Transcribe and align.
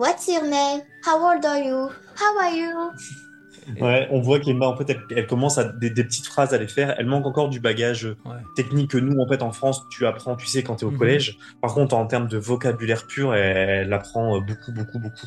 What's 0.00 0.26
your 0.28 0.44
name? 0.44 0.80
How 1.04 1.18
old 1.22 1.44
are 1.44 1.58
you? 1.58 1.90
How 2.16 2.38
are 2.40 2.54
you? 2.56 2.90
Ouais, 3.82 4.08
on 4.10 4.22
voit 4.22 4.40
qu'Emma, 4.40 4.66
en 4.66 4.74
fait, 4.74 4.96
elle, 5.10 5.26
commence 5.26 5.58
à 5.58 5.64
des, 5.64 5.90
petites 5.90 6.24
phrases 6.26 6.54
à 6.54 6.58
les 6.58 6.68
faire. 6.68 6.94
Elle 6.96 7.04
manque 7.04 7.26
encore 7.26 7.50
du 7.50 7.60
bagage 7.60 8.08
technique 8.56 8.92
que 8.92 8.96
nous, 8.96 9.20
en 9.20 9.28
fait, 9.28 9.42
en 9.42 9.52
France, 9.52 9.82
tu 9.90 10.06
apprends, 10.06 10.36
tu 10.36 10.46
sais, 10.46 10.62
quand 10.62 10.76
tu 10.76 10.86
es 10.86 10.88
au 10.88 10.90
mhm. 10.90 10.96
collège. 10.96 11.38
Par 11.60 11.74
contre, 11.74 11.94
en 11.94 12.06
termes 12.06 12.28
de 12.28 12.38
vocabulaire 12.38 13.06
pur, 13.06 13.34
elle, 13.34 13.92
apprend 13.92 14.36
euh, 14.36 14.40
beaucoup, 14.40 14.72
beaucoup, 14.72 14.98
beaucoup. 14.98 15.26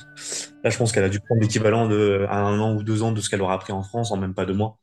Là, 0.63 0.71
je 0.71 0.77
pense 0.79 0.91
qu'elle 0.91 1.03
a 1.03 1.09
dû 1.09 1.19
prendre 1.19 1.39
l'équivalent 1.39 1.87
de 1.87 2.25
un 2.27 2.59
an 2.59 2.73
ou 2.73 2.81
deux 2.81 3.03
ans 3.03 3.11
de 3.11 3.21
ce 3.21 3.29
qu'elle 3.29 3.43
aura 3.43 3.53
appris 3.53 3.73
en 3.73 3.83
France 3.83 4.11
en 4.11 4.17
même 4.17 4.33
pas 4.33 4.47
deux 4.47 4.55
mois. 4.55 4.79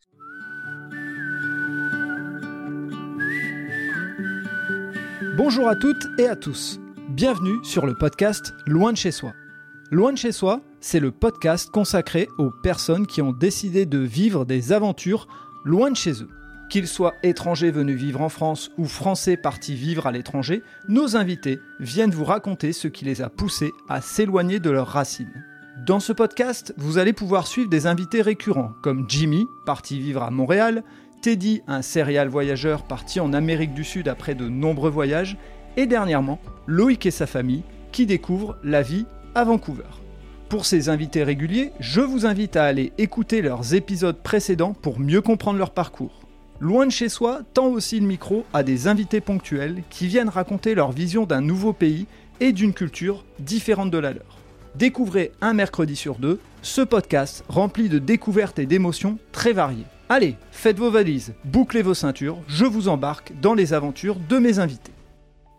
Bonjour 5.36 5.68
à 5.68 5.74
toutes 5.74 6.06
et 6.16 6.28
à 6.28 6.36
tous. 6.36 6.78
Bienvenue 7.08 7.58
sur 7.64 7.86
le 7.86 7.96
podcast 7.96 8.54
Loin 8.68 8.92
de 8.92 8.96
chez 8.96 9.10
soi. 9.10 9.32
Loin 9.92 10.12
de 10.12 10.18
chez 10.18 10.30
soi, 10.30 10.60
c'est 10.80 11.00
le 11.00 11.10
podcast 11.10 11.68
consacré 11.72 12.28
aux 12.38 12.52
personnes 12.52 13.08
qui 13.08 13.22
ont 13.22 13.32
décidé 13.32 13.86
de 13.86 13.98
vivre 13.98 14.44
des 14.44 14.70
aventures 14.70 15.26
loin 15.64 15.90
de 15.90 15.96
chez 15.96 16.22
eux. 16.22 16.28
Qu'ils 16.70 16.86
soient 16.86 17.14
étrangers 17.24 17.72
venus 17.72 17.96
vivre 17.96 18.20
en 18.20 18.28
France 18.28 18.70
ou 18.78 18.84
français 18.84 19.36
partis 19.36 19.74
vivre 19.74 20.06
à 20.06 20.12
l'étranger, 20.12 20.62
nos 20.88 21.16
invités 21.16 21.58
viennent 21.80 22.12
vous 22.12 22.24
raconter 22.24 22.72
ce 22.72 22.86
qui 22.86 23.04
les 23.04 23.20
a 23.20 23.30
poussés 23.30 23.72
à 23.88 24.00
s'éloigner 24.00 24.60
de 24.60 24.70
leurs 24.70 24.86
racines. 24.86 25.44
Dans 25.84 25.98
ce 25.98 26.12
podcast, 26.12 26.72
vous 26.76 26.98
allez 26.98 27.12
pouvoir 27.12 27.48
suivre 27.48 27.68
des 27.68 27.88
invités 27.88 28.22
récurrents 28.22 28.74
comme 28.84 29.06
Jimmy, 29.08 29.48
parti 29.66 29.98
vivre 29.98 30.22
à 30.22 30.30
Montréal, 30.30 30.84
Teddy, 31.20 31.62
un 31.66 31.82
serial 31.82 32.28
voyageur 32.28 32.84
parti 32.84 33.18
en 33.18 33.32
Amérique 33.32 33.74
du 33.74 33.82
Sud 33.82 34.06
après 34.06 34.36
de 34.36 34.48
nombreux 34.48 34.90
voyages, 34.90 35.36
et 35.76 35.88
dernièrement, 35.88 36.38
Loïc 36.68 37.06
et 37.06 37.10
sa 37.10 37.26
famille 37.26 37.64
qui 37.90 38.06
découvrent 38.06 38.56
la 38.62 38.82
vie 38.82 39.04
à 39.34 39.44
Vancouver. 39.44 39.84
Pour 40.48 40.66
ces 40.66 40.88
invités 40.88 41.22
réguliers, 41.22 41.72
je 41.78 42.00
vous 42.00 42.26
invite 42.26 42.56
à 42.56 42.64
aller 42.64 42.92
écouter 42.98 43.42
leurs 43.42 43.74
épisodes 43.74 44.20
précédents 44.20 44.72
pour 44.72 44.98
mieux 44.98 45.20
comprendre 45.20 45.58
leur 45.58 45.70
parcours. 45.70 46.22
Loin 46.58 46.86
de 46.86 46.90
chez 46.90 47.08
soi 47.08 47.40
tend 47.54 47.68
aussi 47.68 48.00
le 48.00 48.06
micro 48.06 48.44
à 48.52 48.62
des 48.62 48.88
invités 48.88 49.20
ponctuels 49.20 49.82
qui 49.90 50.08
viennent 50.08 50.28
raconter 50.28 50.74
leur 50.74 50.92
vision 50.92 51.24
d'un 51.24 51.40
nouveau 51.40 51.72
pays 51.72 52.06
et 52.40 52.52
d'une 52.52 52.74
culture 52.74 53.24
différente 53.38 53.90
de 53.90 53.98
la 53.98 54.12
leur. 54.12 54.38
Découvrez 54.74 55.32
un 55.40 55.52
mercredi 55.52 55.96
sur 55.96 56.16
deux 56.16 56.40
ce 56.62 56.80
podcast 56.80 57.44
rempli 57.48 57.88
de 57.88 57.98
découvertes 57.98 58.58
et 58.58 58.66
d'émotions 58.66 59.18
très 59.32 59.52
variées. 59.52 59.86
Allez, 60.08 60.36
faites 60.50 60.78
vos 60.78 60.90
valises, 60.90 61.34
bouclez 61.44 61.82
vos 61.82 61.94
ceintures, 61.94 62.38
je 62.48 62.64
vous 62.64 62.88
embarque 62.88 63.32
dans 63.40 63.54
les 63.54 63.72
aventures 63.72 64.16
de 64.28 64.38
mes 64.38 64.58
invités. 64.58 64.92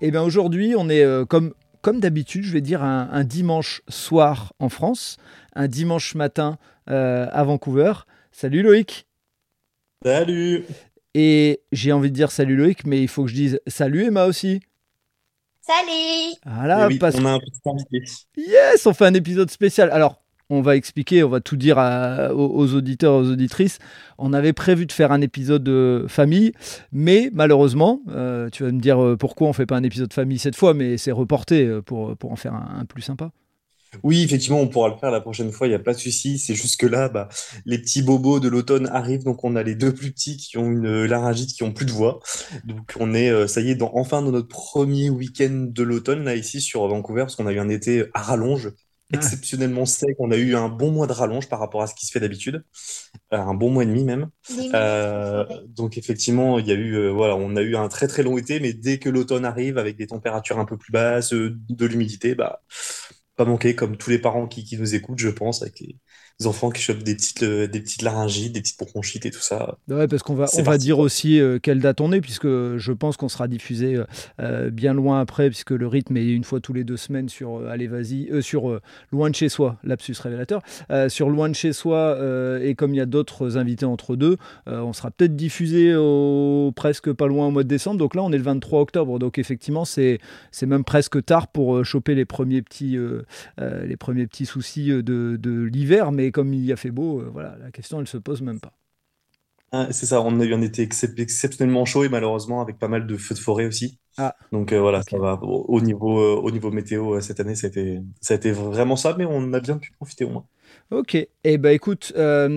Et 0.02 0.08
eh 0.08 0.12
bien 0.12 0.24
aujourd'hui, 0.24 0.74
on 0.78 0.90
est 0.90 1.04
euh, 1.04 1.26
comme 1.26 1.54
comme 1.82 2.00
d'habitude, 2.00 2.44
je 2.44 2.54
vais 2.54 2.62
dire 2.62 2.84
un, 2.84 3.24
dimanche 3.24 3.82
soir 3.88 4.54
en 4.60 4.70
France, 4.70 5.18
un 5.56 5.68
dimanche 5.68 6.16
matin 6.16 6.58
euh, 6.90 7.28
à 7.32 7.44
Vancouver. 7.44 7.94
Salut 8.32 8.62
Loïc. 8.62 9.08
Salut. 10.04 10.66
Et 11.14 11.62
j'ai 11.72 11.92
envie 11.92 12.10
de 12.10 12.16
dire 12.16 12.32
salut 12.32 12.56
Loïc, 12.56 12.86
mais 12.86 13.02
il 13.02 13.08
faut 13.08 13.24
que 13.24 13.30
je 13.30 13.36
dise 13.36 13.62
salut 13.68 14.06
Emma 14.06 14.26
aussi. 14.26 14.62
Salut. 15.62 16.36
Voilà, 16.46 16.88
eh 16.90 17.00
on 17.02 17.26
a 17.26 17.34
un 17.34 17.40
petit 17.40 17.62
invité. 17.66 18.04
Yes, 18.36 18.86
on 18.86 18.94
fait 18.94 19.06
un 19.06 19.14
épisode 19.14 19.52
spécial. 19.52 19.92
Alors, 19.92 20.21
on 20.52 20.62
va 20.62 20.76
expliquer, 20.76 21.24
on 21.24 21.30
va 21.30 21.40
tout 21.40 21.56
dire 21.56 21.78
aux, 21.78 22.76
auditeurs, 22.76 23.14
aux 23.16 23.32
auditrices. 23.32 23.80
On 24.18 24.34
avait 24.34 24.54
prévu 24.54 24.86
de 24.86 24.92
faire 24.92 25.12
un 25.14 25.22
épisode 25.22 25.64
de 25.64 26.06
famille, 26.10 26.52
mais 26.92 27.30
malheureusement, 27.34 28.02
euh, 28.10 28.50
tu 28.50 28.64
vas 28.64 28.72
me 28.72 28.80
dire 28.82 29.02
euh, 29.02 29.16
pourquoi 29.16 29.48
on 29.48 29.54
fait 29.54 29.66
pas 29.66 29.78
un 29.78 29.84
épisode 29.84 30.14
famille 30.14 30.40
cette 30.40 30.58
fois, 30.58 30.74
mais 30.74 30.98
c'est 30.98 31.14
reporté 31.14 31.66
euh, 31.66 31.82
pour, 31.82 32.18
pour 32.18 32.34
en 32.34 32.36
faire 32.36 32.54
un, 32.54 32.84
plus 32.86 33.02
sympa. 33.02 33.32
Oui, 34.04 34.24
effectivement, 34.24 34.60
on 34.60 34.68
pourra 34.68 34.90
le 34.90 34.96
faire 34.96 35.12
la 35.12 35.20
prochaine 35.20 35.52
fois, 35.52 35.68
il 35.68 35.72
n'y 35.72 35.76
a 35.76 35.80
pas 35.80 35.94
de 35.94 36.00
souci. 36.00 36.38
C'est 36.38 36.56
juste 36.56 36.80
que 36.80 36.86
là, 36.86 37.08
bah, 37.08 37.30
les 37.66 37.78
petits 37.78 38.02
bobos 38.02 38.40
de 38.40 38.48
l'automne 38.50 38.88
arrivent, 38.88 39.24
donc 39.24 39.44
on 39.44 39.56
a 39.56 39.64
les 39.64 39.76
deux 39.76 39.94
plus 39.94 40.12
petits 40.12 40.38
qui 40.38 40.58
ont 40.58 40.70
une 40.70 41.06
laryngite, 41.06 41.54
qui 41.54 41.64
ont 41.64 41.74
plus 41.74 41.86
de 41.86 41.92
voix. 41.92 42.20
Donc 42.66 42.94
on 43.00 43.14
est, 43.14 43.48
ça 43.48 43.60
y 43.60 43.72
est, 43.72 43.82
enfin 43.82 44.22
dans 44.22 44.32
notre 44.32 44.48
premier 44.48 45.10
week-end 45.10 45.68
de 45.70 45.84
l'automne, 45.84 46.24
là, 46.24 46.36
ici 46.36 46.62
sur 46.62 46.88
Vancouver, 46.88 47.22
parce 47.22 47.36
qu'on 47.36 47.48
a 47.48 47.54
eu 47.54 47.60
un 47.60 47.70
été 47.70 48.06
à 48.14 48.22
rallonge 48.22 48.72
exceptionnellement 49.14 49.86
sec. 49.86 50.16
On 50.20 50.32
a 50.32 50.38
eu 50.38 50.56
un 50.56 50.70
bon 50.70 50.92
mois 50.92 51.08
de 51.08 51.14
rallonge 51.14 51.48
par 51.48 51.60
rapport 51.60 51.82
à 51.82 51.88
ce 51.88 51.96
qui 51.96 52.06
se 52.06 52.12
fait 52.12 52.20
d'habitude, 52.20 52.64
euh, 53.34 53.38
un 53.38 53.54
bon 53.54 53.70
mois 53.70 53.84
et 53.84 53.86
demi 53.86 54.04
même. 54.04 54.30
Euh, 54.74 55.46
donc 55.68 55.98
effectivement, 55.98 56.60
il 56.60 56.68
y 56.68 56.72
a 56.72 56.76
eu, 56.76 56.96
euh, 56.96 57.12
voilà, 57.12 57.36
on 57.36 57.56
a 57.56 57.62
eu 57.62 57.76
un 57.76 57.88
très 57.88 58.08
très 58.08 58.24
long 58.24 58.38
été, 58.38 58.60
mais 58.60 58.74
dès 58.74 59.00
que 59.00 59.10
l'automne 59.10 59.46
arrive 59.46 59.78
avec 59.78 59.98
des 59.98 60.08
températures 60.08 60.60
un 60.60 60.66
peu 60.66 60.78
plus 60.78 60.92
basses, 60.92 61.34
de 61.34 61.86
l'humidité, 61.86 62.36
bah 62.36 62.62
pas 63.36 63.46
manquer 63.46 63.76
comme 63.76 63.98
tous 63.98 64.10
les 64.10 64.20
parents 64.20 64.48
qui, 64.48 64.64
qui 64.64 64.78
nous 64.78 64.94
écoutent, 64.94 65.20
je 65.20 65.30
pense, 65.30 65.62
avec 65.62 65.80
les, 65.80 65.98
enfants 66.46 66.70
qui 66.70 66.82
chopent 66.82 67.04
des 67.04 67.16
petites, 67.16 67.44
euh, 67.44 67.68
des 67.68 67.80
petites 67.80 68.02
laryngites, 68.02 68.54
des 68.54 68.62
petites 68.62 68.80
bronchites 68.80 69.26
et 69.26 69.32
tout 69.32 69.42
ça. 69.42 69.78
Ouais, 69.88 70.08
parce 70.08 70.24
qu'on 70.24 70.34
va, 70.34 70.46
on 70.58 70.64
va 70.64 70.78
dire 70.78 71.00
aussi 71.00 71.40
euh, 71.40 71.60
quelle 71.62 71.80
date 71.80 72.02
on 72.02 72.12
est, 72.12 72.22
puisque 72.22 72.48
je 72.48 72.92
pense 72.92 73.18
qu'on 73.18 73.30
sera 73.30 73.48
diffusé 73.48 74.00
euh, 74.40 74.70
bien 74.70 74.94
loin 74.94 75.20
après, 75.20 75.50
puisque 75.50 75.72
le 75.72 75.88
rythme 75.88 76.18
est 76.18 76.28
une 76.28 76.44
fois 76.44 76.60
tous 76.60 76.74
les 76.74 76.84
deux 76.84 76.98
semaines 76.98 77.30
sur 77.30 77.68
Allez 77.68 77.88
Vas-y, 77.88 78.42
sur 78.42 78.80
Loin 79.12 79.30
de 79.30 79.36
chez 79.36 79.50
soi, 79.50 79.78
lapsus 79.84 80.16
révélateur. 80.20 80.62
sur 81.10 81.30
Loin 81.30 81.50
de 81.50 81.56
chez 81.56 81.74
soi, 81.74 82.18
et 82.62 82.76
comme 82.76 82.94
il 82.94 82.98
y 82.98 83.02
a 83.02 83.06
d'autres 83.06 83.58
invités 83.58 83.86
entre 83.86 84.16
deux, 84.16 84.38
on 84.68 84.94
sera 84.94 85.12
peut-être 85.12 85.36
diffusé 85.36 85.96
au, 85.96 86.72
presque 86.76 87.12
pas 87.12 87.28
loin 87.28 87.48
au 87.48 87.52
mois 87.52 87.64
de 87.64 87.68
décembre. 87.68 87.98
Donc 87.98 88.16
là, 88.16 88.24
on 88.24 88.32
est 88.32 88.38
le 88.38 88.44
23 88.44 88.82
octobre. 88.82 89.20
Donc 89.20 89.38
effectivement, 89.38 89.86
c'est, 89.86 90.20
c'est 90.52 90.66
même 90.66 90.84
presque 90.84 91.24
tard 91.24 91.48
pour 91.48 91.84
choper 91.86 92.16
les 92.16 92.26
premiers 92.26 92.62
petits, 92.62 92.98
les 93.60 93.98
premiers 93.98 94.28
petits 94.28 94.46
soucis 94.46 94.88
de, 94.88 95.02
de 95.40 95.64
l'hiver. 95.64 96.12
Mais 96.12 96.31
comme 96.32 96.54
il 96.54 96.66
y 96.66 96.72
a 96.72 96.76
fait 96.76 96.92
beau, 96.92 97.22
euh, 97.22 97.30
voilà, 97.32 97.58
la 97.58 97.72
question 97.72 98.00
elle 98.00 98.08
se 98.08 98.18
pose 98.18 98.42
même 98.42 98.60
pas. 98.60 98.74
Ah, 99.74 99.88
c'est 99.92 100.06
ça, 100.06 100.22
on 100.22 100.40
a 100.42 100.44
eu 100.44 100.54
un 100.54 100.62
été 100.62 100.82
exceptionnellement 100.82 101.86
chaud 101.86 102.04
et 102.04 102.10
malheureusement 102.10 102.62
avec 102.62 102.78
pas 102.78 102.90
mal 102.90 103.08
de 103.08 103.16
feux 103.16 103.36
de 103.36 103.40
forêt 103.40 103.66
aussi. 103.66 104.00
Ah. 104.18 104.36
Donc 104.52 104.74
euh, 104.74 104.82
voilà, 104.82 105.02
ça 105.04 105.18
va. 105.18 105.40
Au, 105.42 105.80
niveau, 105.80 106.20
euh, 106.20 106.36
au 106.36 106.52
niveau 106.52 106.72
météo, 106.72 107.22
cette 107.22 107.40
année, 107.40 107.56
ça 107.56 107.68
a, 107.68 108.36
été, 108.36 108.52
vraiment 108.52 108.98
ça, 108.98 109.16
mais 109.18 109.26
on 109.26 109.54
a 109.54 109.62
bien 109.62 109.78
pu 109.78 109.92
profiter 109.94 110.26
au 110.26 110.30
moins. 110.30 110.46
Ok, 110.92 111.16
et 111.16 111.30
eh 111.46 111.58
ben 111.58 111.70
écoute, 111.70 112.12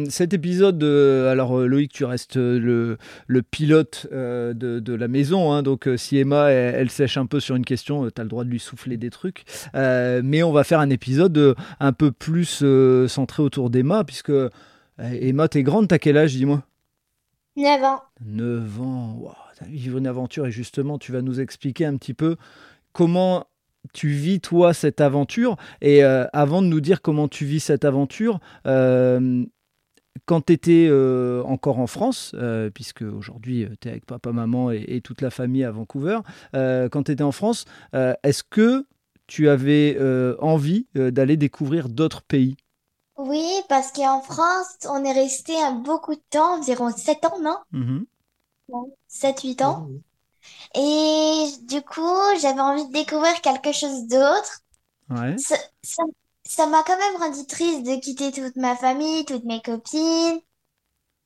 cet 0.09 0.35
épisode, 0.35 0.83
alors 0.83 1.57
Loïc, 1.61 1.93
tu 1.93 2.05
restes 2.05 2.35
le, 2.35 2.99
le 3.29 3.43
pilote 3.43 4.09
de, 4.11 4.93
la 4.93 5.07
maison, 5.07 5.53
hein, 5.53 5.63
donc 5.63 5.89
si 5.97 6.19
Emma, 6.19 6.51
elle, 6.51 6.91
sèche 6.91 7.17
un 7.17 7.27
peu 7.27 7.39
sur 7.39 7.55
une 7.55 7.65
question, 7.65 8.11
tu 8.11 8.21
as 8.21 8.25
le 8.25 8.29
droit 8.29 8.43
de 8.43 8.51
lui 8.51 8.59
souffler 8.59 8.97
des 8.97 9.11
trucs, 9.11 9.45
mais 9.73 10.43
on 10.43 10.51
va 10.51 10.65
faire 10.65 10.81
un 10.81 10.91
épisode 10.91 11.55
un 11.79 11.93
peu 11.93 12.11
plus 12.11 12.65
centré 13.07 13.41
autour 13.41 13.71
d'Emma, 13.71 14.03
puisque 14.03 14.33
Emma, 14.99 15.47
t'es 15.47 15.63
grande, 15.63 15.87
t'as 15.87 15.99
quel 15.99 16.17
âge, 16.17 16.35
dis-moi? 16.35 16.65
9 17.57 17.85
ans. 17.85 18.03
9 18.25 18.81
ans, 18.81 19.17
wow, 19.21 19.33
vivre 19.69 19.99
une 19.99 20.09
aventure, 20.09 20.47
et 20.47 20.51
justement, 20.51 20.99
tu 20.99 21.13
vas 21.13 21.23
nous 21.23 21.41
expliquer 21.41 21.87
un 21.87 21.97
petit 21.97 22.15
peu 22.15 22.35
comment 22.93 23.47
tu 23.93 24.09
vis 24.09 24.41
toi 24.41 24.75
cette 24.75 25.01
aventure. 25.01 25.57
Et 25.81 26.05
euh, 26.05 26.27
avant 26.33 26.63
de 26.63 26.67
nous 26.67 26.81
dire 26.81 27.03
comment 27.03 27.29
tu 27.29 27.45
vis 27.45 27.61
cette 27.61 27.85
aventure, 27.85 28.41
euh, 28.67 29.45
quand 30.27 30.47
tu 30.47 30.53
étais 30.53 30.87
euh, 30.89 31.43
encore 31.45 31.79
en 31.79 31.87
France, 31.87 32.35
puisque 32.73 33.03
aujourd'hui 33.03 33.67
tu 33.81 33.89
es 33.89 33.91
avec 33.91 34.07
papa, 34.07 34.33
maman 34.33 34.71
et, 34.71 35.01
toute 35.03 35.21
la 35.21 35.31
famille 35.31 35.65
à 35.65 35.71
Vancouver, 35.71 36.21
quand 36.53 37.03
tu 37.05 37.13
étais 37.13 37.23
en 37.23 37.33
France, 37.33 37.65
est-ce 37.93 38.43
que 38.43 38.87
tu 39.27 39.49
avais 39.49 39.99
envie 40.39 40.87
d'aller 40.95 41.37
découvrir 41.37 41.89
d'autres 41.89 42.23
pays? 42.23 42.57
Oui, 43.17 43.49
parce 43.69 43.93
qu'en 43.93 44.21
France, 44.21 44.77
on 44.89 45.05
est 45.05 45.13
resté 45.13 45.53
beaucoup 45.85 46.15
de 46.15 46.23
temps, 46.31 46.59
environ 46.59 46.91
7 46.91 47.25
ans, 47.27 47.41
non? 47.41 47.57
Mmh 47.73 48.03
7-8 49.11 49.63
ans. 49.63 49.89
Et 50.75 51.47
du 51.63 51.83
coup, 51.83 52.21
j'avais 52.41 52.61
envie 52.61 52.87
de 52.87 52.93
découvrir 52.93 53.41
quelque 53.41 53.73
chose 53.73 54.07
d'autre. 54.07 54.63
Ouais. 55.11 55.37
Ça, 56.47 56.67
m'a 56.67 56.83
quand 56.83 56.99
même 56.99 57.21
rendu 57.21 57.47
triste 57.47 57.85
de 57.85 58.01
quitter 58.01 58.33
toute 58.33 58.57
ma 58.57 58.77
famille, 58.77 59.25
toutes 59.25 59.45
mes 59.45 59.63
copines. 59.63 60.41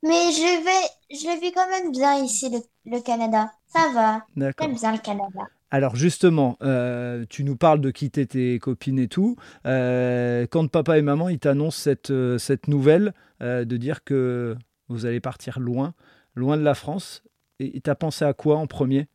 Mais 0.03 0.31
je 0.33 0.65
vais, 0.65 1.17
je 1.17 1.27
le 1.27 1.41
vis 1.41 1.53
quand 1.53 1.69
même 1.69 1.91
bien 1.91 2.23
ici, 2.23 2.51
le, 2.85 3.01
Canada. 3.01 3.51
Ça 3.67 3.91
va. 3.93 4.25
J'aime 4.37 4.75
bien 4.75 4.93
le 4.93 4.99
Canada. 4.99 5.41
Alors 5.71 5.97
justement, 5.97 6.57
euh, 6.63 7.27
tu 7.29 7.45
nous 7.45 7.57
parles 7.57 7.81
de 7.81 7.91
quitter 7.91 8.27
tes 8.27 8.59
copines 8.59 8.99
et 8.99 9.09
tout. 9.09 9.37
Euh, 9.67 10.47
quand 10.51 10.67
papa 10.69 10.99
et 10.99 11.03
maman 11.03 11.29
ils 11.29 11.39
t'annoncent 11.39 11.79
cette, 11.79 12.11
euh, 12.11 12.39
cette 12.39 12.69
nouvelle 12.69 13.13
de 13.41 13.77
dire 13.77 14.03
que 14.03 14.57
vous 14.89 15.07
allez 15.07 15.21
partir 15.21 15.61
loin, 15.61 15.95
loin 16.35 16.57
de 16.57 16.63
la 16.63 16.75
France, 16.75 17.23
et 17.61 17.81
t'as 17.81 17.95
pensé 17.95 18.25
à 18.25 18.33
quoi 18.33 18.57
en 18.57 18.67
premier? 18.67 19.09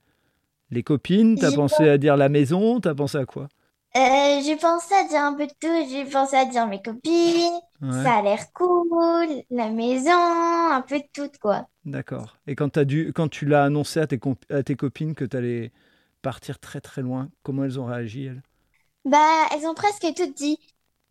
Les 0.71 0.83
copines 0.83 1.37
T'as 1.37 1.51
pensé 1.51 1.87
à 1.87 1.97
dire 1.97 2.17
la 2.17 2.29
maison 2.29 2.79
T'as 2.79 2.95
pensé 2.95 3.17
à 3.17 3.25
quoi? 3.25 3.47
Euh, 3.95 4.41
j'ai 4.43 4.55
pensé 4.55 4.93
à 4.95 5.07
dire 5.07 5.21
un 5.21 5.33
peu 5.33 5.45
de 5.45 5.53
tout. 5.59 5.89
J'ai 5.89 6.05
pensé 6.05 6.35
à 6.35 6.45
dire 6.45 6.67
mes 6.67 6.81
copines. 6.81 7.59
Ça 7.89 8.15
a 8.15 8.21
l'air 8.21 8.51
cool. 8.53 9.43
La 9.51 9.69
maison, 9.69 10.11
un 10.11 10.81
peu 10.81 10.99
de 10.99 11.05
tout, 11.13 11.29
quoi. 11.41 11.67
D'accord. 11.85 12.37
Et 12.47 12.55
quand, 12.55 12.77
as 12.77 12.85
dû, 12.85 13.11
quand 13.13 13.27
tu 13.27 13.45
l'as 13.45 13.65
annoncé 13.65 13.99
à 13.99 14.07
tes, 14.07 14.19
à 14.49 14.63
tes 14.63 14.75
copines 14.75 15.15
que 15.15 15.25
tu 15.25 15.37
allais 15.37 15.71
partir 16.21 16.59
très 16.59 16.81
très 16.81 17.01
loin, 17.01 17.29
comment 17.43 17.65
elles 17.65 17.79
ont 17.79 17.85
réagi, 17.85 18.25
elles? 18.25 18.41
Bah, 19.05 19.47
elles 19.51 19.67
ont 19.67 19.73
presque 19.73 20.07
toutes 20.15 20.35
dit 20.35 20.57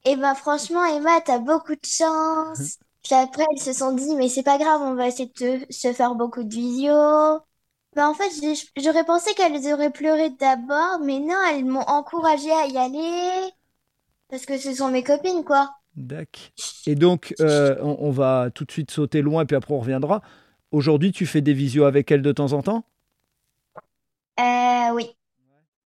Et 0.05 0.17
ben 0.17 0.35
franchement, 0.35 0.85
Emma, 0.85 1.21
t'as 1.21 1.39
beaucoup 1.39 1.75
de 1.75 1.85
chance. 1.85 2.79
Puis 3.03 3.15
après, 3.15 3.45
elles 3.53 3.61
se 3.61 3.73
sont 3.73 3.93
dit, 3.95 4.15
mais 4.17 4.29
c'est 4.29 4.43
pas 4.43 4.59
grave, 4.59 4.81
on 4.83 4.95
va 4.95 5.09
essayer 5.09 5.31
de 5.41 5.67
se 5.71 5.93
faire 5.93 6.15
beaucoup 6.15 6.45
de 6.45 6.55
visios. 6.55 7.41
Ben, 7.95 8.09
en 8.09 8.15
fait, 8.15 8.31
j'aurais 8.77 9.05
pensé 9.05 9.35
qu'elles 9.35 9.73
auraient 9.73 9.91
pleuré 9.91 10.31
d'abord, 10.31 11.01
mais 11.03 11.19
non, 11.19 11.37
elles 11.51 11.65
m'ont 11.65 11.81
encouragée 11.81 12.53
à 12.53 12.67
y 12.67 12.79
aller. 12.79 13.51
Parce 14.29 14.47
que 14.47 14.57
ce 14.57 14.75
sont 14.75 14.91
mes 14.91 15.03
copines, 15.03 15.45
quoi. 15.45 15.71
D'accord. 15.97 16.51
Et 16.87 16.95
donc, 16.95 17.35
euh, 17.41 17.77
on, 17.83 18.11
va 18.11 18.51
tout 18.55 18.65
de 18.65 18.73
suite 18.73 18.91
sauter 18.91 19.21
loin, 19.21 19.45
puis 19.45 19.57
après 19.57 19.75
on 19.75 19.81
reviendra. 19.81 20.23
Aujourd'hui, 20.71 21.13
tu 21.13 21.27
fais 21.27 21.43
des 21.43 21.53
visios 21.53 21.85
avec 21.85 22.11
elles 22.11 22.23
de 22.23 22.33
temps 22.33 22.55
en 22.55 22.63
temps? 22.63 22.85
Euh, 24.41 24.95
Oui. 24.95 25.15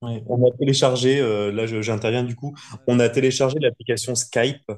On 0.02 0.46
a 0.46 0.50
téléchargé, 0.58 1.20
euh, 1.20 1.50
là 1.52 1.66
j'interviens 1.66 2.22
du 2.24 2.36
coup, 2.36 2.54
on 2.86 3.00
a 3.00 3.08
téléchargé 3.08 3.58
l'application 3.60 4.14
Skype 4.14 4.70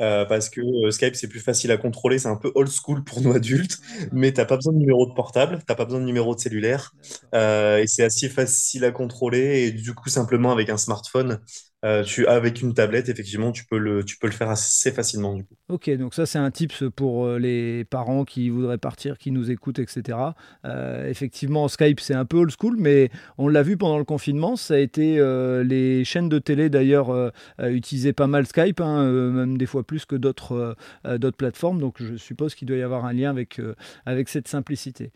euh, 0.00 0.24
parce 0.24 0.48
que 0.48 0.60
euh, 0.60 0.90
Skype, 0.90 1.14
c'est 1.14 1.28
plus 1.28 1.40
facile 1.40 1.70
à 1.70 1.76
contrôler, 1.76 2.18
c'est 2.18 2.28
un 2.28 2.36
peu 2.36 2.50
old 2.54 2.68
school 2.70 3.04
pour 3.04 3.20
nous 3.20 3.32
adultes, 3.32 3.78
mais 4.12 4.32
tu 4.32 4.40
n'as 4.40 4.46
pas 4.46 4.56
besoin 4.56 4.72
de 4.72 4.78
numéro 4.78 5.06
de 5.06 5.14
portable, 5.14 5.58
tu 5.58 5.64
n'as 5.68 5.74
pas 5.74 5.84
besoin 5.84 6.00
de 6.00 6.04
numéro 6.04 6.34
de 6.34 6.40
cellulaire, 6.40 6.92
euh, 7.34 7.78
et 7.78 7.86
c'est 7.86 8.04
assez 8.04 8.28
facile 8.28 8.84
à 8.84 8.90
contrôler, 8.90 9.66
et 9.66 9.72
du 9.72 9.94
coup, 9.94 10.08
simplement 10.08 10.52
avec 10.52 10.68
un 10.68 10.76
smartphone, 10.76 11.40
euh, 11.84 12.02
tu, 12.02 12.26
avec 12.26 12.62
une 12.62 12.74
tablette, 12.74 13.08
effectivement, 13.08 13.52
tu 13.52 13.66
peux 13.66 13.78
le, 13.78 14.04
tu 14.04 14.18
peux 14.18 14.26
le 14.26 14.32
faire 14.32 14.50
assez 14.50 14.90
facilement. 14.90 15.34
Du 15.34 15.44
coup. 15.44 15.54
Ok, 15.70 15.88
donc 15.96 16.12
ça 16.12 16.26
c'est 16.26 16.38
un 16.38 16.50
tips 16.50 16.84
pour 16.94 17.24
euh, 17.24 17.38
les 17.38 17.84
parents 17.84 18.26
qui 18.26 18.50
voudraient 18.50 18.76
partir, 18.76 19.16
qui 19.16 19.30
nous 19.30 19.50
écoutent, 19.50 19.78
etc. 19.78 20.18
Euh, 20.66 21.08
effectivement, 21.08 21.68
Skype 21.68 22.00
c'est 22.00 22.12
un 22.12 22.26
peu 22.26 22.36
old 22.36 22.50
school, 22.50 22.76
mais 22.78 23.10
on 23.38 23.48
l'a 23.48 23.62
vu 23.62 23.78
pendant 23.78 23.96
le 23.96 24.04
confinement, 24.04 24.56
ça 24.56 24.74
a 24.74 24.76
été 24.76 25.16
les 25.64 26.04
chaînes 26.04 26.28
de 26.28 26.38
télé 26.38 26.68
d'ailleurs 26.68 27.32
utilisaient 27.62 28.12
pas 28.12 28.26
mal 28.26 28.46
Skype, 28.46 28.80
hein, 28.80 29.10
même 29.10 29.56
des 29.56 29.64
fois 29.64 29.84
plus 29.84 30.04
que 30.04 30.16
d'autres 30.16 30.76
plateformes, 31.38 31.80
donc 31.80 31.96
je 31.98 32.16
suppose 32.16 32.54
qu'il 32.54 32.68
doit 32.68 32.76
y 32.76 32.82
avoir 32.82 33.06
un 33.06 33.14
lien 33.14 33.30
avec, 33.30 33.60
avec 34.04 34.28
cette 34.28 34.48
simplicité. 34.48 35.12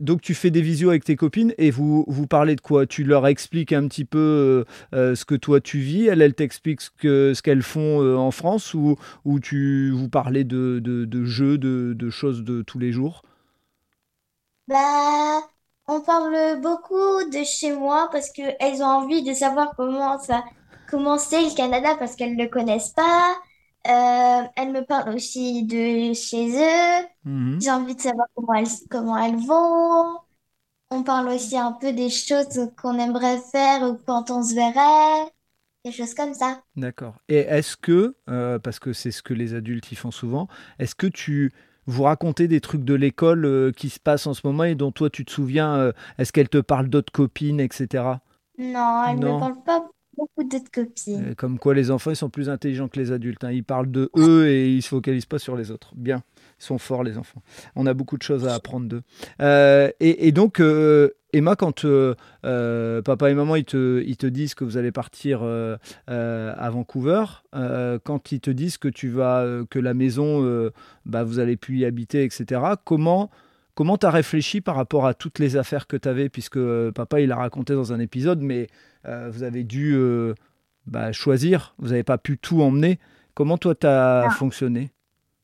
donc 0.00 0.22
tu 0.22 0.34
fais 0.34 0.50
des 0.50 0.62
visios 0.62 0.88
avec 0.88 1.04
tes 1.04 1.16
copines 1.16 1.52
et 1.58 1.70
vous, 1.70 2.04
vous 2.08 2.26
parlez 2.26 2.56
de 2.56 2.60
quoi? 2.62 2.86
Tu 2.86 3.04
leur 3.04 3.26
expliques 3.26 3.72
un 3.72 3.86
petit 3.86 4.06
peu 4.06 4.64
ce 4.92 5.24
que 5.24 5.34
toi 5.34 5.60
tu 5.60 5.78
vis? 5.78 6.06
Elle, 6.06 6.34
t'explique 6.34 6.80
ce 6.80 7.42
qu'elles 7.42 7.62
font 7.62 8.02
euh, 8.02 8.16
en 8.16 8.30
France 8.30 8.74
ou, 8.74 8.96
ou 9.24 9.40
tu 9.40 9.89
vous 9.92 10.08
parlez 10.08 10.44
de, 10.44 10.80
de, 10.80 11.24
jeux, 11.24 11.58
de, 11.58 12.10
choses 12.10 12.42
de 12.42 12.62
tous 12.62 12.78
les 12.78 12.92
jours? 12.92 13.22
Bah, 14.68 15.40
on 15.86 16.00
parle 16.00 16.60
beaucoup 16.60 17.24
de 17.30 17.44
chez 17.44 17.74
moi 17.74 18.08
parce 18.12 18.30
qu'elles 18.30 18.82
ont 18.82 18.86
envie 18.86 19.22
de 19.22 19.34
savoir 19.34 19.74
comment 19.76 20.18
ça, 20.18 20.44
comment 20.88 21.18
c'est 21.18 21.42
le 21.42 21.54
Canada 21.54 21.96
parce 21.98 22.14
qu'elles 22.16 22.36
ne 22.36 22.42
le 22.44 22.48
connaissent 22.48 22.90
pas. 22.90 23.34
Euh, 23.86 24.42
elles 24.56 24.72
me 24.72 24.84
parlent 24.84 25.14
aussi 25.14 25.64
de 25.64 26.12
chez 26.12 26.50
eux. 26.56 27.06
Mhm. 27.24 27.60
J'ai 27.60 27.70
envie 27.70 27.96
de 27.96 28.00
savoir 28.00 28.26
comment 28.34 28.54
elles, 28.54 28.68
comment 28.90 29.16
elles 29.18 29.38
vont. 29.38 30.18
On 30.90 31.02
parle 31.02 31.28
aussi 31.28 31.56
un 31.56 31.72
peu 31.72 31.92
des 31.92 32.10
choses 32.10 32.70
qu'on 32.80 32.98
aimerait 32.98 33.40
faire 33.52 33.96
quand 34.06 34.30
on 34.30 34.42
se 34.42 34.54
verrait 34.54 35.30
des 35.84 35.92
choses 35.92 36.14
comme 36.14 36.34
ça. 36.34 36.62
D'accord. 36.76 37.16
Et 37.28 37.38
est-ce 37.38 37.76
que, 37.76 38.14
euh, 38.28 38.58
parce 38.58 38.78
que 38.78 38.92
c'est 38.92 39.10
ce 39.10 39.22
que 39.22 39.34
les 39.34 39.54
adultes 39.54 39.90
y 39.92 39.94
font 39.94 40.10
souvent, 40.10 40.48
est-ce 40.78 40.94
que 40.94 41.06
tu 41.06 41.52
vous 41.86 42.02
racontez 42.04 42.46
des 42.46 42.60
trucs 42.60 42.84
de 42.84 42.94
l'école 42.94 43.44
euh, 43.44 43.72
qui 43.72 43.88
se 43.88 43.98
passent 43.98 44.26
en 44.26 44.34
ce 44.34 44.46
moment 44.46 44.64
et 44.64 44.74
dont 44.74 44.92
toi 44.92 45.10
tu 45.10 45.24
te 45.24 45.30
souviens 45.30 45.74
euh, 45.76 45.92
Est-ce 46.18 46.32
qu'elle 46.32 46.48
te 46.48 46.58
parle 46.58 46.88
d'autres 46.88 47.12
copines, 47.12 47.60
etc. 47.60 48.04
Non, 48.58 49.04
elle 49.08 49.18
ne 49.18 49.38
parle 49.38 49.62
pas 49.64 49.88
beaucoup 50.16 50.44
d'autres 50.44 50.70
copines. 50.70 51.34
Comme 51.34 51.58
quoi 51.58 51.74
les 51.74 51.90
enfants 51.90 52.10
ils 52.10 52.16
sont 52.16 52.28
plus 52.28 52.50
intelligents 52.50 52.88
que 52.88 53.00
les 53.00 53.10
adultes. 53.10 53.42
Hein. 53.42 53.52
Ils 53.52 53.64
parlent 53.64 53.90
de 53.90 54.10
eux 54.16 54.48
et 54.48 54.68
ils 54.68 54.82
se 54.82 54.88
focalisent 54.88 55.26
pas 55.26 55.38
sur 55.38 55.56
les 55.56 55.70
autres. 55.70 55.94
Bien, 55.96 56.22
ils 56.60 56.64
sont 56.64 56.78
forts 56.78 57.02
les 57.02 57.16
enfants. 57.16 57.42
On 57.74 57.86
a 57.86 57.94
beaucoup 57.94 58.18
de 58.18 58.22
choses 58.22 58.46
à 58.46 58.54
apprendre 58.54 58.86
d'eux. 58.86 59.02
Et, 60.00 60.28
et, 60.28 60.32
donc 60.32 60.60
Emma, 61.32 61.56
quand 61.56 61.84
euh, 61.84 62.14
euh, 62.44 63.02
papa 63.02 63.30
et 63.30 63.34
maman 63.34 63.56
ils 63.56 63.64
te, 63.64 64.02
ils 64.04 64.16
te 64.16 64.26
disent 64.26 64.54
que 64.54 64.64
vous 64.64 64.76
allez 64.76 64.92
partir 64.92 65.40
euh, 65.42 65.76
à 66.06 66.70
Vancouver, 66.70 67.24
quand 67.52 68.32
ils 68.32 68.40
te 68.40 68.50
disent 68.50 68.78
que 68.78 68.88
tu 68.88 69.08
vas, 69.08 69.46
que 69.70 69.78
la 69.78 69.94
maison, 69.94 70.70
bah, 71.06 71.24
vous 71.24 71.38
allez 71.38 71.56
plus 71.56 71.78
y 71.78 71.84
habiter, 71.84 72.24
etc. 72.24 72.60
Comment 72.84 73.30
comment 73.74 73.96
as 73.96 74.10
réfléchi 74.10 74.60
par 74.60 74.76
rapport 74.76 75.06
à 75.06 75.14
toutes 75.14 75.38
les 75.38 75.56
affaires 75.56 75.86
que 75.86 75.96
tu 75.96 76.08
avais, 76.08 76.28
puisque 76.28 76.60
papa 76.90 77.20
il 77.20 77.32
a 77.32 77.36
raconté 77.36 77.74
dans 77.74 77.92
un 77.92 78.00
épisode, 78.00 78.40
mais 78.40 78.68
vous 79.04 79.42
avez 79.42 79.64
dû 79.64 79.96
bah, 80.86 81.12
choisir, 81.12 81.74
vous 81.78 81.88
n'avez 81.88 82.04
pas 82.04 82.18
pu 82.18 82.38
tout 82.38 82.60
emmener. 82.62 82.98
Comment 83.34 83.58
toi 83.58 83.74
tu 83.74 83.86
as 83.86 84.24
ah. 84.26 84.30
fonctionné? 84.30 84.90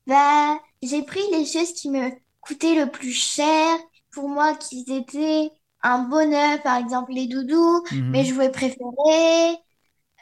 Bah, 0.06 0.58
j'ai 0.82 1.02
pris 1.02 1.22
les 1.32 1.44
choses 1.44 1.72
qui 1.72 1.90
me 1.90 2.10
coûtaient 2.40 2.74
le 2.74 2.90
plus 2.90 3.12
cher 3.12 3.76
pour 4.12 4.28
moi, 4.28 4.54
qui 4.56 4.84
étaient 4.88 5.50
un 5.82 5.98
bonheur, 6.00 6.62
par 6.62 6.76
exemple 6.78 7.12
les 7.12 7.26
doudous, 7.26 7.82
mhm. 7.92 8.10
mes 8.10 8.24
jouets 8.24 8.50
préférés, 8.50 9.56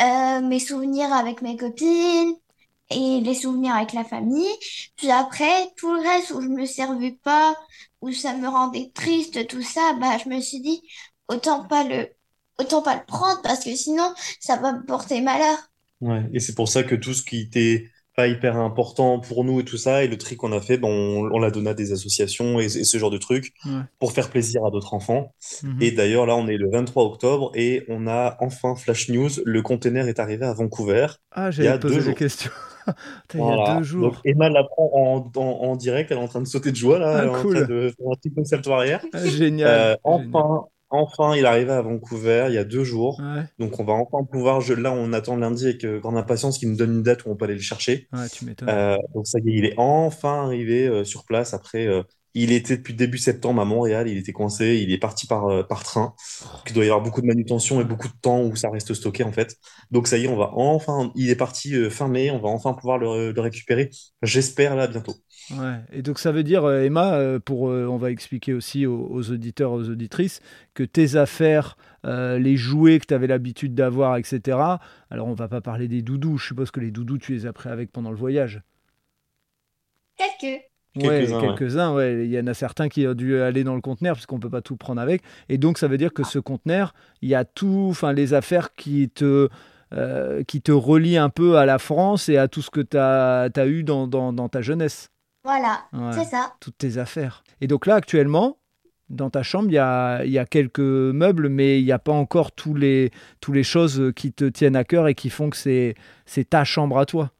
euh, 0.00 0.40
mes 0.40 0.58
souvenirs 0.58 1.12
avec 1.12 1.42
mes 1.42 1.56
copines 1.56 2.34
et 2.90 3.20
les 3.20 3.34
souvenirs 3.34 3.74
avec 3.74 3.92
la 3.92 4.04
famille. 4.04 4.52
Puis 4.96 5.10
après, 5.10 5.70
tout 5.76 5.94
le 5.94 6.00
reste 6.00 6.30
où 6.32 6.40
je 6.40 6.48
me 6.48 6.66
servais 6.66 7.16
pas, 7.22 7.54
où 8.00 8.12
ça 8.12 8.34
me 8.34 8.48
rendait 8.48 8.90
triste, 8.94 9.46
tout 9.46 9.62
ça, 9.62 9.94
bah, 10.00 10.18
je 10.22 10.28
me 10.28 10.40
suis 10.40 10.60
dit, 10.60 10.82
autant 11.28 11.64
pas 11.64 11.84
le, 11.84 12.08
autant 12.58 12.82
pas 12.82 12.96
le 12.96 13.04
prendre 13.04 13.40
parce 13.42 13.64
que 13.64 13.74
sinon, 13.74 14.12
ça 14.40 14.56
va 14.56 14.72
me 14.72 14.84
porter 14.84 15.20
malheur. 15.20 15.56
Ouais, 16.00 16.24
et 16.32 16.40
c'est 16.40 16.54
pour 16.54 16.68
ça 16.68 16.82
que 16.82 16.94
tout 16.94 17.14
ce 17.14 17.22
qui 17.22 17.40
était 17.40 17.90
pas 18.16 18.28
hyper 18.28 18.56
important 18.56 19.18
pour 19.18 19.44
nous 19.44 19.60
et 19.60 19.64
tout 19.64 19.76
ça. 19.76 20.04
Et 20.04 20.08
le 20.08 20.16
tri 20.16 20.36
qu'on 20.36 20.52
a 20.52 20.60
fait, 20.60 20.78
bon, 20.78 21.28
on, 21.32 21.38
l'a 21.38 21.50
donné 21.50 21.70
à 21.70 21.74
des 21.74 21.92
associations 21.92 22.60
et, 22.60 22.68
ce 22.68 22.98
genre 22.98 23.10
de 23.10 23.18
trucs 23.18 23.52
pour 23.98 24.12
faire 24.12 24.30
plaisir 24.30 24.64
à 24.64 24.70
d'autres 24.70 24.94
enfants. 24.94 25.32
Mhm. 25.62 25.82
Et 25.82 25.90
d'ailleurs, 25.90 26.26
là, 26.26 26.36
on 26.36 26.46
est 26.46 26.56
le 26.56 26.70
23 26.70 27.04
octobre 27.04 27.50
et 27.54 27.84
on 27.88 28.06
a 28.06 28.36
enfin 28.40 28.76
Flash 28.76 29.08
News. 29.08 29.30
Le 29.44 29.62
conteneur 29.62 30.08
est 30.08 30.18
arrivé 30.18 30.44
à 30.44 30.52
Vancouver. 30.52 31.06
Ah, 31.32 31.50
j'avais 31.50 31.78
posé 31.78 32.02
des 32.02 32.14
questions. 32.14 32.50
il 33.34 33.40
y 33.40 33.42
a 33.42 33.76
deux 33.76 33.82
jours. 33.82 34.10
Donc, 34.10 34.20
Emma 34.24 34.48
l'apprend 34.48 34.90
en, 34.92 35.40
en, 35.40 35.76
direct. 35.76 36.10
Elle 36.10 36.18
est 36.18 36.20
en 36.20 36.28
train 36.28 36.40
de 36.40 36.46
sauter 36.46 36.70
de 36.70 36.76
joie, 36.76 36.98
là. 36.98 37.12
Ah, 37.16 37.18
elle 37.22 37.26
est 37.26 37.30
en 37.30 37.50
train 37.50 37.66
de 37.66 37.92
faire 37.96 38.06
un 38.08 38.60
petit 38.60 38.70
arrière. 38.70 39.04
Ah, 39.12 39.26
génial. 39.26 39.68
Euh, 39.70 39.96
enfin, 40.04 40.66
Enfin, 40.94 41.34
il 41.36 41.44
arrivé 41.46 41.72
à 41.72 41.82
Vancouver 41.82 42.46
il 42.48 42.54
y 42.54 42.58
a 42.58 42.64
deux 42.64 42.84
jours. 42.84 43.20
Donc, 43.58 43.78
on 43.80 43.84
va 43.84 43.92
enfin 43.94 44.24
pouvoir. 44.24 44.60
Je, 44.60 44.74
là, 44.74 44.92
on 44.92 45.12
attend 45.12 45.36
lundi 45.36 45.64
avec 45.64 45.84
euh, 45.84 45.98
grande 45.98 46.16
impatience 46.16 46.58
qu'il 46.58 46.70
nous 46.70 46.76
donne 46.76 46.92
une 46.94 47.02
date 47.02 47.26
où 47.26 47.30
on 47.30 47.36
peut 47.36 47.46
aller 47.46 47.54
le 47.54 47.60
chercher. 47.60 48.08
Ouais, 48.12 48.28
tu 48.28 48.44
m'étonnes. 48.44 48.68
Euh, 48.68 48.96
donc, 49.14 49.26
ça 49.26 49.38
y 49.44 49.50
est, 49.50 49.58
il 49.58 49.64
est 49.64 49.74
enfin 49.76 50.44
arrivé 50.44 50.86
euh, 50.86 51.04
sur 51.04 51.24
place 51.24 51.52
après 51.52 51.88
il 52.34 52.50
était 52.52 52.76
depuis 52.76 52.94
début 52.94 53.18
septembre 53.18 53.62
à 53.62 53.64
Montréal, 53.64 54.08
il 54.08 54.18
était 54.18 54.32
coincé, 54.32 54.80
il 54.82 54.92
est 54.92 54.98
parti 54.98 55.26
par, 55.26 55.46
euh, 55.46 55.62
par 55.62 55.84
train. 55.84 56.14
il 56.66 56.72
doit 56.72 56.84
y 56.84 56.88
avoir 56.88 57.02
beaucoup 57.02 57.20
de 57.20 57.26
manutention 57.26 57.80
et 57.80 57.84
beaucoup 57.84 58.08
de 58.08 58.14
temps 58.20 58.42
où 58.42 58.56
ça 58.56 58.70
reste 58.70 58.92
stocké 58.92 59.22
en 59.22 59.32
fait. 59.32 59.56
Donc 59.92 60.08
ça 60.08 60.18
y 60.18 60.24
est, 60.24 60.28
on 60.28 60.36
va 60.36 60.50
enfin, 60.54 61.12
il 61.14 61.30
est 61.30 61.36
parti 61.36 61.76
euh, 61.76 61.90
fin 61.90 62.08
mai, 62.08 62.32
on 62.32 62.40
va 62.40 62.48
enfin 62.48 62.74
pouvoir 62.74 62.98
le, 62.98 63.32
récupérer. 63.40 63.90
J'espère 64.22 64.74
là 64.74 64.88
bientôt. 64.88 65.14
Ouais. 65.52 65.76
Et 65.92 66.02
donc 66.02 66.18
ça 66.18 66.32
veut 66.32 66.42
dire, 66.42 66.64
euh, 66.64 66.82
Emma, 66.82 67.38
pour, 67.44 67.62
on 67.62 67.96
va 67.98 68.10
expliquer 68.10 68.52
aussi 68.52 68.84
aux, 68.86 69.30
auditeurs, 69.30 69.72
aux 69.72 69.88
auditrices, 69.88 70.40
que 70.74 70.82
tes 70.82 71.16
affaires, 71.16 71.76
les 72.04 72.56
jouets 72.56 72.98
que 72.98 73.06
tu 73.06 73.14
avais 73.14 73.28
l'habitude 73.28 73.74
d'avoir, 73.74 74.16
etc. 74.16 74.58
Alors 75.10 75.28
on 75.28 75.34
va 75.34 75.48
pas 75.48 75.60
parler 75.60 75.86
des 75.86 76.02
doudous, 76.02 76.38
je 76.38 76.48
suppose 76.48 76.70
que 76.70 76.80
les 76.80 76.90
doudous 76.90 77.18
tu 77.18 77.32
les 77.32 77.46
as 77.46 77.52
pris 77.52 77.68
avec 77.68 77.92
pendant 77.92 78.10
le 78.10 78.16
voyage. 78.16 78.62
Quelques. 80.16 80.73
Quelques-uns, 80.98 81.40
ouais, 81.40 81.46
quelques-uns, 81.46 81.94
ouais. 81.94 82.24
Il 82.24 82.30
y 82.30 82.38
en 82.38 82.46
a 82.46 82.54
certains 82.54 82.88
qui 82.88 83.06
ont 83.06 83.14
dû 83.14 83.40
aller 83.40 83.64
dans 83.64 83.74
le 83.74 83.80
conteneur 83.80 84.14
puisqu'on 84.14 84.36
ne 84.36 84.40
peut 84.40 84.50
pas 84.50 84.62
tout 84.62 84.76
prendre 84.76 85.00
avec. 85.00 85.22
Et 85.48 85.58
donc, 85.58 85.78
ça 85.78 85.88
veut 85.88 85.98
dire 85.98 86.12
que 86.12 86.22
ce 86.22 86.38
conteneur, 86.38 86.94
il 87.20 87.28
y 87.28 87.34
a 87.34 87.44
tout, 87.44 87.88
enfin, 87.90 88.12
les 88.12 88.32
affaires 88.32 88.74
qui 88.74 89.08
te, 89.08 89.48
euh, 89.92 90.44
qui 90.44 90.62
te 90.62 90.72
relient 90.72 91.18
un 91.18 91.30
peu 91.30 91.56
à 91.56 91.66
la 91.66 91.78
France 91.78 92.28
et 92.28 92.36
à 92.36 92.48
tout 92.48 92.62
ce 92.62 92.70
que 92.70 92.80
tu 92.80 92.96
as, 92.96 93.50
as, 93.54 93.66
eu 93.66 93.82
dans, 93.82 94.06
dans, 94.06 94.32
dans, 94.32 94.48
ta 94.48 94.62
jeunesse. 94.62 95.10
Voilà, 95.42 95.82
c'est 96.12 96.24
ça. 96.24 96.54
Toutes 96.60 96.78
tes 96.78 96.98
affaires. 96.98 97.44
Et 97.60 97.66
donc 97.66 97.86
là, 97.86 97.96
actuellement, 97.96 98.56
dans 99.10 99.30
ta 99.30 99.42
chambre, 99.42 99.68
il 99.68 99.74
y 99.74 99.78
a, 99.78 100.24
y 100.24 100.38
a, 100.38 100.46
quelques 100.46 100.78
meubles, 100.78 101.48
mais 101.48 101.80
il 101.80 101.84
n'y 101.84 101.92
a 101.92 101.98
pas 101.98 102.12
encore 102.12 102.52
tous 102.52 102.74
les, 102.74 103.10
tous 103.40 103.52
les 103.52 103.62
choses 103.62 104.12
qui 104.16 104.32
te 104.32 104.44
tiennent 104.44 104.76
à 104.76 104.84
cœur 104.84 105.08
et 105.08 105.14
qui 105.14 105.28
font 105.28 105.50
que 105.50 105.56
c'est 105.56 105.94
ta 106.48 106.64
chambre 106.64 106.98
à 106.98 107.04
toi. 107.04 107.30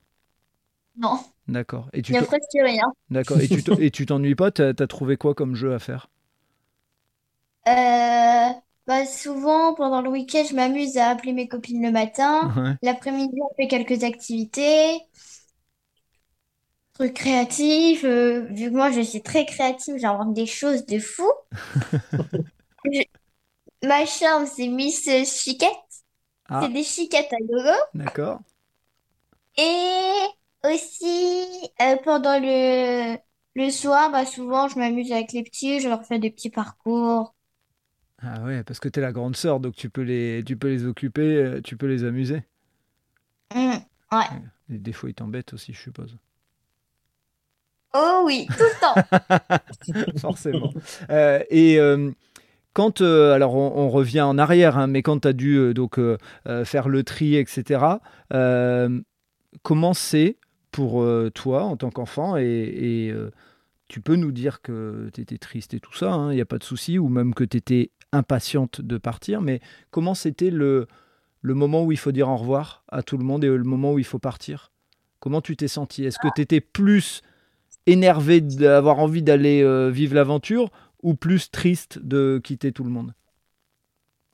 Non. 0.97 1.19
D'accord. 1.49 1.89
Et 1.93 2.03
tu 2.03 2.13
Il 2.13 2.15
n'y 2.15 2.19
a 2.19 2.23
presque 2.23 2.49
rien. 2.55 2.93
D'accord. 3.11 3.39
Et 3.41 3.91
tu 3.91 4.07
t'ennuies 4.07 4.35
pas? 4.35 4.51
T'as 4.51 4.73
as 4.79 4.87
trouvé 4.87 5.17
quoi 5.17 5.35
comme 5.35 5.55
jeu 5.55 5.75
à 5.75 5.79
faire? 5.79 6.09
Euh, 7.67 8.49
bah 8.87 9.07
souvent, 9.07 9.75
pendant 9.75 10.03
le 10.03 10.11
week-end, 10.11 10.45
je 10.49 10.55
m'amuse 10.55 10.99
à 10.99 11.09
appeler 11.09 11.33
mes 11.33 11.49
copines 11.49 11.83
le 11.83 11.91
matin. 11.91 12.77
L'après-midi, 12.83 13.35
on 13.41 13.55
fait 13.57 13.69
quelques 13.69 14.05
activités. 14.05 15.01
Trucs 16.95 17.15
créatifs. 17.15 18.05
Euh, 18.05 18.47
vu 18.51 18.71
que 18.71 18.77
moi, 18.77 18.91
je 18.91 19.01
suis 19.01 19.23
très 19.23 19.47
créative, 19.47 19.97
j'invente 19.99 20.35
des 20.35 20.47
choses 20.47 20.87
de 20.87 20.99
fou. 20.99 21.31
Ma 23.83 24.07
chambre, 24.07 24.47
c'est 24.47 24.69
Miss 24.69 25.09
Chiquette. 25.25 25.71
Ah. 26.49 26.61
C'est 26.63 26.73
des 26.73 26.85
chiquettes 26.85 27.33
à 27.33 27.39
gogo. 27.41 27.79
D'accord. 27.95 28.41
Et 29.57 30.29
aussi, 30.65 31.71
euh, 31.81 31.97
pendant 32.05 32.39
le, 32.41 33.17
le 33.55 33.71
soir, 33.71 34.11
bah, 34.11 34.25
souvent, 34.25 34.69
je 34.69 34.79
m'amuse 34.79 35.13
avec 35.13 35.33
les 35.33 35.43
petits, 35.43 35.81
je 35.81 35.89
leur 35.89 36.05
fais 36.05 36.19
des 36.19 36.31
petits 36.31 36.51
parcours. 36.51 37.35
Ah 38.23 38.43
ouais, 38.43 38.65
parce 38.65 38.81
que 38.81 38.89
tu 38.89 39.01
es 39.01 39.03
la 39.03 39.13
grande 39.13 39.37
sœur, 39.37 39.61
donc 39.61 39.75
tu 39.75 39.91
peux 39.91 40.03
les, 40.03 40.43
tu 40.45 40.57
peux 40.57 40.69
les 40.69 40.87
occuper, 40.87 41.37
euh, 41.37 41.61
tu 41.63 41.77
peux 41.77 41.87
les 41.87 42.05
amuser. 42.05 42.43
Mmh, 43.55 43.73
ouais. 44.13 44.25
Et 44.71 44.79
des 44.79 44.93
fois, 44.93 45.11
ils 45.11 45.15
t'embêtent 45.15 45.53
aussi, 45.53 45.73
je 45.73 45.81
suppose. 45.81 46.17
Oh 47.93 48.23
oui, 48.25 48.47
tout 48.49 48.65
le 48.65 48.81
temps. 48.81 50.19
Forcément. 50.19 50.73
Euh, 51.11 51.41
et 51.51 51.79
quand, 52.73 53.03
alors 53.03 53.55
on, 53.55 53.89
revient 53.89 54.23
en 54.23 54.37
arrière, 54.37 54.79
hein, 54.79 54.89
mais 54.89 55.03
quand 55.03 55.21
tu 55.21 55.29
as 55.29 55.33
dû 55.33 55.75
donc 55.75 56.01
faire 56.65 56.89
le 56.89 57.05
tri, 57.05 57.37
etc., 57.37 57.85
comment 59.63 59.95
c'est 59.95 60.39
pour 60.75 61.05
euh, 61.05 61.31
toi 61.33 61.63
en 61.63 61.77
tant 61.77 61.91
qu'enfant 61.91 62.37
et, 62.37 63.09
euh, 63.13 63.31
tu 63.87 64.01
peux 64.01 64.17
nous 64.17 64.33
dire 64.33 64.61
que 64.61 65.09
tu 65.15 65.21
étais 65.21 65.39
triste 65.39 65.73
et 65.73 65.79
tout 65.79 65.95
ça, 65.95 66.07
il 66.07 66.11
hein, 66.11 66.35
n'y 66.35 66.41
a 66.41 66.45
pas 66.45 66.59
de 66.59 66.65
souci, 66.65 66.99
ou 66.99 67.09
même 67.09 67.33
que 67.33 67.45
tu 67.45 67.59
étais 67.59 67.93
impatiente 68.11 68.81
de 68.81 68.99
partir, 68.99 69.41
mais 69.41 69.61
comment 69.93 70.17
c'était 70.17 70.51
le, 70.51 70.89
le 71.43 71.55
moment 71.55 71.85
où 71.85 71.93
il 71.93 71.99
faut 71.99 72.11
dire 72.11 72.29
au 72.29 72.37
revoir 72.37 72.83
à 72.89 73.05
tout 73.05 73.17
le 73.17 73.23
monde 73.23 73.45
et 73.45 73.49
le 73.49 73.63
moment 73.63 73.93
où 73.93 74.01
il 74.01 74.05
faut 74.05 74.19
partir? 74.19 74.73
Comment 75.21 75.41
tu 75.41 75.57
t'es 75.57 75.69
senti 75.69 76.05
Est-ce 76.05 76.19
que 76.19 76.35
tu 76.35 76.41
étais 76.41 76.61
plus 76.61 77.23
énervé 77.87 78.41
d'avoir 78.41 78.99
envie 78.99 79.23
d'aller 79.23 79.63
euh, 79.63 79.91
vivre 79.91 80.17
l'aventure 80.17 80.73
ou 81.05 81.15
plus 81.15 81.53
triste 81.53 82.01
de 82.01 82.41
quitter 82.43 82.73
tout 82.73 82.83
le 82.83 82.91
monde? 82.91 83.15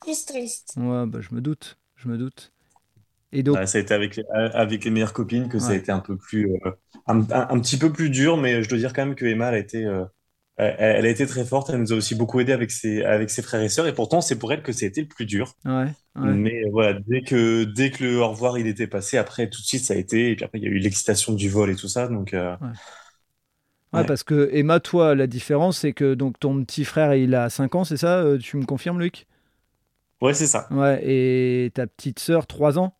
Plus 0.00 0.25
triste. 0.25 0.73
Ouais, 0.78 1.04
bah, 1.06 1.20
je 1.20 1.35
me 1.35 1.42
doute, 1.42 1.76
je 1.97 2.09
me 2.09 2.16
doute. 2.16 2.50
Et 3.32 3.42
donc, 3.42 3.56
ça 3.66 3.78
a 3.78 3.80
été 3.80 3.94
avec, 3.94 4.20
avec 4.34 4.84
les 4.84 4.90
meilleures 4.90 5.12
copines 5.12 5.49
que 5.49 5.58
ça 5.58 5.70
a 5.70 5.75
été 5.75 5.92
un 5.92 6.00
peu 6.00 6.16
plus, 6.16 6.50
euh, 6.52 6.70
un, 7.06 7.60
petit 7.60 7.76
peu 7.76 7.92
plus 7.92 8.10
dur, 8.10 8.37
mais 8.37 8.62
je 8.62 8.68
dois 8.68 8.78
dire 8.78 8.92
quand 8.92 9.06
même 9.06 9.14
que 9.14 9.25
Emma, 9.25 9.49
elle 9.49 9.54
a 9.54 9.58
été, 9.58 9.84
euh, 9.84 10.04
elle, 10.56 11.06
a 11.06 11.08
été 11.08 11.26
très 11.26 11.44
forte. 11.44 11.70
Elle 11.70 11.80
nous 11.80 11.92
a 11.92 11.96
aussi 11.96 12.16
beaucoup 12.16 12.40
aidé 12.40 12.52
avec 12.52 12.72
ses, 12.72 13.04
avec 13.04 13.30
ses 13.30 13.42
frères 13.42 13.62
et 13.62 13.68
sœurs, 13.68 13.87
et 13.87 13.94
pourtant 13.94 14.20
c'est 14.20 14.37
pour 14.37 14.52
elle 14.52 14.62
que 14.62 14.72
ça 14.72 14.84
a 14.84 14.88
été 14.88 15.02
le 15.02 15.06
plus 15.06 15.26
dur. 15.26 15.54
Mais 16.16 16.62
voilà, 16.72 16.99
dès 17.06 17.22
que, 17.22 17.62
dès 17.62 17.90
que 17.90 18.02
le 18.02 18.18
au 18.18 18.28
revoir 18.28 18.58
il 18.58 18.66
était 18.66 18.88
passé, 18.88 19.16
après 19.16 19.49
tout 19.49 19.60
de 19.60 19.66
suite 19.66 19.84
ça 19.84 19.94
a 19.94 19.96
été, 19.96 20.32
et 20.32 20.37
puis 20.37 20.44
après 20.44 20.58
il 20.58 20.64
y 20.64 20.66
a 20.66 20.70
eu 20.70 20.78
l'excitation 20.78 21.32
du 21.32 21.49
vol 21.49 21.70
et 21.70 21.76
tout 21.76 21.88
ça, 21.88 22.08
donc. 22.08 22.34
Euh, 22.34 22.56
ouais. 23.92 24.04
parce 24.04 24.25
que 24.25 24.50
Emma, 24.52 24.80
toi, 24.80 25.14
la 25.14 25.28
différence, 25.28 25.78
c'est 25.78 25.92
que 25.92 26.14
donc 26.14 26.40
ton 26.40 26.64
petit 26.64 26.84
frère, 26.84 27.14
il 27.14 27.37
a 27.37 27.49
5 27.49 27.76
ans, 27.76 27.84
c'est 27.84 27.96
ça 27.96 28.25
Tu 28.40 28.56
me 28.56 28.64
confirmes, 28.64 28.99
Luc? 28.99 29.28
Ouais, 30.20 30.34
c'est 30.34 30.49
ça. 30.49 30.66
Ouais, 30.72 31.00
et 31.02 31.70
ta 31.72 31.87
petite 31.87 32.18
sœur, 32.18 32.49
3 32.49 32.78
ans? 32.78 32.92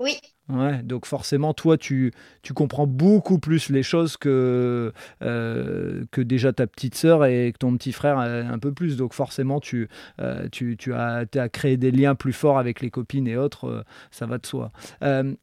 Oui. 0.00 0.18
Ouais, 0.48 0.82
donc 0.82 1.04
forcément, 1.04 1.52
toi, 1.52 1.76
tu, 1.76 2.12
tu 2.42 2.54
comprends 2.54 2.86
beaucoup 2.86 3.38
plus 3.38 3.68
les 3.68 3.82
choses 3.82 4.16
que, 4.16 4.92
euh, 5.22 6.04
que 6.10 6.22
déjà 6.22 6.54
ta 6.54 6.66
petite 6.66 6.94
sœur 6.94 7.26
et 7.26 7.52
que 7.52 7.58
ton 7.58 7.76
petit 7.76 7.92
frère 7.92 8.18
un 8.18 8.58
peu 8.58 8.72
plus. 8.72 8.96
Donc 8.96 9.12
forcément, 9.12 9.60
tu, 9.60 9.88
euh, 10.20 10.48
tu, 10.50 10.76
tu 10.78 10.94
as, 10.94 11.26
as, 11.34 11.48
créé 11.50 11.76
des 11.76 11.90
liens 11.90 12.14
plus 12.14 12.32
forts 12.32 12.58
avec 12.58 12.80
les 12.80 12.90
copines 12.90 13.28
et 13.28 13.36
autres, 13.36 13.66
euh, 13.66 13.82
ça 14.10 14.24
va 14.24 14.38
de 14.38 14.46
soi. 14.46 14.72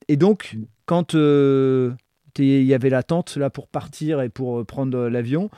et 0.07 0.17
donc, 0.17 0.57
quand 0.85 1.13
il 1.13 1.95
y 2.39 2.73
avait 2.73 2.89
l'attente 2.89 3.37
là 3.37 3.49
pour 3.51 3.67
partir 3.67 4.21
et 4.21 4.29
pour 4.29 4.65
prendre 4.65 5.07
l'avion, 5.07 5.51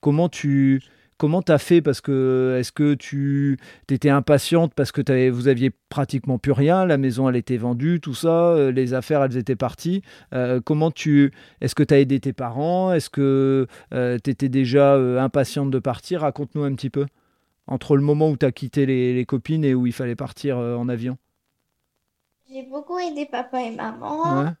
comment 0.00 0.28
tu 0.28 0.82
Comment 1.20 1.42
tu 1.42 1.52
as 1.52 1.58
fait 1.58 1.82
Parce 1.82 2.00
que 2.00 2.56
est-ce 2.58 2.72
que 2.72 2.94
tu 2.94 3.58
étais 3.90 4.08
impatiente 4.08 4.72
parce 4.72 4.90
que 4.90 5.02
avais, 5.06 5.28
vous 5.28 5.48
aviez 5.48 5.70
pratiquement 5.90 6.38
plus 6.38 6.52
rien, 6.52 6.86
la 6.86 6.96
maison 6.96 7.28
elle 7.28 7.36
était 7.36 7.58
vendue, 7.58 8.00
tout 8.00 8.14
ça, 8.14 8.52
euh, 8.52 8.72
les 8.72 8.94
affaires 8.94 9.22
elles 9.22 9.36
étaient 9.36 9.54
parties. 9.54 10.00
Euh, 10.32 10.62
comment 10.64 10.90
tu 10.90 11.30
Est-ce 11.60 11.74
que 11.74 11.82
tu 11.82 11.92
as 11.92 11.98
aidé 11.98 12.20
tes 12.20 12.32
parents 12.32 12.90
Est-ce 12.94 13.10
que 13.10 13.66
euh, 13.92 14.16
tu 14.24 14.30
étais 14.30 14.48
déjà 14.48 14.94
impatiente 14.94 15.70
de 15.70 15.78
partir? 15.78 16.22
Raconte-nous 16.22 16.64
un 16.64 16.74
petit 16.74 16.88
peu 16.88 17.04
entre 17.66 17.96
le 17.96 18.02
moment 18.02 18.30
où 18.30 18.38
tu 18.38 18.46
as 18.46 18.52
quitté 18.52 18.86
les, 18.86 19.26
copines 19.26 19.62
et 19.62 19.74
où 19.74 19.86
il 19.86 19.92
fallait 19.92 20.16
partir 20.16 20.56
en 20.56 20.88
avion. 20.88 21.18
J'ai 22.50 22.62
beaucoup 22.62 22.98
aidé 22.98 23.26
papa 23.30 23.60
et 23.60 23.76
maman 23.76 24.54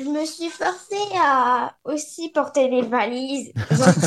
je 0.00 0.08
me 0.08 0.24
suis 0.24 0.48
forcée 0.48 0.96
à 1.16 1.74
aussi 1.84 2.30
porter 2.30 2.68
des 2.68 2.82
valises. 2.82 3.52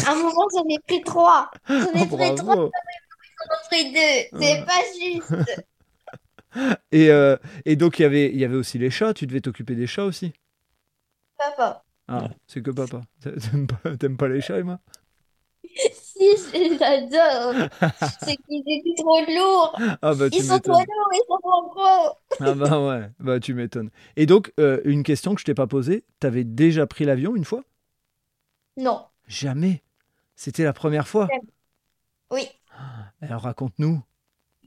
à 0.05 0.11
un 0.11 0.15
moment, 0.15 0.47
j'en 0.53 0.65
ai 0.69 0.79
pris 0.87 1.01
trois. 1.03 1.51
J'en 1.67 1.91
ai 1.93 2.05
pris 2.07 2.35
trois, 2.35 2.55
j'en 2.55 2.67
ai 2.67 3.67
pris 3.69 3.91
deux. 3.91 4.39
C'est 4.39 4.65
pas 4.65 4.81
juste. 4.99 5.65
Et, 6.91 7.09
euh, 7.09 7.37
et 7.63 7.77
donc, 7.77 7.99
y 7.99 8.03
il 8.03 8.37
y 8.37 8.43
avait 8.43 8.55
aussi 8.55 8.77
les 8.77 8.89
chats. 8.89 9.13
Tu 9.13 9.25
devais 9.25 9.39
t'occuper 9.39 9.73
des 9.73 9.87
chats 9.87 10.03
aussi 10.03 10.33
Papa. 11.37 11.83
Ah, 12.07 12.27
c'est 12.45 12.61
que 12.61 12.71
papa. 12.71 13.03
T'aimes 13.99 14.17
pas, 14.17 14.25
pas 14.25 14.27
les 14.27 14.41
chats, 14.41 14.59
Emma? 14.59 14.81
j'adore. 16.79 17.69
C'est 18.23 18.37
qu'ils 18.37 18.63
étaient 18.67 19.01
trop 19.01 19.19
lourds. 19.27 19.79
Ah 20.01 20.13
bah, 20.13 20.27
ils 20.31 20.43
sont 20.43 20.59
trop 20.59 20.73
lourds, 20.73 21.09
ils 21.13 21.23
sont 21.27 21.37
trop 21.37 21.69
gros. 21.69 22.17
ah 22.39 22.53
bah 22.53 22.87
ouais, 22.87 23.09
bah 23.19 23.39
tu 23.39 23.53
m'étonnes. 23.53 23.89
Et 24.15 24.25
donc, 24.25 24.53
euh, 24.59 24.81
une 24.85 25.03
question 25.03 25.33
que 25.33 25.41
je 25.41 25.45
t'ai 25.45 25.53
pas 25.53 25.67
posée, 25.67 26.03
t'avais 26.19 26.43
déjà 26.43 26.85
pris 26.87 27.05
l'avion 27.05 27.35
une 27.35 27.45
fois? 27.45 27.63
Non. 28.77 29.05
Jamais 29.27 29.83
C'était 30.35 30.63
la 30.63 30.73
première 30.73 31.07
fois? 31.07 31.27
Oui. 32.31 32.47
Alors 33.21 33.41
raconte-nous. 33.41 34.01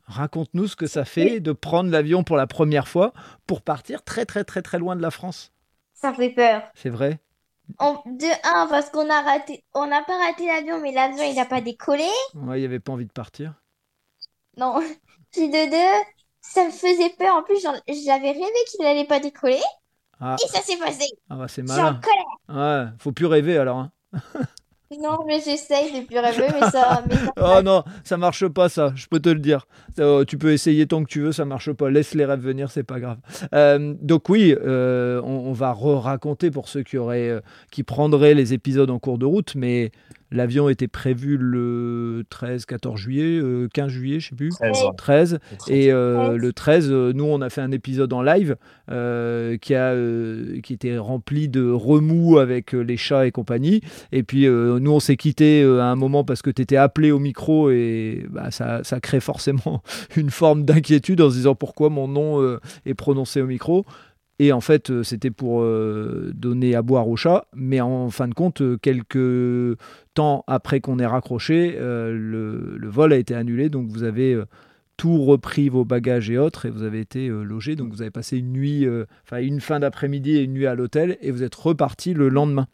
Raconte-nous 0.07 0.69
ce 0.69 0.77
que 0.77 0.87
ça 0.87 1.05
fait 1.05 1.41
de 1.41 1.53
prendre 1.53 1.91
l'avion 1.91 2.25
pour 2.25 2.37
la 2.37 2.47
première 2.47 2.89
fois 2.89 3.13
pour 3.47 3.63
partir 3.63 4.03
très 4.03 4.27
très 4.27 4.45
très 4.45 4.61
très 4.63 4.79
loin 4.79 4.97
de 4.97 5.03
la 5.03 5.11
France. 5.11 5.53
Ça 5.95 6.13
fait 6.13 6.31
peur. 6.31 6.63
C'est 6.75 6.91
vrai? 6.91 7.21
De 7.79 8.47
un, 8.47 8.67
parce 8.67 8.91
qu'on 8.91 9.09
a 9.11 9.23
raté, 9.23 9.65
on 9.75 9.87
n'a 9.87 10.03
pas 10.03 10.19
raté 10.19 10.47
l'avion, 10.47 10.81
mais 10.81 10.93
l'avion 10.93 11.25
il 11.25 11.35
n'a 11.35 11.47
pas 11.47 11.61
décollé. 11.61 12.09
Ouais, 12.35 12.59
il 12.59 12.61
n'y 12.61 12.67
avait 12.67 12.81
pas 12.81 12.93
envie 12.93 13.07
de 13.07 13.13
partir. 13.13 13.55
Non. 14.57 14.81
Puis 15.33 15.49
de 15.49 15.71
deux, 15.71 16.05
ça 16.41 16.65
me 16.65 16.71
faisait 16.71 17.11
peur. 17.19 17.37
En 17.37 17.43
plus, 17.43 17.61
j'avais 17.61 18.31
rêvé 18.31 18.45
qu'il 18.69 18.85
n'allait 18.85 19.07
pas 19.07 19.19
décoller. 19.19 19.63
Ah. 20.21 20.37
Et 20.43 20.49
ça 20.49 20.61
s'est 20.61 20.77
passé. 20.77 21.07
Ah 21.29 21.37
bah 21.37 21.49
c'est 21.49 21.63
malin. 21.63 22.01
Ouais, 22.49 22.87
faut 22.99 23.13
plus 23.13 23.27
rêver 23.27 23.59
alors. 23.59 23.79
Hein. 23.79 23.93
Non, 25.01 25.25
mais 25.27 25.41
j'essaye 25.45 26.01
de 26.01 26.07
plus 26.07 26.19
rêver, 26.19 26.47
mais 26.53 26.71
ça. 26.71 27.03
Mais 27.09 27.17
oh 27.41 27.63
non, 27.63 27.85
ça 28.05 28.17
marche 28.17 28.47
pas, 28.49 28.69
ça, 28.69 28.93
je 28.95 29.07
peux 29.07 29.19
te 29.19 29.31
le 29.31 29.39
dire. 29.39 29.67
Euh, 29.99 30.25
tu 30.25 30.37
peux 30.39 30.53
essayer 30.53 30.87
tant 30.87 31.03
que 31.03 31.09
tu 31.09 31.21
veux, 31.21 31.33
ça 31.33 31.45
marche 31.45 31.73
pas. 31.73 31.91
Laisse 31.91 32.15
les 32.15 32.25
rêves 32.25 32.41
venir, 32.41 32.71
c'est 32.71 32.83
pas 32.83 33.01
grave. 33.01 33.19
Euh, 33.55 33.95
donc, 34.01 34.29
oui, 34.29 34.55
euh, 34.55 35.21
on, 35.23 35.53
va 35.53 35.73
re-raconter 35.73 36.51
pour 36.51 36.69
ceux 36.69 36.83
qui, 36.83 36.99
auraient, 36.99 37.41
qui 37.71 37.83
prendraient 37.83 38.35
les 38.35 38.53
épisodes 38.53 38.91
en 38.91 38.99
cours 38.99 39.19
de 39.19 39.27
route, 39.27 39.55
mais 39.55 39.91
L'avion 40.35 40.69
était 40.69 40.89
prévu 40.89 41.37
le 41.37 42.25
13, 42.29 42.67
14 42.67 43.01
juillet, 43.01 43.41
15 43.73 43.87
euh, 43.87 43.89
juillet, 43.89 44.19
je 44.19 44.31
sais 44.31 44.35
plus. 44.35 44.51
13. 44.97 45.39
Et 45.69 45.93
euh, 45.93 46.37
le 46.37 46.53
13, 46.53 46.89
euh, 46.91 47.13
nous, 47.15 47.25
on 47.25 47.41
a 47.41 47.51
fait 47.51 47.61
un 47.61 47.71
épisode 47.71 48.13
en 48.13 48.21
live 48.21 48.57
qui, 48.89 49.75
a, 49.75 49.95
qui 50.61 50.73
était 50.73 50.99
rempli 50.99 51.49
de 51.49 51.71
remous 51.71 52.39
avec 52.39 52.73
les 52.73 52.97
chats 52.97 53.27
et 53.27 53.31
compagnie. 53.31 53.81
Et 54.11 54.25
puis, 54.25 54.47
nous, 54.49 54.91
on 54.91 55.01
s'est 55.01 55.17
quitté 55.17 55.63
à 55.63 55.87
un 55.87 55.97
moment 55.97 56.25
parce 56.25 56.43
que 56.43 56.51
tu 56.51 56.63
étais 56.63 56.77
appelé 56.77 57.13
au 57.13 57.21
micro 57.21 57.71
et 57.71 58.27
bah, 58.29 58.51
ça, 58.51 58.83
ça 58.83 58.99
crée 58.99 59.21
forcément 59.21 59.83
une 60.17 60.31
forme 60.31 60.65
d'inquiétude 60.65 61.21
en 61.21 61.31
se 61.31 61.37
disant 61.37 61.55
pourquoi 61.55 61.91
mon 61.91 62.09
nom 62.09 62.59
est 62.85 62.95
prononcé 62.95 63.41
au 63.41 63.47
micro. 63.47 63.87
Et 64.39 64.53
en 64.53 64.61
fait, 64.61 64.91
euh, 64.91 65.03
c'était 65.03 65.31
pour 65.31 65.63
euh, 65.63 66.33
donner 66.35 66.75
à 66.75 66.83
boire 66.83 67.09
au 67.09 67.17
chat. 67.17 67.47
Mais 67.55 67.81
en 67.81 68.11
fin 68.11 68.29
de 68.29 68.35
compte, 68.35 68.63
euh, 68.63 68.77
quelques 68.77 69.79
temps 70.15 70.45
après 70.47 70.81
qu'on 70.81 70.99
ait 70.99 71.07
raccroché, 71.07 71.77
le, 71.79 72.79
vol 72.89 73.13
a 73.13 73.17
été 73.17 73.35
annulé. 73.35 73.69
Donc 73.69 73.89
vous 73.89 74.03
avez 74.03 74.41
tout 74.97 75.25
repris 75.25 75.69
vos 75.69 75.85
bagages 75.85 76.31
et 76.31 76.39
autres 76.39 76.67
et 76.67 76.71
vous 76.71 76.83
avez 76.83 77.01
été 77.01 77.29
logé. 77.29 77.77
Donc 77.77 77.93
vous 77.93 78.03
avez 78.03 78.11
passé 78.11 78.39
une 78.39 78.53
nuit, 78.53 78.87
enfin 79.25 79.39
une 79.39 79.61
fin 79.61 79.81
d'après-midi 79.81 80.37
et 80.37 80.43
une 80.43 80.53
nuit 80.53 80.67
à 80.67 80.77
l'hôtel 80.77 81.17
et 81.21 81.33
vous 81.33 81.43
êtes 81.43 81.55
reparti 81.55 82.15
le 82.15 82.29
lendemain. 82.29 82.69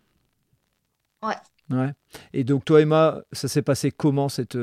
Ouais. 1.22 1.36
Ouais. 1.70 1.92
Et 2.34 2.44
donc 2.44 2.66
toi, 2.66 2.82
Emma, 2.82 3.22
ça 3.32 3.48
s'est 3.48 3.62
passé 3.62 3.90
comment 3.90 4.28
cette 4.28 4.58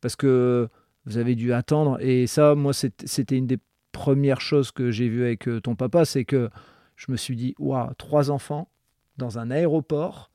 Parce 0.00 0.16
que 0.16 0.68
vous 1.04 1.18
avez 1.18 1.36
dû 1.36 1.52
attendre. 1.52 1.98
Et 2.00 2.26
ça, 2.26 2.56
moi, 2.56 2.72
c'était 2.72 3.36
une 3.36 3.46
des 3.46 3.58
première 3.96 4.42
chose 4.42 4.72
que 4.72 4.90
j'ai 4.90 5.08
vue 5.08 5.24
avec 5.24 5.48
euh, 5.48 5.58
ton 5.58 5.74
papa, 5.74 6.04
c'est 6.04 6.26
que 6.26 6.50
je 6.96 7.10
me 7.10 7.16
suis 7.16 7.34
dit, 7.34 7.54
waouh, 7.58 7.94
trois 7.94 8.30
enfants 8.30 8.68
dans 9.16 9.38
un 9.38 9.50
aéroport, 9.50 10.30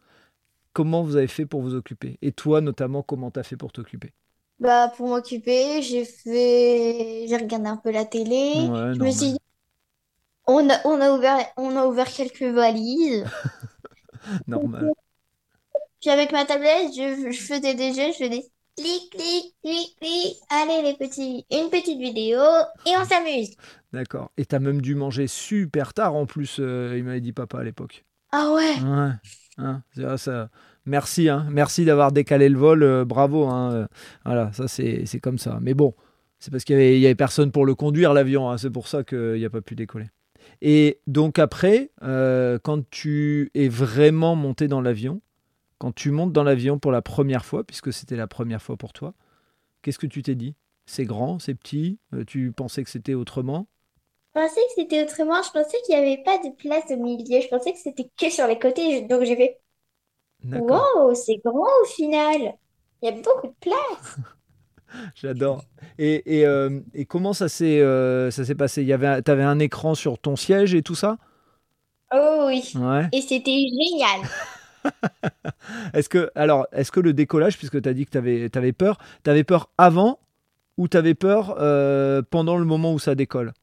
comment 0.73 1.03
vous 1.03 1.15
avez 1.15 1.27
fait 1.27 1.45
pour 1.45 1.61
vous 1.61 1.75
occuper? 1.75 2.17
Et 2.23 2.31
toi, 2.31 2.59
notamment, 2.61 3.03
comment 3.03 3.29
tu 3.29 3.39
as 3.39 3.43
fait 3.43 3.57
pour 3.57 3.71
t'occuper? 3.71 4.13
Bah, 4.59 4.91
pour 4.97 5.07
m'occuper, 5.07 5.83
j'ai 5.83 6.05
fait, 6.05 7.27
j'ai 7.27 7.37
regardé 7.37 7.67
un 7.67 7.77
peu 7.77 7.91
la 7.91 8.03
télé. 8.03 8.53
je 8.55 8.99
me 8.99 9.11
suis 9.11 9.33
dit, 9.33 9.39
on 10.47 10.67
a, 10.67 10.77
on 10.85 10.99
a 10.99 11.11
ouvert, 11.11 11.37
on 11.55 11.75
a 11.77 11.85
ouvert 11.85 12.11
quelques 12.11 12.41
valises. 12.41 13.25
normal. 14.47 14.91
Puis 16.01 16.09
avec 16.09 16.31
ma 16.31 16.45
tablette, 16.45 16.93
je, 16.95 17.31
faisais 17.31 17.75
des 17.75 17.93
jeux, 17.93 18.11
je 18.11 18.25
faisais 18.25 18.51
clic, 18.77 19.09
clic, 19.11 19.55
clic, 19.63 19.95
clic. 19.99 20.37
Allez 20.49 20.81
les 20.83 20.93
petits, 20.95 21.45
une 21.51 21.69
petite 21.69 21.99
vidéo 21.99 22.39
et 22.85 22.91
on 22.97 23.05
s'amuse. 23.05 23.55
D'accord. 23.93 24.31
Et 24.37 24.45
t'as 24.45 24.59
même 24.59 24.81
dû 24.81 24.95
manger 24.95 25.27
super 25.27 25.93
tard 25.93 26.15
en 26.15 26.25
plus, 26.25 26.57
euh, 26.59 26.95
il 26.97 27.03
m'avait 27.03 27.21
dit 27.21 27.33
papa 27.33 27.59
à 27.59 27.63
l'époque. 27.63 28.05
Ah 28.31 28.53
ouais. 28.53 28.75
Ouais. 28.81 29.11
Hein, 29.57 29.83
ça, 30.17 30.49
merci, 30.85 31.29
hein, 31.29 31.45
merci 31.51 31.83
d'avoir 31.85 32.11
décalé 32.11 32.49
le 32.49 32.57
vol, 32.57 32.83
euh, 32.83 33.05
bravo. 33.05 33.45
Hein, 33.47 33.71
euh, 33.73 33.87
voilà, 34.25 34.51
ça 34.53 34.67
c'est 34.67 35.19
comme 35.21 35.37
ça. 35.37 35.59
Mais 35.61 35.73
bon, 35.73 35.93
c'est 36.39 36.51
parce 36.51 36.63
qu'il 36.63 36.77
n'y 36.77 36.81
avait, 36.81 37.05
avait, 37.05 37.15
personne 37.15 37.51
pour 37.51 37.65
le 37.65 37.75
conduire 37.75 38.13
l'avion, 38.13 38.49
hein, 38.49 38.57
c'est 38.57 38.69
pour 38.69 38.87
ça 38.87 39.03
qu'il 39.03 39.41
n'a 39.41 39.49
pas 39.49 39.61
pu 39.61 39.75
décoller. 39.75 40.09
Et 40.61 40.99
donc 41.05 41.37
après, 41.37 41.91
quand 41.99 42.89
tu 42.89 43.51
es 43.53 43.67
vraiment 43.67 44.35
monté 44.35 44.67
dans 44.67 44.81
l'avion, 44.81 45.21
quand 45.81 45.95
tu 45.95 46.11
montes 46.11 46.31
dans 46.31 46.43
l'avion 46.43 46.77
pour 46.77 46.91
la 46.91 47.01
première 47.01 47.43
fois, 47.43 47.63
puisque 47.63 47.91
c'était 47.91 48.15
la 48.15 48.27
première 48.27 48.61
fois 48.61 48.77
pour 48.77 48.93
toi, 48.93 49.15
qu'est-ce 49.81 49.97
que 49.97 50.05
tu 50.05 50.21
t'es 50.21 50.35
dit? 50.35 50.53
C'est 50.85 51.05
grand, 51.05 51.39
c'est 51.39 51.55
petit 51.55 51.97
Tu 52.27 52.51
pensais 52.51 52.83
que 52.83 52.89
c'était 52.91 53.15
autrement? 53.15 53.65
Je 54.35 54.41
pensais 54.41 54.61
que 54.61 54.73
c'était 54.75 55.01
autrement. 55.01 55.41
Je 55.41 55.49
pensais 55.49 55.77
qu'il 55.83 55.95
n'y 55.95 56.01
avait 56.03 56.21
pas 56.21 56.37
de 56.37 56.55
place 56.55 56.83
au 56.91 56.97
milieu. 56.97 57.41
Je 57.41 57.47
pensais 57.47 57.73
que 57.73 57.79
c'était 57.79 58.07
que 58.15 58.29
sur 58.29 58.45
les 58.45 58.59
côtés. 58.59 59.01
Donc 59.07 59.23
j'ai 59.23 59.35
fait 59.35 59.59
Wow, 60.45 61.15
c'est 61.15 61.41
grand 61.43 61.65
au 61.81 61.85
final. 61.87 62.53
Il 63.01 63.05
y 63.05 63.07
a 63.07 63.13
beaucoup 63.13 63.47
de 63.47 63.55
place. 63.59 64.17
J'adore. 65.15 65.63
Et, 65.97 66.41
et, 66.41 66.45
euh, 66.45 66.79
et, 66.93 67.05
comment 67.05 67.33
ça 67.33 67.49
s'est 67.49 67.79
euh, 67.81 68.29
passé? 68.55 68.91
Avait, 68.93 69.23
t'avais 69.23 69.41
un 69.41 69.57
écran 69.57 69.95
sur 69.95 70.19
ton 70.19 70.35
siège 70.35 70.75
et 70.75 70.83
tout 70.83 70.95
ça? 70.95 71.17
Oh 72.13 72.43
oui. 72.45 72.71
Ouais. 72.75 73.07
Et 73.13 73.21
c'était 73.21 73.65
génial. 73.67 74.29
est-ce 75.93 76.09
que 76.09 76.31
alors 76.35 76.67
est-ce 76.71 76.91
que 76.91 76.99
le 76.99 77.13
décollage, 77.13 77.57
puisque 77.57 77.81
tu 77.81 77.89
as 77.89 77.93
dit 77.93 78.05
que 78.05 78.11
tu 78.11 78.17
avais, 78.17 78.49
avais, 78.55 78.73
peur, 78.73 78.97
tu 79.23 79.29
avais 79.29 79.43
peur 79.43 79.69
avant 79.77 80.19
ou 80.77 80.87
tu 80.87 80.97
avais 80.97 81.13
peur 81.13 81.55
euh, 81.59 82.21
pendant 82.29 82.57
le 82.57 82.65
moment 82.65 82.93
où 82.93 82.99
ça 82.99 83.15
décolle? 83.15 83.53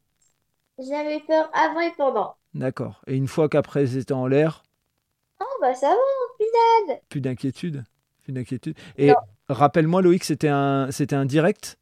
J'avais 0.78 1.20
peur 1.20 1.50
avant 1.52 1.80
et 1.80 1.92
pendant. 1.96 2.36
D'accord. 2.54 3.02
Et 3.06 3.16
une 3.16 3.28
fois 3.28 3.48
qu'après 3.48 3.86
c'était 3.86 4.12
en 4.12 4.26
l'air? 4.26 4.62
Oh 5.40 5.44
bah 5.60 5.74
ça 5.74 5.88
va, 5.88 5.94
plus 6.36 6.98
Plus 7.08 7.20
d'inquiétude. 7.20 7.84
Plus 8.22 8.32
d'inquiétude. 8.32 8.76
Et 8.96 9.12
rappelle-moi 9.48 10.02
Loïc, 10.02 10.24
c'était 10.24 10.48
un 10.48 10.90
c'était 10.90 11.16
un 11.16 11.26
direct? 11.26 11.78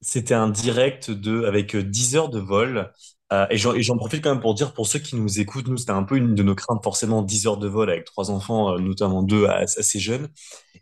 C'était 0.00 0.34
un 0.34 0.48
direct 0.48 1.10
de 1.10 1.44
avec 1.44 1.74
10 1.74 2.16
heures 2.16 2.28
de 2.28 2.38
vol 2.38 2.92
euh, 3.32 3.46
et 3.50 3.56
j'en 3.58 3.96
profite 3.96 4.22
quand 4.22 4.30
même 4.30 4.40
pour 4.40 4.54
dire, 4.54 4.72
pour 4.72 4.86
ceux 4.86 5.00
qui 5.00 5.16
nous 5.16 5.40
écoutent, 5.40 5.66
nous, 5.68 5.76
c'était 5.76 5.90
un 5.92 6.04
peu 6.04 6.16
une 6.16 6.34
de 6.34 6.42
nos 6.42 6.54
craintes, 6.54 6.82
forcément, 6.82 7.22
10 7.22 7.46
heures 7.46 7.56
de 7.58 7.66
vol 7.68 7.90
avec 7.90 8.04
trois 8.04 8.30
enfants, 8.30 8.74
euh, 8.74 8.78
notamment 8.78 9.22
deux 9.22 9.46
assez 9.46 9.98
jeunes. 9.98 10.28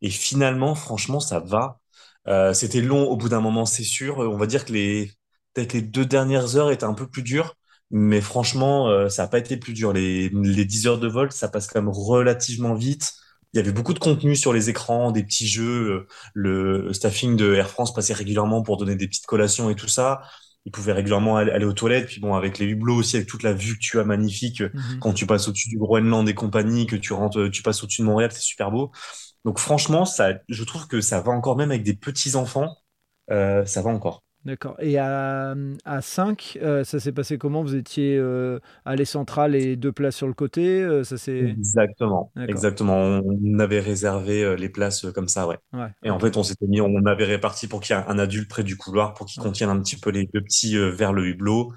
Et 0.03 0.11
finalement, 0.11 0.75
franchement, 0.75 1.21
ça 1.21 1.41
va. 1.41 1.81
Euh, 2.29 2.53
c'était 2.55 2.81
long 2.83 3.05
au 3.09 3.17
bout 3.17 3.29
d'un 3.31 3.41
moment, 3.41 3.65
c'est 3.67 3.85
sûr. 3.85 4.19
On 4.19 4.37
va 4.37 4.47
dire 4.47 4.65
que 4.67 4.73
les, 4.73 5.11
peut-être 5.55 5.73
les 5.73 5.83
deux 5.83 6.05
dernières 6.05 6.57
heures 6.57 6.71
étaient 6.71 6.85
un 6.85 6.95
peu 6.95 7.09
plus 7.09 7.23
dures, 7.23 7.55
mais 7.91 8.21
franchement, 8.21 9.09
ça 9.09 9.23
n'a 9.23 9.29
pas 9.29 9.39
été 9.39 9.57
plus 9.57 9.73
dur. 9.73 9.93
Les, 9.93 10.29
les 10.31 10.65
10 10.65 10.87
heures 10.87 10.99
de 10.99 11.09
vol, 11.09 11.33
ça 11.33 11.49
passe 11.49 11.67
quand 11.67 11.81
même 11.81 11.91
relativement 11.93 12.75
vite. 12.75 13.13
Il 13.53 13.59
y 13.59 13.61
avait 13.61 13.73
beaucoup 13.73 13.95
de 13.95 13.99
contenu 14.01 14.35
sur 14.37 14.53
les 14.53 14.69
écrans, 14.69 15.13
des 15.13 15.23
petits 15.23 15.47
jeux. 15.47 16.07
Le 16.35 16.93
staffing 16.93 17.37
de 17.37 17.55
Air 17.55 17.71
France 17.71 17.95
passait 17.95 18.15
régulièrement 18.15 18.63
pour 18.63 18.77
donner 18.79 18.97
des 18.97 19.07
petites 19.07 19.27
collations 19.27 19.71
et 19.71 19.77
tout 19.77 19.89
ça 19.89 20.23
il 20.67 20.73
pouvait 20.73 20.93
régulièrement 20.93 21.37
aller, 21.37 21.65
aux 21.65 21.73
toilettes. 21.73 22.07
Puis 22.07 22.21
bon, 22.21 22.35
avec 22.35 22.59
les 22.59 22.67
hublots 22.67 22.97
aussi, 22.97 23.17
avec 23.17 23.29
toute 23.29 23.43
la 23.43 23.53
vue 23.53 23.75
que 23.75 23.81
tu 23.81 23.99
as 24.01 24.05
magnifique, 24.05 24.61
mhm. 24.61 24.99
quand 25.01 25.13
tu 25.13 25.27
passes 25.27 25.49
au-dessus 25.49 25.69
du 25.69 25.79
Groenland 25.79 26.29
et 26.29 26.35
compagnie, 26.35 26.87
que 26.87 26.97
tu 26.97 27.13
rentres, 27.13 27.51
tu 27.51 27.63
passes 27.63 27.83
au-dessus 27.83 28.03
de 28.03 28.07
Montréal, 28.07 28.31
c'est 28.33 28.41
super 28.41 28.71
beau. 28.71 28.91
Donc 29.45 29.59
franchement, 29.59 30.05
ça, 30.05 30.35
je 30.49 30.65
trouve 30.65 30.87
que 30.87 31.01
ça 31.01 31.21
va 31.21 31.33
encore, 31.33 31.57
même 31.57 31.71
avec 31.71 31.83
des 31.83 31.95
petits 31.95 32.35
enfants, 32.35 32.75
euh, 33.31 33.65
ça 33.67 33.83
va 33.83 33.91
encore. 33.91 34.23
D'accord. 34.45 34.77
Et 34.79 34.99
à, 34.99 35.55
à 35.87 36.03
5, 36.03 36.59
euh, 36.61 36.85
ça 36.85 37.01
s'est 37.01 37.13
passé 37.13 37.39
comment? 37.39 37.63
Vous 37.63 37.75
étiez 37.77 38.17
euh, 38.19 38.61
allée 38.85 39.07
centrale 39.07 39.55
et 39.55 39.77
deux 39.77 39.93
places 39.93 40.17
sur 40.17 40.27
le 40.27 40.35
côté 40.35 40.83
euh, 40.83 41.03
ça 41.03 41.17
Exactement. 41.33 42.31
Exactement. 42.37 43.23
On 43.25 43.59
avait 43.59 43.81
réservé 43.81 44.55
les 44.57 44.69
places 44.69 45.07
comme 45.15 45.29
ça, 45.29 45.47
ouais. 45.47 45.59
Et 46.03 46.11
en 46.11 46.19
fait, 46.19 46.37
on 46.37 46.43
s'était 46.43 46.67
mis, 46.67 46.81
on 46.81 47.07
avait 47.07 47.25
réparti 47.25 47.69
pour 47.69 47.81
qu'il 47.81 47.97
y 47.97 47.99
ait 47.99 48.03
un 48.07 48.19
adulte 48.19 48.49
près 48.51 48.65
du 48.65 48.77
couloir 48.77 49.15
pour 49.15 49.27
qu'il 49.27 49.43
contienne 49.43 49.71
un 49.71 49.81
petit 49.81 49.97
peu 49.97 50.11
les 50.11 50.27
deux 50.27 50.43
petits 50.43 50.77
vers 50.77 51.13
le 51.13 51.27
hublot 51.27 51.73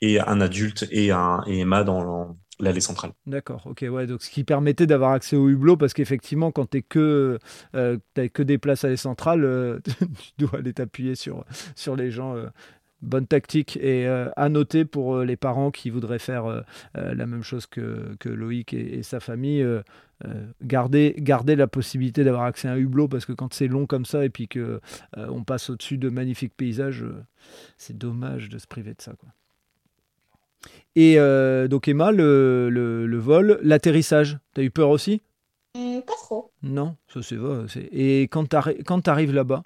et 0.00 0.20
un 0.20 0.40
adulte 0.40 0.86
et, 0.90 1.10
un, 1.10 1.42
et 1.46 1.60
Emma 1.60 1.82
dans, 1.82 2.36
l'allée 2.62 2.80
centrale. 2.80 3.12
D'accord, 3.26 3.66
ok, 3.66 3.84
ouais, 3.90 4.06
donc 4.06 4.22
ce 4.22 4.30
qui 4.30 4.44
permettait 4.44 4.86
d'avoir 4.86 5.12
accès 5.12 5.36
au 5.36 5.48
hublot, 5.48 5.76
parce 5.76 5.92
qu'effectivement, 5.92 6.52
quand 6.52 6.70
tu 6.70 6.82
que, 6.82 7.38
euh, 7.74 7.98
que 8.14 8.42
des 8.42 8.56
places 8.56 8.84
allée 8.84 8.96
centrale, 8.96 9.44
euh, 9.44 9.80
tu 9.84 10.32
dois 10.38 10.60
aller 10.60 10.72
t'appuyer 10.72 11.14
sur, 11.14 11.44
sur 11.74 11.96
les 11.96 12.10
gens. 12.10 12.36
Euh, 12.36 12.46
bonne 13.04 13.26
tactique 13.26 13.76
et 13.78 14.06
à 14.06 14.48
noter 14.48 14.84
pour 14.84 15.22
les 15.22 15.34
parents 15.34 15.72
qui 15.72 15.90
voudraient 15.90 16.20
faire 16.20 16.62
la 16.94 17.26
même 17.26 17.42
chose 17.42 17.66
que, 17.66 18.14
que 18.20 18.28
Loïc 18.28 18.74
et, 18.74 19.02
sa 19.02 19.18
famille, 19.18 19.66
garder, 20.62 21.16
garder 21.18 21.56
la 21.56 21.66
possibilité 21.66 22.22
d'avoir 22.22 22.44
accès 22.44 22.68
à 22.68 22.74
un 22.74 22.76
hublot 22.76 23.08
parce 23.08 23.26
que 23.26 23.32
quand 23.32 23.52
c'est 23.54 23.66
long 23.66 23.86
comme 23.86 24.04
ça 24.04 24.24
et 24.24 24.30
puis 24.30 24.46
que 24.46 24.80
on 25.16 25.42
passe 25.42 25.68
au-dessus 25.68 25.98
de 25.98 26.10
magnifiques 26.10 26.56
paysages, 26.56 27.04
c'est 27.76 27.98
dommage 27.98 28.48
de 28.48 28.58
se 28.58 28.68
priver 28.68 28.94
de 28.94 29.02
ça. 29.02 29.14
Et 30.94 31.18
euh, 31.18 31.68
donc 31.68 31.88
Emma, 31.88 32.12
le, 32.12 32.68
le, 32.70 33.18
vol, 33.18 33.58
l'atterrissage, 33.62 34.38
t'as 34.54 34.62
eu 34.62 34.70
peur 34.70 34.90
aussi? 34.90 35.22
Mmh, 35.74 36.00
Pas 36.00 36.12
trop. 36.12 36.52
Non, 36.62 36.96
ça 37.08 37.22
c'est 37.22 37.36
vrai. 37.36 37.64
Et 37.92 38.24
quand 38.24 38.46
tu 38.46 39.10
arrives 39.10 39.32
là-bas, 39.32 39.62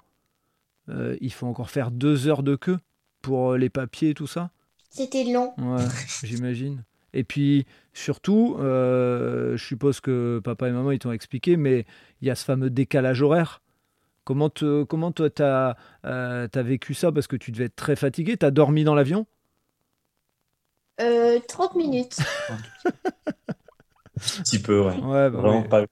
euh, 0.89 1.17
il 1.19 1.33
faut 1.33 1.47
encore 1.47 1.69
faire 1.69 1.91
deux 1.91 2.27
heures 2.27 2.43
de 2.43 2.55
queue 2.55 2.79
pour 3.21 3.51
euh, 3.51 3.57
les 3.57 3.69
papiers 3.69 4.11
et 4.11 4.13
tout 4.13 4.27
ça? 4.27 4.51
C'était 4.89 5.25
long. 5.25 5.53
Ouais, 5.57 5.83
j'imagine. 6.23 6.83
Et 7.13 7.23
puis 7.23 7.65
surtout, 7.93 8.57
je 8.59 9.55
suppose 9.57 9.99
que 10.01 10.39
papa 10.43 10.69
et 10.69 10.71
maman 10.71 10.91
ils 10.91 10.99
t'ont 10.99 11.11
expliqué, 11.11 11.57
mais 11.57 11.85
il 12.21 12.27
y 12.27 12.31
a 12.31 12.35
ce 12.35 12.45
fameux 12.45 12.69
décalage 12.69 13.21
horaire. 13.21 13.61
Comment, 14.23 14.51
comment 14.87 15.11
toi, 15.11 15.29
tu 15.29 15.41
as, 15.41 15.77
as, 16.03 16.61
vécu 16.63 16.93
ça? 16.93 17.11
Parce 17.11 17.27
que 17.27 17.37
tu 17.37 17.51
devais 17.51 17.65
être 17.65 17.75
très 17.75 17.95
fatigué. 17.95 18.37
Tu 18.37 18.45
as 18.45 18.51
dormi 18.51 18.83
dans 18.83 18.93
l'avion? 18.93 19.25
30 20.97 21.01
euh, 21.01 21.77
minutes. 21.77 22.17
Un 22.87 24.43
petit 24.43 24.59
peu, 24.59 24.81
ouais. 24.81 24.95
ouais 24.97 25.29
bah 25.29 25.63
pas. 25.69 25.85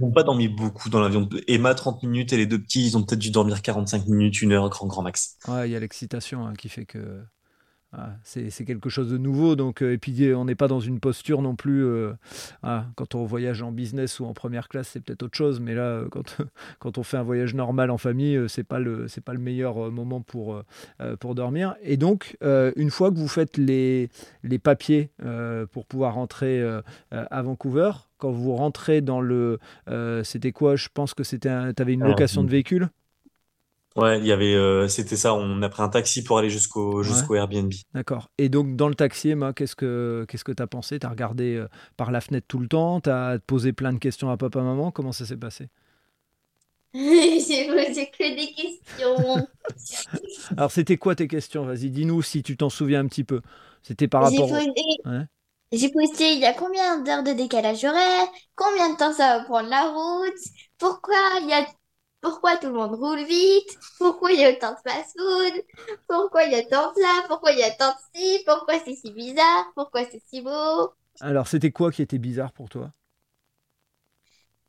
Ils 0.00 0.04
n'ont 0.04 0.12
pas 0.12 0.24
dormi 0.24 0.48
beaucoup 0.48 0.90
dans 0.90 1.00
l'avion. 1.00 1.28
Emma, 1.46 1.74
30 1.74 2.02
minutes, 2.02 2.32
et 2.32 2.36
les 2.36 2.46
deux 2.46 2.60
petits, 2.60 2.84
ils 2.84 2.96
ont 2.96 3.04
peut-être 3.04 3.20
dû 3.20 3.30
dormir 3.30 3.62
45 3.62 4.06
minutes, 4.06 4.42
une 4.42 4.52
heure, 4.52 4.68
grand, 4.68 4.86
grand 4.86 5.02
max. 5.02 5.36
Ouais, 5.46 5.68
il 5.68 5.72
y 5.72 5.76
a 5.76 5.80
l'excitation 5.80 6.44
hein, 6.46 6.54
qui 6.54 6.68
fait 6.68 6.84
que 6.84 7.22
c'est 8.22 8.64
quelque 8.64 8.88
chose 8.88 9.10
de 9.10 9.18
nouveau. 9.18 9.56
Donc, 9.56 9.82
euh, 9.82 9.92
et 9.92 9.98
puis, 9.98 10.32
on 10.34 10.44
n'est 10.44 10.54
pas 10.54 10.68
dans 10.68 10.80
une 10.80 11.00
posture 11.00 11.42
non 11.42 11.56
plus. 11.56 11.84
Euh, 11.84 12.12
ah, 12.62 12.86
quand 12.96 13.14
on 13.14 13.24
voyage 13.24 13.62
en 13.62 13.72
business 13.72 14.20
ou 14.20 14.26
en 14.26 14.32
première 14.32 14.68
classe, 14.68 14.88
c'est 14.88 15.00
peut-être 15.00 15.22
autre 15.22 15.36
chose. 15.36 15.60
Mais 15.60 15.74
là, 15.74 15.82
euh, 15.82 16.08
quand, 16.10 16.36
quand 16.78 16.98
on 16.98 17.02
fait 17.02 17.16
un 17.16 17.22
voyage 17.22 17.54
normal 17.54 17.90
en 17.90 17.98
famille, 17.98 18.38
c'est 18.48 18.64
pas 18.64 18.78
le 18.78 19.08
c'est 19.08 19.20
pas 19.20 19.32
le 19.32 19.38
meilleur 19.38 19.90
moment 19.90 20.20
pour 20.20 20.62
pour 21.20 21.34
dormir. 21.34 21.76
Et 21.82 21.96
donc, 21.96 22.36
une 22.42 22.90
fois 22.90 23.10
que 23.10 23.16
vous 23.16 23.28
faites 23.28 23.56
les 23.56 24.08
les 24.42 24.58
papiers 24.58 25.10
pour 25.72 25.86
pouvoir 25.86 26.14
rentrer 26.14 26.62
à 27.10 27.42
Vancouver, 27.42 27.92
quand 28.18 28.30
vous 28.30 28.54
rentrez 28.54 29.00
dans 29.00 29.20
le, 29.20 29.58
c'était 30.22 30.52
quoi? 30.52 30.76
Je 30.76 30.88
pense 30.92 31.14
que 31.14 31.24
c'était, 31.24 31.72
tu 31.74 31.82
avais 31.82 31.94
une 31.94 32.04
location 32.04 32.44
de 32.44 32.50
véhicule? 32.50 32.88
Ouais, 33.96 34.18
il 34.18 34.26
y 34.26 34.32
avait, 34.32 34.54
euh, 34.54 34.88
c'était 34.88 35.16
ça. 35.16 35.34
On 35.34 35.62
a 35.62 35.68
pris 35.68 35.82
un 35.82 35.88
taxi 35.88 36.24
pour 36.24 36.38
aller 36.38 36.50
jusqu'au 36.50 37.04
jusqu'au 37.04 37.36
Airbnb. 37.36 37.72
D'accord. 37.94 38.28
Et 38.38 38.48
donc, 38.48 38.74
dans 38.74 38.88
le 38.88 38.96
taxi, 38.96 39.30
Emma, 39.30 39.52
qu'est-ce 39.52 39.76
que 39.76 40.26
qu'est-ce 40.28 40.42
que 40.42 40.50
tu 40.50 40.62
as 40.62 40.66
pensé? 40.66 40.98
Tu 40.98 41.06
as 41.06 41.10
regardé 41.10 41.54
euh, 41.54 41.68
par 41.96 42.10
la 42.10 42.20
fenêtre 42.20 42.46
tout 42.48 42.58
le 42.58 42.66
temps? 42.66 43.00
Tu 43.00 43.10
as 43.10 43.38
posé 43.46 43.72
plein 43.72 43.92
de 43.92 43.98
questions 43.98 44.30
à 44.30 44.36
papa, 44.36 44.62
maman? 44.62 44.90
Comment 44.90 45.12
ça 45.12 45.26
s'est 45.26 45.36
passé? 45.36 45.68
J'ai 46.94 47.66
posé 47.66 48.10
que 48.10 48.34
des 48.34 48.52
questions. 48.52 49.46
Alors, 50.56 50.72
c'était 50.72 50.96
quoi 50.96 51.14
tes 51.14 51.28
questions? 51.28 51.64
Vas-y, 51.64 51.90
dis-nous 51.90 52.22
si 52.22 52.42
tu 52.42 52.56
t'en 52.56 52.70
souviens 52.70 53.00
un 53.00 53.06
petit 53.06 53.24
peu. 53.24 53.42
C'était 53.82 54.08
par 54.08 54.24
rapport. 54.24 54.48
J'ai 55.72 55.88
posé, 55.88 56.32
il 56.32 56.38
y 56.38 56.44
a 56.44 56.52
combien 56.52 57.00
d'heures 57.02 57.24
de 57.24 57.32
décalage 57.32 57.84
horaire? 57.84 58.26
Combien 58.54 58.92
de 58.92 58.96
temps 58.96 59.12
ça 59.12 59.38
va 59.38 59.44
prendre 59.44 59.68
la 59.68 59.88
route? 59.88 60.38
Pourquoi 60.78 61.16
il 61.42 61.48
y 61.48 61.52
a 61.52 61.66
pourquoi 62.24 62.56
tout 62.56 62.68
le 62.68 62.72
monde 62.72 62.94
roule 62.94 63.22
vite? 63.24 63.78
Pourquoi 63.98 64.32
il 64.32 64.40
y 64.40 64.44
a 64.46 64.50
autant 64.50 64.72
de 64.72 64.90
fast-food? 64.90 65.62
Pourquoi 66.08 66.44
il 66.44 66.52
y 66.52 66.54
a 66.54 66.62
tant 66.62 66.88
de 66.88 66.94
plats? 66.94 67.28
Pourquoi 67.28 67.52
il 67.52 67.58
y 67.58 67.62
a 67.62 67.70
tant 67.70 67.90
de 67.90 68.18
ci? 68.18 68.42
Pourquoi 68.46 68.78
c'est 68.82 68.94
si 68.94 69.12
bizarre? 69.12 69.66
Pourquoi 69.74 70.04
c'est 70.10 70.22
si 70.30 70.40
beau? 70.40 70.94
Alors, 71.20 71.46
c'était 71.46 71.70
quoi 71.70 71.92
qui 71.92 72.00
était 72.00 72.18
bizarre 72.18 72.52
pour 72.52 72.70
toi? 72.70 72.92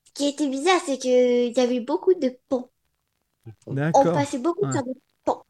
Ce 0.04 0.12
qui 0.14 0.28
était 0.28 0.50
bizarre, 0.50 0.82
c'est 0.86 0.98
qu'il 0.98 1.54
y 1.54 1.60
avait 1.60 1.80
beaucoup 1.80 2.14
de 2.14 2.38
ponts. 2.50 2.70
D'accord. 3.68 4.08
On 4.08 4.14
passait 4.14 4.40
beaucoup 4.40 4.66
de 4.66 4.80
ponts. 5.24 5.44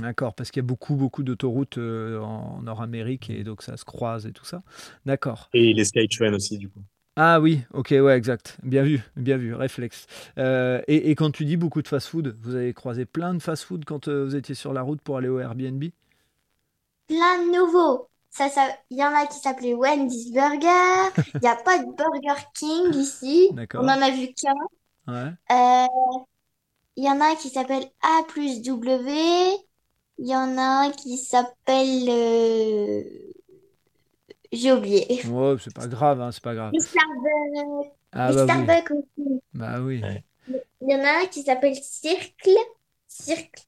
D'accord, 0.00 0.34
parce 0.34 0.50
qu'il 0.50 0.60
y 0.60 0.64
a 0.64 0.66
beaucoup, 0.66 0.96
beaucoup 0.96 1.22
d'autoroutes 1.22 1.78
euh, 1.78 2.20
en 2.20 2.60
Nord-Amérique 2.62 3.30
et 3.30 3.44
donc 3.44 3.62
ça 3.62 3.76
se 3.76 3.84
croise 3.84 4.26
et 4.26 4.32
tout 4.32 4.44
ça. 4.44 4.62
D'accord. 5.06 5.48
Et 5.54 5.72
les 5.72 5.84
Skytrain 5.84 6.34
aussi, 6.34 6.58
du 6.58 6.68
coup. 6.68 6.82
Ah 7.18 7.40
oui, 7.40 7.62
ok, 7.72 7.88
ouais, 7.92 8.14
exact. 8.14 8.58
Bien 8.62 8.82
vu, 8.82 9.02
bien 9.16 9.38
vu, 9.38 9.54
réflexe. 9.54 10.06
Euh, 10.36 10.82
et, 10.86 11.14
quand 11.14 11.30
tu 11.30 11.46
dis 11.46 11.56
beaucoup 11.56 11.80
de 11.80 11.88
fast-food, 11.88 12.36
vous 12.42 12.54
avez 12.54 12.74
croisé 12.74 13.06
plein 13.06 13.32
de 13.32 13.38
fast-food 13.38 13.86
quand 13.86 14.08
euh, 14.08 14.26
vous 14.26 14.36
étiez 14.36 14.54
sur 14.54 14.74
la 14.74 14.82
route 14.82 15.00
pour 15.00 15.16
aller 15.16 15.28
au 15.28 15.40
Airbnb? 15.40 15.82
Plein 17.08 17.42
de 17.42 17.56
nouveaux. 17.56 18.10
Ça, 18.28 18.50
ça, 18.50 18.68
il 18.90 18.98
y 18.98 19.04
en 19.04 19.14
a 19.14 19.26
qui 19.26 19.38
s'appelaient 19.38 19.72
Wendy's 19.72 20.30
Burger. 20.30 21.22
Il 21.34 21.40
n'y 21.40 21.48
a 21.48 21.56
pas 21.56 21.78
de 21.78 21.84
Burger 21.84 22.42
King 22.52 22.94
ici. 22.94 23.48
On 23.74 23.84
en 23.84 24.02
a 24.02 24.10
vu 24.10 24.34
qu'un. 24.34 24.52
Ouais. 25.08 25.32
Euh, 25.52 25.86
il 26.96 27.04
y 27.04 27.08
en 27.08 27.20
a 27.22 27.34
qui 27.36 27.48
s'appelle 27.48 27.86
A 28.02 28.24
plus 28.28 28.60
W. 28.60 29.10
Il 30.18 30.28
y 30.28 30.36
en 30.36 30.58
a 30.58 30.86
un 30.86 30.90
qui 30.90 31.16
s'appelle 31.16 32.10
j'ai 34.56 34.72
oublié. 34.72 35.24
Ouais, 35.26 35.56
c'est 35.60 35.74
pas 35.74 35.86
grave, 35.86 36.20
hein, 36.20 36.32
c'est 36.32 36.42
pas 36.42 36.54
grave. 36.54 36.72
Les 36.72 36.80
Starbucks. 36.80 37.92
Ah, 38.12 38.32
bah 38.32 38.44
Starbucks 38.44 38.90
aussi. 38.90 39.40
Bah 39.54 39.80
oui. 39.80 40.02
Il 40.48 40.90
y 40.90 40.94
en 40.94 41.04
a 41.04 41.22
un 41.22 41.26
qui 41.26 41.42
s'appelle 41.42 41.74
Circle. 41.74 42.56
Circle. 43.08 43.62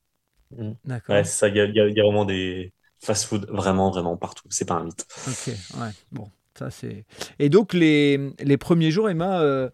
Mm. 0.56 0.72
D'accord. 0.84 1.16
Ouais, 1.16 1.24
ça, 1.24 1.48
il 1.48 1.56
y 1.56 1.60
a, 1.60 1.66
y 1.66 2.00
a 2.00 2.02
vraiment 2.02 2.24
des 2.24 2.72
fast-food 3.00 3.46
vraiment, 3.50 3.90
vraiment 3.90 4.16
partout. 4.16 4.46
C'est 4.50 4.66
pas 4.66 4.74
un 4.74 4.84
mythe. 4.84 5.06
Ok, 5.26 5.54
ouais. 5.80 5.90
Bon, 6.12 6.30
ça 6.58 6.70
c'est. 6.70 7.04
Et 7.38 7.48
donc, 7.48 7.72
les, 7.72 8.32
les 8.40 8.56
premiers 8.56 8.90
jours, 8.90 9.10
Emma, 9.10 9.40
euh, 9.40 9.68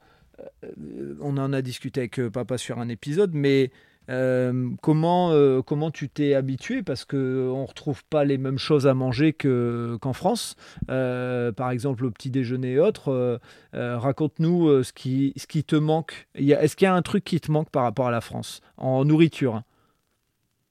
euh, 0.64 1.16
on 1.20 1.36
en 1.38 1.52
a 1.52 1.62
discuté 1.62 2.00
avec 2.00 2.18
euh, 2.18 2.30
papa 2.30 2.58
sur 2.58 2.78
un 2.78 2.88
épisode, 2.88 3.32
mais 3.34 3.70
euh, 4.10 4.70
comment, 4.82 5.30
euh, 5.32 5.62
comment 5.62 5.90
tu 5.90 6.08
t'es 6.08 6.34
habitué? 6.34 6.82
Parce 6.82 7.04
qu'on 7.04 7.16
ne 7.16 7.66
retrouve 7.66 8.04
pas 8.04 8.24
les 8.24 8.38
mêmes 8.38 8.58
choses 8.58 8.86
à 8.86 8.94
manger 8.94 9.32
qu'en 9.32 10.12
France. 10.12 10.56
Euh, 10.90 11.52
par 11.52 11.70
exemple, 11.70 12.04
au 12.04 12.10
petit 12.10 12.30
déjeuner 12.30 12.72
et 12.72 12.78
autres. 12.78 13.40
Raconte-nous 13.72 14.82
ce, 14.82 14.92
qui, 14.92 15.32
ce 15.36 15.46
qui 15.46 15.64
te 15.64 15.76
manque. 15.76 16.28
Est-ce 16.34 16.76
qu'il 16.76 16.86
y 16.86 16.88
a 16.88 16.94
un 16.94 17.02
truc 17.02 17.24
qui 17.24 17.40
te 17.40 17.50
manque 17.50 17.70
par 17.70 17.82
rapport 17.82 18.08
à 18.08 18.10
la 18.10 18.20
France? 18.20 18.60
En 18.76 19.04
nourriture 19.04 19.62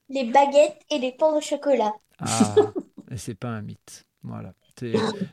Les 0.08 0.24
baguettes 0.24 0.80
et 0.90 0.98
les 0.98 1.12
pains 1.12 1.34
au 1.34 1.40
chocolat. 1.40 1.92
Ah, 2.18 2.54
et 3.10 3.16
c'est 3.16 3.34
pas 3.34 3.48
un 3.48 3.62
mythe. 3.62 4.06
Voilà. 4.22 4.52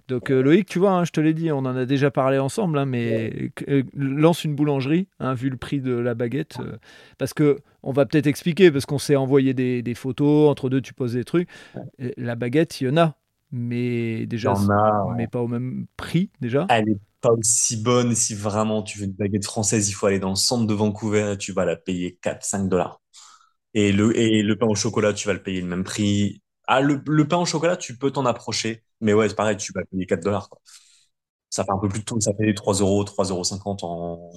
Donc 0.08 0.32
euh, 0.32 0.42
Loïc, 0.42 0.68
tu 0.68 0.80
vois, 0.80 0.92
hein, 0.92 1.04
je 1.06 1.12
te 1.12 1.20
l'ai 1.20 1.34
dit, 1.34 1.52
on 1.52 1.60
en 1.60 1.76
a 1.76 1.86
déjà 1.86 2.12
parlé 2.12 2.38
ensemble, 2.38 2.78
hein, 2.78 2.86
mais 2.86 3.52
euh, 3.68 3.84
lance 3.96 4.44
une 4.44 4.56
boulangerie, 4.56 5.08
hein, 5.20 5.34
vu 5.34 5.50
le 5.50 5.58
prix 5.58 5.82
de 5.82 5.94
la 5.94 6.14
baguette, 6.14 6.58
euh, 6.60 6.78
parce 7.18 7.34
que 7.34 7.60
on 7.84 7.92
va 7.92 8.06
peut-être 8.06 8.28
expliquer, 8.28 8.72
parce 8.72 8.86
qu'on 8.86 9.00
s'est 9.00 9.16
envoyé 9.16 9.54
des, 9.54 9.96
photos, 9.96 10.50
entre 10.50 10.70
deux 10.70 10.82
tu 10.82 10.94
poses 10.94 11.14
des 11.14 11.24
trucs. 11.24 11.50
La 12.18 12.36
baguette, 12.36 12.82
il 12.82 12.88
y 12.88 12.90
en 12.90 12.98
a, 12.98 13.16
mais 13.52 14.26
déjà, 14.28 14.54
mais 15.18 15.28
pas 15.28 15.42
au 15.42 15.48
même 15.48 15.86
prix 15.98 16.30
déjà. 16.42 16.68
Elle 16.70 16.86
n'est 16.86 17.00
pas 17.22 17.32
aussi 17.32 17.78
bonne 17.78 18.16
si 18.16 18.36
vraiment 18.36 18.84
tu 18.84 19.00
veux 19.00 19.06
une 19.06 19.14
baguette 19.14 19.46
française, 19.46 19.90
il 19.90 19.94
faut 19.94 20.08
aller 20.08 20.20
dans 20.20 20.30
le 20.30 20.36
centre 20.36 20.68
de 20.68 20.74
Vancouver 20.74 21.34
et 21.34 21.38
tu 21.38 21.54
vas 21.54 21.66
la 21.66 21.76
payer 21.76 22.20
4-5 22.22 22.68
dollars. 22.68 23.02
Et 23.74 23.92
le, 23.92 24.18
et 24.18 24.42
le 24.42 24.58
pain 24.58 24.68
au 24.68 24.76
chocolat, 24.76 25.14
tu 25.14 25.28
vas 25.28 25.34
le 25.34 25.42
payer 25.42 25.62
le 25.62 25.68
même 25.68 25.84
prix. 25.84 26.41
Ah, 26.72 26.82
le, 26.82 27.02
le 27.08 27.28
pain 27.28 27.38
au 27.38 27.46
chocolat, 27.46 27.78
tu 27.78 27.98
peux 27.98 28.12
t'en 28.12 28.26
approcher 28.26 28.84
mais 29.04 29.14
ouais, 29.14 29.28
c'est 29.30 29.36
pareil, 29.36 29.58
tu 29.58 29.72
vas 29.74 29.82
payer 29.86 30.06
4 30.06 30.24
dollars. 30.24 30.48
Ça 31.50 31.66
fait 31.66 31.72
un 31.72 31.78
peu 31.80 31.90
plus 31.90 32.00
de 32.00 32.06
tout, 32.06 32.20
ça 32.22 32.32
fait 32.36 32.54
3 32.54 32.76
euros, 32.76 33.04
3,50 33.04 33.84
euros 33.84 34.32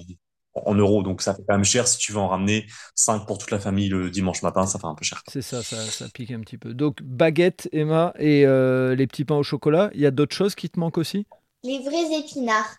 en, 0.55 0.61
en 0.71 0.75
euros. 0.75 1.03
Donc 1.03 1.21
ça 1.21 1.33
fait 1.33 1.43
quand 1.47 1.55
même 1.55 1.63
cher 1.63 1.87
si 1.87 1.97
tu 1.97 2.11
veux 2.11 2.17
en 2.19 2.27
ramener 2.27 2.65
5 2.95 3.25
pour 3.25 3.37
toute 3.37 3.51
la 3.51 3.59
famille 3.59 3.89
le 3.89 4.09
dimanche 4.09 4.41
matin, 4.41 4.65
ça 4.65 4.79
fait 4.79 4.87
un 4.87 4.95
peu 4.95 5.05
cher. 5.05 5.23
C'est 5.27 5.41
ça, 5.41 5.63
ça, 5.63 6.09
pique 6.09 6.31
un 6.31 6.41
petit 6.41 6.57
peu. 6.57 6.73
Donc 6.73 7.01
baguette, 7.01 7.69
Emma, 7.71 8.13
et 8.19 8.45
euh, 8.45 8.95
les 8.95 9.07
petits 9.07 9.25
pains 9.25 9.35
au 9.35 9.43
chocolat, 9.43 9.89
il 9.93 10.01
y 10.01 10.05
a 10.05 10.11
d'autres 10.11 10.35
choses 10.35 10.55
qui 10.55 10.69
te 10.69 10.79
manquent 10.79 10.97
aussi? 10.97 11.25
Les 11.63 11.79
vrais 11.79 12.17
épinards. 12.17 12.77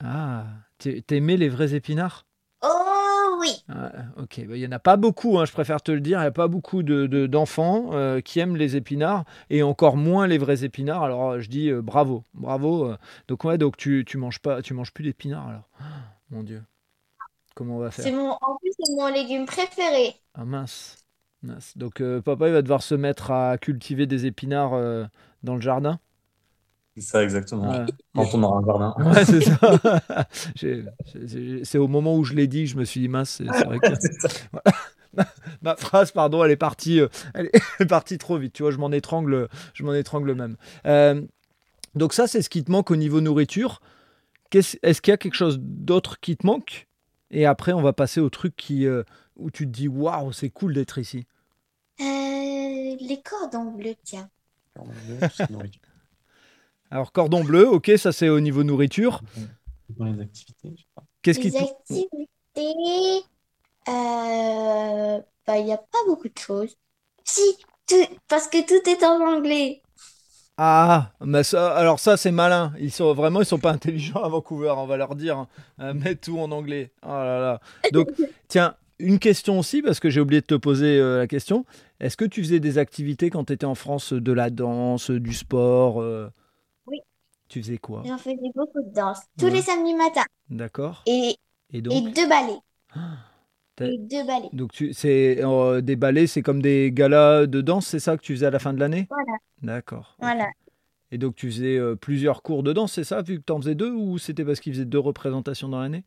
Ah, 0.00 0.46
t'aimais 0.78 1.36
les 1.36 1.48
vrais 1.48 1.74
épinards? 1.74 2.26
Oui. 3.40 3.64
ok, 4.16 4.46
bah, 4.46 4.56
il 4.56 4.60
n'y 4.60 4.66
en 4.66 4.72
a 4.72 4.78
pas 4.78 4.96
beaucoup, 4.96 5.38
hein, 5.38 5.44
je 5.44 5.52
préfère 5.52 5.82
te 5.82 5.92
le 5.92 6.00
dire, 6.00 6.18
il 6.18 6.22
n'y 6.22 6.28
a 6.28 6.32
pas 6.32 6.48
beaucoup 6.48 6.82
d'enfants 6.82 7.90
de, 7.90 7.94
euh, 7.94 8.20
qui 8.20 8.40
aiment 8.40 8.56
les 8.56 8.76
épinards 8.76 9.24
et 9.50 9.62
encore 9.62 9.96
moins 9.96 10.26
les 10.26 10.38
vrais 10.38 10.64
épinards. 10.64 11.02
Alors 11.02 11.40
je 11.40 11.48
dis 11.48 11.70
euh, 11.70 11.82
bravo, 11.82 12.24
bravo. 12.34 12.86
Euh. 12.86 12.96
donc 13.28 13.44
ouais, 13.44 13.58
donc 13.58 13.76
tu, 13.76 14.04
tu 14.06 14.18
manges 14.18 14.38
pas, 14.38 14.62
tu 14.62 14.74
manges 14.74 14.92
plus 14.92 15.04
d'épinards 15.04 15.48
alors. 15.48 15.68
mon 16.30 16.42
Dieu, 16.42 16.62
comment 17.54 17.76
on 17.76 17.80
va 17.80 17.90
faire? 17.90 18.12
Mon, 18.12 18.30
En 18.30 18.56
plus, 18.60 18.72
c'est 18.78 18.94
mon 18.96 19.08
légume 19.08 19.46
préféré. 19.46 20.14
Ah 20.34 20.44
mince, 20.44 21.04
mince. 21.42 21.76
Donc 21.76 22.02
papa, 22.20 22.48
il 22.48 22.52
va 22.52 22.62
devoir 22.62 22.82
se 22.82 22.94
mettre 22.94 23.30
à 23.30 23.58
cultiver 23.58 24.06
des 24.06 24.26
épinards 24.26 25.08
dans 25.42 25.54
le 25.54 25.60
jardin? 25.60 25.98
C'est 26.96 27.02
ça, 27.02 27.22
exactement. 27.22 27.84
Quand 28.14 28.34
on 28.34 28.42
aura 28.42 28.58
un 28.58 28.64
jardin. 28.64 28.94
Ouais, 29.04 29.24
c'est 29.26 29.42
ça. 29.42 30.24
c'est 31.64 31.78
au 31.78 31.88
moment 31.88 32.16
où 32.16 32.24
je 32.24 32.32
l'ai 32.32 32.46
dit, 32.46 32.66
je 32.66 32.78
me 32.78 32.84
suis 32.84 33.00
dit, 33.00 33.08
mince, 33.08 33.42
c'est 33.46 33.64
vrai 33.64 33.78
que. 33.78 33.88
Ma 35.62 35.76
phrase, 35.76 36.10
pardon, 36.10 36.42
elle 36.42 36.50
est 36.50 36.56
partie, 36.56 37.00
euh, 37.00 37.08
elle 37.34 37.50
est 37.80 37.86
partie 37.86 38.16
trop 38.18 38.38
vite. 38.38 38.54
Tu 38.54 38.62
vois, 38.62 38.72
je 38.72 38.78
m'en 38.78 38.92
étrangle, 38.92 39.48
je 39.74 39.82
m'en 39.82 39.94
étrangle 39.94 40.34
même. 40.34 40.56
Euh, 40.86 41.22
donc 41.94 42.14
ça, 42.14 42.26
c'est 42.26 42.40
ce 42.42 42.48
qui 42.48 42.64
te 42.64 42.70
manque 42.70 42.90
au 42.90 42.96
niveau 42.96 43.20
nourriture. 43.20 43.80
Est-ce 44.52 45.00
qu'il 45.02 45.10
y 45.10 45.14
a 45.14 45.18
quelque 45.18 45.34
chose 45.34 45.58
d'autre 45.60 46.18
qui 46.20 46.36
te 46.36 46.46
manque? 46.46 46.86
Et 47.30 47.44
après, 47.44 47.72
on 47.72 47.82
va 47.82 47.92
passer 47.92 48.20
au 48.20 48.30
truc 48.30 48.56
qui, 48.56 48.86
euh, 48.86 49.02
où 49.36 49.50
tu 49.50 49.66
te 49.66 49.72
dis, 49.72 49.88
waouh, 49.88 50.32
c'est 50.32 50.50
cool 50.50 50.72
d'être 50.72 50.98
ici. 50.98 51.26
les 51.98 53.22
cordons 53.22 53.72
bleus, 53.72 53.96
tiens. 54.02 54.30
Alors, 56.90 57.12
cordon 57.12 57.42
bleu, 57.42 57.68
ok, 57.68 57.92
ça 57.96 58.12
c'est 58.12 58.28
au 58.28 58.40
niveau 58.40 58.62
nourriture. 58.62 59.22
Dans 59.90 60.06
les 60.06 60.20
activités, 60.20 60.72
je 60.76 60.82
sais 60.82 60.88
pas. 60.94 61.04
Qu'est-ce 61.22 61.40
qui 61.40 61.50
Les 61.50 61.58
activités, 61.58 63.24
euh, 63.88 65.20
bah, 65.46 65.58
il 65.58 65.64
n'y 65.64 65.72
a 65.72 65.78
pas 65.78 65.98
beaucoup 66.06 66.28
de 66.28 66.38
choses. 66.38 66.76
Si, 67.24 67.40
parce 68.28 68.48
que 68.48 68.64
tout 68.66 68.88
est 68.88 69.04
en 69.04 69.20
anglais. 69.20 69.82
Ah, 70.58 71.10
mais 71.20 71.42
ça, 71.42 71.76
alors 71.76 72.00
ça 72.00 72.16
c'est 72.16 72.30
malin. 72.30 72.72
Ils 72.80 72.90
sont 72.90 73.12
vraiment, 73.12 73.40
ils 73.40 73.46
sont 73.46 73.58
pas 73.58 73.72
intelligents 73.72 74.22
à 74.22 74.28
Vancouver. 74.28 74.72
On 74.76 74.86
va 74.86 74.96
leur 74.96 75.14
dire, 75.14 75.36
hein. 75.38 75.48
euh, 75.80 75.92
mets 75.92 76.14
tout 76.14 76.38
en 76.38 76.50
anglais. 76.50 76.92
Oh 77.02 77.08
là 77.08 77.40
là. 77.40 77.60
Donc, 77.92 78.08
tiens, 78.48 78.74
une 78.98 79.18
question 79.18 79.58
aussi 79.58 79.82
parce 79.82 80.00
que 80.00 80.08
j'ai 80.08 80.20
oublié 80.20 80.40
de 80.40 80.46
te 80.46 80.54
poser 80.54 80.98
euh, 80.98 81.18
la 81.18 81.26
question. 81.26 81.66
Est-ce 82.00 82.16
que 82.16 82.24
tu 82.24 82.42
faisais 82.42 82.60
des 82.60 82.78
activités 82.78 83.28
quand 83.28 83.44
tu 83.44 83.52
étais 83.52 83.66
en 83.66 83.74
France, 83.74 84.12
de 84.12 84.32
la 84.32 84.48
danse, 84.48 85.10
du 85.10 85.34
sport 85.34 86.02
tu 87.48 87.62
faisais 87.62 87.78
quoi 87.78 88.02
J'en 88.04 88.18
faisais 88.18 88.36
beaucoup 88.54 88.82
de 88.82 88.92
danse. 88.92 89.20
Tous 89.38 89.48
les 89.48 89.62
samedis 89.62 89.94
matins. 89.94 90.24
D'accord. 90.50 91.02
Et, 91.06 91.36
et, 91.72 91.80
deux 91.80 92.28
ballets. 92.28 92.60
Ah, 92.94 93.18
et 93.80 93.98
deux 93.98 94.24
ballets. 94.24 94.48
Donc, 94.52 94.72
tu, 94.72 94.92
c'est, 94.92 95.44
euh, 95.44 95.80
des 95.80 95.96
ballets, 95.96 96.26
c'est 96.26 96.42
comme 96.42 96.62
des 96.62 96.90
galas 96.92 97.46
de 97.46 97.60
danse, 97.60 97.86
c'est 97.86 98.00
ça 98.00 98.16
que 98.16 98.22
tu 98.22 98.34
faisais 98.34 98.46
à 98.46 98.50
la 98.50 98.58
fin 98.58 98.72
de 98.72 98.80
l'année? 98.80 99.06
Voilà. 99.10 99.38
D'accord. 99.62 100.16
Voilà. 100.20 100.48
Et 101.10 101.18
donc, 101.18 101.34
tu 101.34 101.50
faisais 101.50 101.76
euh, 101.76 101.94
plusieurs 101.94 102.42
cours 102.42 102.62
de 102.62 102.72
danse, 102.72 102.92
c'est 102.92 103.04
ça, 103.04 103.22
vu 103.22 103.38
que 103.38 103.44
tu 103.44 103.52
en 103.52 103.60
faisais 103.60 103.74
deux, 103.74 103.90
ou 103.90 104.18
c'était 104.18 104.44
parce 104.44 104.60
qu'ils 104.60 104.72
faisaient 104.72 104.84
deux 104.84 104.98
représentations 104.98 105.68
dans 105.68 105.80
l'année? 105.80 106.04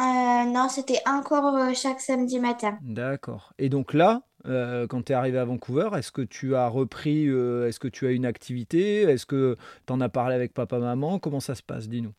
Euh, 0.00 0.44
non, 0.46 0.68
c'était 0.68 1.00
un 1.04 1.22
cours 1.22 1.58
chaque 1.74 2.00
samedi 2.00 2.38
matin. 2.38 2.78
D'accord. 2.80 3.52
Et 3.58 3.68
donc 3.68 3.92
là, 3.92 4.22
euh, 4.46 4.86
quand 4.86 5.02
tu 5.04 5.12
es 5.12 5.14
arrivé 5.14 5.38
à 5.38 5.44
Vancouver, 5.44 5.90
est-ce 5.96 6.12
que 6.12 6.22
tu 6.22 6.54
as 6.56 6.68
repris, 6.68 7.26
euh, 7.28 7.68
est-ce 7.68 7.80
que 7.80 7.88
tu 7.88 8.06
as 8.06 8.10
une 8.12 8.26
activité? 8.26 9.02
Est-ce 9.02 9.26
que 9.26 9.56
tu 9.86 9.92
en 9.92 10.00
as 10.00 10.08
parlé 10.08 10.34
avec 10.34 10.54
papa, 10.54 10.78
maman? 10.78 11.18
Comment 11.18 11.40
ça 11.40 11.54
se 11.54 11.62
passe 11.62 11.88
Dis-nous? 11.88 12.12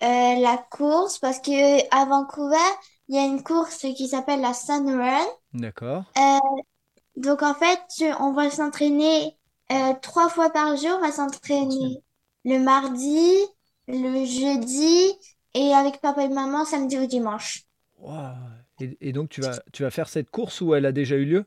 la 0.00 0.58
course, 0.70 1.18
parce 1.18 1.38
que 1.40 1.50
à 1.94 2.04
Vancouver, 2.06 2.56
il 3.08 3.16
y 3.16 3.18
a 3.18 3.24
une 3.24 3.42
course 3.42 3.78
qui 3.96 4.08
s'appelle 4.08 4.40
la 4.40 4.54
Sun 4.54 4.88
Run. 4.88 5.26
D'accord. 5.54 6.04
donc 7.16 7.42
en 7.42 7.54
fait, 7.54 7.80
on 8.20 8.32
va 8.32 8.50
s'entraîner 8.50 9.36
trois 10.02 10.28
fois 10.28 10.50
par 10.50 10.76
jour. 10.76 10.92
On 10.98 11.00
va 11.00 11.12
s'entraîner 11.12 12.02
le 12.44 12.58
mardi, 12.58 13.30
le 13.88 14.24
jeudi 14.24 15.12
et 15.54 15.72
avec 15.74 16.00
papa 16.00 16.24
et 16.24 16.28
maman 16.28 16.64
samedi 16.64 16.98
ou 16.98 17.06
dimanche. 17.06 17.64
Et, 19.00 19.12
donc, 19.12 19.28
tu 19.28 19.40
vas, 19.40 19.58
tu 19.72 19.82
vas 19.82 19.90
faire 19.90 20.08
cette 20.08 20.30
course 20.30 20.60
où 20.60 20.74
elle 20.74 20.86
a 20.86 20.92
déjà 20.92 21.16
eu 21.16 21.24
lieu? 21.24 21.44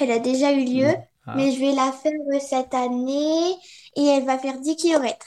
Elle 0.00 0.10
a 0.10 0.18
déjà 0.18 0.52
eu 0.52 0.64
lieu, 0.64 0.88
ah. 1.26 1.34
mais 1.36 1.52
je 1.52 1.60
vais 1.60 1.74
la 1.74 1.92
faire 1.92 2.12
cette 2.40 2.74
année 2.74 3.52
et 3.96 4.04
elle 4.04 4.24
va 4.24 4.38
faire 4.38 4.60
10 4.60 4.76
km. 4.76 5.26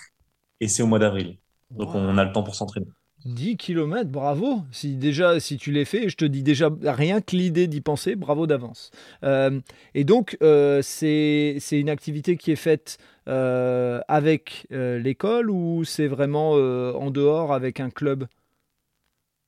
Et 0.59 0.67
c'est 0.67 0.83
au 0.83 0.87
mois 0.87 0.99
d'avril. 0.99 1.37
Donc, 1.71 1.93
on 1.93 2.17
a 2.17 2.23
le 2.25 2.31
temps 2.31 2.43
pour 2.43 2.55
s'entraîner. 2.55 2.87
10 3.25 3.57
km, 3.57 4.09
bravo. 4.09 4.61
Si 4.71 4.95
déjà, 4.95 5.39
si 5.39 5.57
tu 5.57 5.71
l'es 5.71 5.85
fait, 5.85 6.09
je 6.09 6.15
te 6.15 6.25
dis 6.25 6.43
déjà 6.43 6.69
rien 6.83 7.21
que 7.21 7.35
l'idée 7.35 7.67
d'y 7.67 7.81
penser, 7.81 8.15
bravo 8.15 8.45
d'avance. 8.45 8.91
Euh, 9.23 9.59
et 9.95 10.03
donc, 10.03 10.37
euh, 10.43 10.81
c'est 10.83 11.57
une 11.71 11.89
activité 11.89 12.37
qui 12.37 12.51
est 12.51 12.55
faite 12.55 12.97
euh, 13.27 13.99
avec 14.07 14.67
l'école 14.69 15.49
ou 15.49 15.83
c'est 15.83 16.07
vraiment 16.07 16.51
en 16.51 17.09
dehors 17.11 17.51
avec 17.51 17.79
un 17.79 17.89
club? 17.89 18.27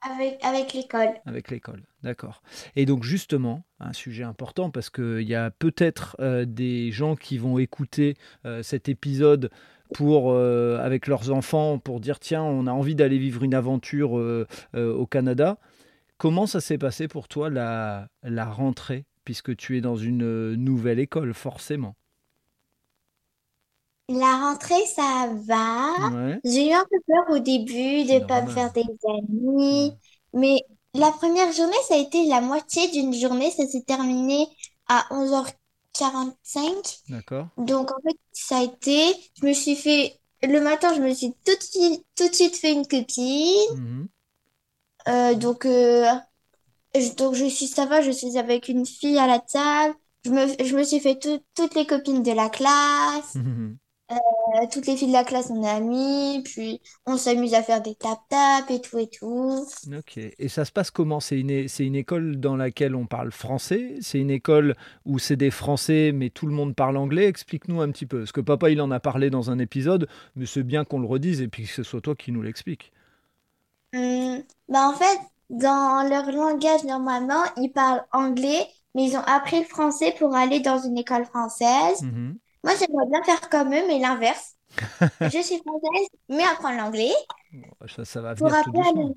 Avec, 0.01 0.73
l'école. 0.73 1.09
Avec 1.25 1.49
l'école, 1.49 1.83
d'accord. 2.03 2.43
Et 2.75 2.85
donc 2.85 3.03
justement, 3.03 3.63
un 3.79 3.93
sujet 3.93 4.23
important 4.23 4.69
parce 4.69 4.89
qu'il 4.89 5.27
y 5.27 5.35
a 5.35 5.49
peut-être 5.51 6.15
euh, 6.19 6.45
des 6.45 6.91
gens 6.91 7.15
qui 7.15 7.37
vont 7.37 7.57
écouter 7.57 8.15
euh, 8.45 8.61
cet 8.61 8.89
épisode 8.89 9.49
pour, 9.93 10.31
euh, 10.31 10.79
avec 10.79 11.07
leurs 11.07 11.31
enfants 11.31 11.79
pour 11.79 11.99
dire 11.99 12.19
tiens, 12.19 12.43
on 12.43 12.67
a 12.67 12.71
envie 12.71 12.95
d'aller 12.95 13.17
vivre 13.17 13.43
une 13.43 13.55
aventure 13.55 14.13
au 14.73 15.05
Canada. 15.07 15.57
Comment 16.17 16.45
ça 16.45 16.61
s'est 16.61 16.77
passé 16.77 17.07
pour 17.07 17.27
toi 17.27 17.49
la 17.49 18.45
rentrée 18.45 19.05
puisque 19.23 19.55
tu 19.55 19.77
es 19.77 19.81
dans 19.81 19.97
une 19.97 20.55
nouvelle 20.55 20.99
école 20.99 21.33
forcément? 21.33 21.95
La 24.09 24.37
rentrée, 24.37 24.85
ça 24.95 25.29
va. 25.45 26.37
J'ai 26.43 26.69
eu 26.69 26.73
un 26.73 26.85
peu 26.89 26.97
peur 27.05 27.35
au 27.35 27.39
début 27.39 28.05
de 28.05 28.19
ne 28.19 28.25
pas 28.25 28.41
me 28.41 28.51
faire 28.51 28.71
des 28.71 28.85
amis. 29.07 29.93
Mais 30.33 30.61
la 30.93 31.11
première 31.11 31.51
journée, 31.51 31.75
ça 31.87 31.95
a 31.95 31.97
été 31.97 32.25
la 32.27 32.41
moitié 32.41 32.89
d'une 32.89 33.13
journée. 33.13 33.51
Ça 33.51 33.67
s'est 33.67 33.83
terminé 33.83 34.47
à 34.87 35.05
11h45. 35.11 37.01
D'accord. 37.09 37.47
Donc, 37.57 37.91
en 37.91 38.01
fait, 38.01 38.17
ça 38.31 38.59
a 38.59 38.63
été, 38.63 39.13
je 39.41 39.45
me 39.45 39.53
suis 39.53 39.75
fait, 39.75 40.19
le 40.41 40.59
matin, 40.61 40.93
je 40.93 41.01
me 41.01 41.13
suis 41.13 41.33
tout 41.45 41.55
de 41.55 41.63
suite, 41.63 42.05
tout 42.15 42.29
de 42.29 42.33
suite 42.33 42.55
fait 42.55 42.71
une 42.71 42.87
copine. 42.87 43.75
Mhm. 43.75 44.07
Euh, 45.09 45.33
donc, 45.35 45.65
euh, 45.65 46.05
je, 46.95 47.13
donc, 47.15 47.33
je 47.35 47.45
suis, 47.45 47.67
ça 47.67 47.85
va, 47.85 48.01
je 48.01 48.11
suis 48.11 48.37
avec 48.37 48.69
une 48.69 48.85
fille 48.85 49.17
à 49.17 49.27
la 49.27 49.39
table. 49.39 49.95
Je 50.23 50.31
me, 50.31 50.47
je 50.47 50.75
me 50.75 50.83
suis 50.83 50.99
fait 50.99 51.19
toutes 51.19 51.75
les 51.75 51.85
copines 51.85 52.23
de 52.23 52.31
la 52.31 52.49
classe. 52.49 53.35
Mhm. 53.35 53.77
Euh, 54.11 54.67
toutes 54.71 54.87
les 54.87 54.95
filles 54.97 55.09
de 55.09 55.13
la 55.13 55.23
classe, 55.23 55.49
on 55.49 55.63
est 55.63 55.69
amies, 55.69 56.41
puis 56.43 56.81
on 57.05 57.17
s'amuse 57.17 57.53
à 57.53 57.63
faire 57.63 57.81
des 57.81 57.95
tap-tap 57.95 58.69
et 58.69 58.81
tout 58.81 58.97
et 58.97 59.09
tout. 59.09 59.65
Ok. 59.95 60.17
Et 60.17 60.49
ça 60.49 60.65
se 60.65 60.71
passe 60.71 60.91
comment? 60.91 61.19
C'est 61.19 61.39
une, 61.39 61.67
c'est 61.67 61.85
une 61.85 61.95
école 61.95 62.39
dans 62.39 62.55
laquelle 62.57 62.93
on 62.95 63.05
parle 63.05 63.31
français? 63.31 63.95
C'est 64.01 64.19
une 64.19 64.29
école 64.31 64.75
où 65.05 65.17
c'est 65.19 65.37
des 65.37 65.51
Français, 65.51 66.11
mais 66.13 66.29
tout 66.29 66.45
le 66.45 66.53
monde 66.53 66.75
parle 66.75 66.97
anglais? 66.97 67.25
Explique-nous 67.27 67.79
un 67.81 67.89
petit 67.91 68.05
peu. 68.05 68.19
Parce 68.19 68.31
que 68.33 68.41
papa, 68.41 68.69
il 68.69 68.81
en 68.81 68.91
a 68.91 68.99
parlé 68.99 69.29
dans 69.29 69.49
un 69.51 69.59
épisode, 69.59 70.07
mais 70.35 70.45
c'est 70.45 70.63
bien 70.63 70.83
qu'on 70.83 70.99
le 70.99 71.07
redise 71.07 71.41
et 71.41 71.47
puis 71.47 71.63
que 71.63 71.69
ce 71.71 71.83
soit 71.83 72.01
toi 72.01 72.15
qui 72.15 72.31
nous 72.31 72.41
l'explique. 72.41 72.91
Hum, 73.93 74.43
bah 74.69 74.89
en 74.89 74.93
fait, 74.93 75.19
dans 75.49 76.07
leur 76.09 76.31
langage, 76.31 76.83
normalement, 76.83 77.43
ils 77.57 77.71
parlent 77.71 78.05
anglais, 78.11 78.67
mais 78.95 79.05
ils 79.05 79.15
ont 79.17 79.21
appris 79.21 79.59
le 79.59 79.65
français 79.65 80.13
pour 80.17 80.35
aller 80.35 80.59
dans 80.59 80.79
une 80.79 80.97
école 80.97 81.25
française. 81.25 82.01
Mhm. 82.01 82.37
Moi, 82.63 82.73
j'aimerais 82.79 83.07
bien 83.09 83.23
faire 83.23 83.49
comme 83.49 83.69
eux, 83.69 83.87
mais 83.87 83.99
l'inverse. 83.99 84.55
je 85.21 85.41
suis 85.41 85.57
française, 85.59 86.07
mais 86.29 86.43
apprendre 86.43 86.77
l'anglais. 86.77 87.13
Ça, 88.03 88.21
va 88.21 88.33
venir 88.33 88.51
pour 88.51 88.63
tout 88.63 88.71
doucement. 88.71 89.15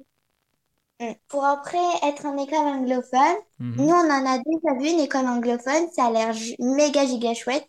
Pour 1.28 1.44
après 1.44 1.78
être 2.02 2.26
en 2.26 2.36
école 2.36 2.58
anglophone, 2.58 3.36
mhm. 3.58 3.76
nous, 3.76 3.88
on 3.88 4.10
en 4.10 4.26
a 4.26 4.38
déjà 4.38 4.78
vu 4.78 4.90
une 4.90 5.00
école 5.00 5.26
anglophone, 5.26 5.88
ça 5.94 6.06
a 6.06 6.10
l'air 6.10 6.34
méga 6.58 7.06
giga 7.06 7.32
chouette. 7.32 7.68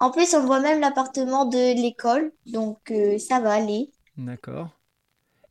En 0.00 0.10
plus, 0.10 0.34
on 0.34 0.46
voit 0.46 0.60
même 0.60 0.80
l'appartement 0.80 1.44
de 1.44 1.74
l'école, 1.74 2.32
donc 2.46 2.90
euh, 2.90 3.18
ça 3.18 3.40
va 3.40 3.52
aller. 3.54 3.90
D'accord. 4.16 4.68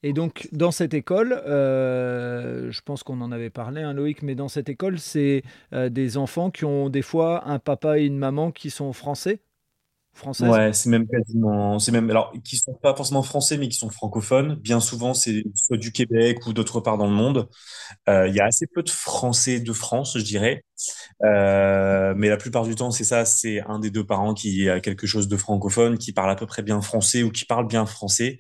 Et 0.04 0.14
donc, 0.14 0.48
dans 0.52 0.72
cette 0.72 0.94
école, 0.94 1.34
euh, 1.34 2.72
je 2.72 2.82
pense 2.82 3.04
qu'on 3.04 3.20
en 3.22 3.32
avait 3.32 3.50
parlé, 3.50 3.82
hein, 3.82 3.94
Loïc, 3.94 4.22
mais 4.22 4.36
dans 4.36 4.48
cette 4.48 4.70
école, 4.70 5.00
c'est 5.00 5.44
euh, 5.74 5.90
des 5.90 6.18
enfants 6.18 6.52
qui 6.52 6.66
ont 6.66 6.90
des 6.90 7.02
fois 7.02 7.48
un 7.48 7.60
papa 7.60 7.98
et 7.98 8.06
une 8.06 8.18
maman 8.18 8.52
qui 8.52 8.70
sont 8.70 8.94
français 8.94 9.42
françaises. 10.18 10.50
Ouais, 10.50 10.74
c'est 10.74 10.90
même 10.90 11.08
quasiment, 11.08 11.80
c'est 11.80 11.92
même, 11.92 12.10
alors, 12.10 12.34
qui 12.44 12.58
sont 12.58 12.74
pas 12.74 12.96
forcément 12.96 13.24
français, 13.24 13.58
mais 13.58 13.70
qui 13.70 13.78
sont 13.78 13.90
francophones. 13.90 14.56
Bien 14.56 14.80
souvent, 14.80 15.14
c'est 15.14 15.44
soit 15.56 15.78
du 15.78 15.92
Québec 15.92 16.46
ou 16.48 16.54
d'autre 16.54 16.82
part 16.82 16.98
dans 16.98 17.08
le 17.08 17.14
monde. 17.14 17.48
Euh, 18.10 18.28
il 18.28 18.36
y 18.36 18.40
a 18.40 18.46
assez 18.46 18.68
peu 18.68 18.84
de 18.84 18.90
Français 18.90 19.60
de 19.60 19.74
France, 19.74 20.18
je 20.18 20.24
dirais. 20.24 20.64
Euh, 21.24 22.14
mais 22.18 22.30
la 22.30 22.38
plupart 22.38 22.66
du 22.66 22.76
temps, 22.76 22.92
c'est 22.92 23.04
ça, 23.04 23.26
c'est 23.26 23.62
un 23.62 23.80
des 23.80 23.90
deux 23.90 24.06
parents 24.06 24.34
qui 24.34 24.70
a 24.70 24.80
quelque 24.80 25.08
chose 25.08 25.28
de 25.28 25.38
francophone, 25.38 25.98
qui 25.98 26.14
parle 26.14 26.30
à 26.32 26.36
peu 26.36 26.46
près 26.46 26.64
bien 26.64 26.82
français 26.82 27.24
ou 27.24 27.32
qui 27.32 27.46
parle 27.46 27.68
bien 27.68 27.86
français, 27.86 28.38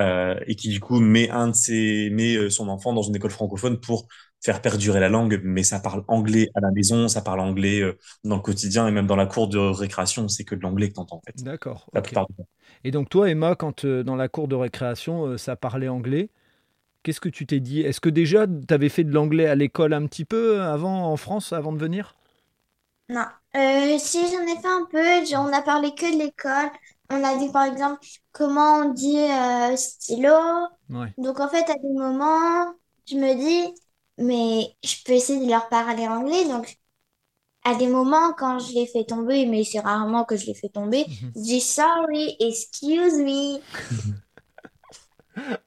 euh, 0.00 0.38
et 0.46 0.56
qui 0.56 0.68
du 0.68 0.80
coup 0.80 1.00
met 1.00 1.30
un 1.30 1.48
de 1.48 1.54
ses, 1.54 2.10
met 2.10 2.50
son 2.50 2.68
enfant 2.68 2.92
dans 2.92 3.02
une 3.02 3.16
école 3.16 3.30
francophone 3.30 3.78
pour 3.80 4.06
faire 4.40 4.62
perdurer 4.62 5.00
la 5.00 5.08
langue, 5.08 5.40
mais 5.42 5.62
ça 5.62 5.80
parle 5.80 6.04
anglais 6.08 6.48
à 6.54 6.60
la 6.60 6.70
maison, 6.70 7.08
ça 7.08 7.22
parle 7.22 7.40
anglais 7.40 7.80
euh, 7.80 7.98
dans 8.24 8.36
le 8.36 8.42
quotidien 8.42 8.86
et 8.86 8.90
même 8.90 9.06
dans 9.06 9.16
la 9.16 9.26
cour 9.26 9.48
de 9.48 9.58
récréation, 9.58 10.28
c'est 10.28 10.44
que 10.44 10.54
de 10.54 10.62
l'anglais 10.62 10.88
que 10.88 10.94
tu 10.94 11.00
entends 11.00 11.16
en 11.16 11.22
fait. 11.22 11.42
D'accord. 11.42 11.90
Et 12.84 12.90
donc 12.90 13.08
toi, 13.08 13.28
Emma, 13.28 13.56
quand 13.56 13.84
euh, 13.84 14.04
dans 14.04 14.16
la 14.16 14.28
cour 14.28 14.48
de 14.48 14.54
récréation, 14.54 15.26
euh, 15.26 15.38
ça 15.38 15.56
parlait 15.56 15.88
anglais, 15.88 16.30
qu'est-ce 17.02 17.20
que 17.20 17.28
tu 17.28 17.46
t'es 17.46 17.60
dit? 17.60 17.80
Est-ce 17.80 18.00
que 18.00 18.08
déjà 18.08 18.46
tu 18.46 18.72
avais 18.72 18.88
fait 18.88 19.04
de 19.04 19.12
l'anglais 19.12 19.46
à 19.46 19.56
l'école 19.56 19.92
un 19.92 20.06
petit 20.06 20.24
peu 20.24 20.62
avant 20.62 21.10
en 21.10 21.16
France, 21.16 21.52
avant 21.52 21.72
de 21.72 21.78
venir? 21.78 22.14
Non. 23.08 23.24
si 23.54 24.20
j'en 24.20 24.42
ai 24.42 24.60
fait 24.60 24.68
un 24.68 24.86
peu, 24.90 25.36
on 25.36 25.52
a 25.52 25.62
parlé 25.62 25.94
que 25.94 26.12
de 26.12 26.18
l'école. 26.24 26.70
On 27.10 27.24
a 27.24 27.38
dit 27.38 27.50
par 27.50 27.64
exemple 27.64 28.00
comment 28.32 28.80
on 28.80 28.92
dit 28.92 29.16
stylo. 29.76 30.34
Donc 31.16 31.40
en 31.40 31.48
fait, 31.48 31.68
à 31.70 31.74
des 31.74 31.92
moments, 31.94 32.74
je 33.10 33.16
me 33.16 33.34
dis, 33.34 33.74
mais 34.18 34.76
je 34.84 34.96
peux 35.04 35.12
essayer 35.12 35.44
de 35.44 35.50
leur 35.50 35.68
parler 35.68 36.06
anglais. 36.08 36.44
Donc, 36.46 36.76
à 37.64 37.74
des 37.76 37.88
moments, 37.88 38.32
quand 38.34 38.58
je 38.60 38.74
les 38.74 38.86
fais 38.86 39.04
tomber, 39.04 39.46
mais 39.46 39.64
c'est 39.64 39.80
rarement 39.80 40.24
que 40.24 40.36
je 40.36 40.46
les 40.46 40.54
fais 40.54 40.68
tomber, 40.70 41.06
mhm. 41.06 41.34
je 41.36 41.40
dis 41.42 41.60
sorry, 41.60 42.36
excuse 42.40 43.14
me. 43.18 43.60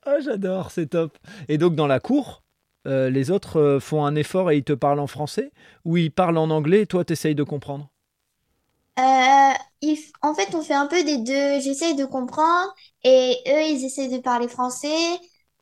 oh, 0.05 0.17
j'adore, 0.21 0.71
c'est 0.71 0.87
top. 0.87 1.17
Et 1.47 1.57
donc, 1.57 1.75
dans 1.75 1.87
la 1.87 1.99
cour, 1.99 2.43
euh, 2.87 3.09
les 3.09 3.31
autres 3.31 3.57
euh, 3.59 3.79
font 3.79 4.05
un 4.05 4.15
effort 4.15 4.51
et 4.51 4.57
ils 4.57 4.63
te 4.63 4.73
parlent 4.73 4.99
en 4.99 5.07
français 5.07 5.51
ou 5.85 5.97
ils 5.97 6.11
parlent 6.11 6.37
en 6.37 6.49
anglais 6.49 6.81
et 6.81 6.87
toi, 6.87 7.05
tu 7.05 7.13
essayes 7.13 7.35
de 7.35 7.43
comprendre? 7.43 7.89
Euh, 8.99 9.53
En 10.21 10.33
fait, 10.35 10.53
on 10.55 10.61
fait 10.63 10.73
un 10.73 10.87
peu 10.87 11.03
des 11.03 11.17
deux. 11.19 11.59
J'essaye 11.61 11.95
de 11.95 12.05
comprendre 12.05 12.73
et 13.03 13.37
eux, 13.47 13.61
ils 13.71 13.85
essayent 13.85 14.09
de 14.09 14.19
parler 14.21 14.47
français. 14.47 14.89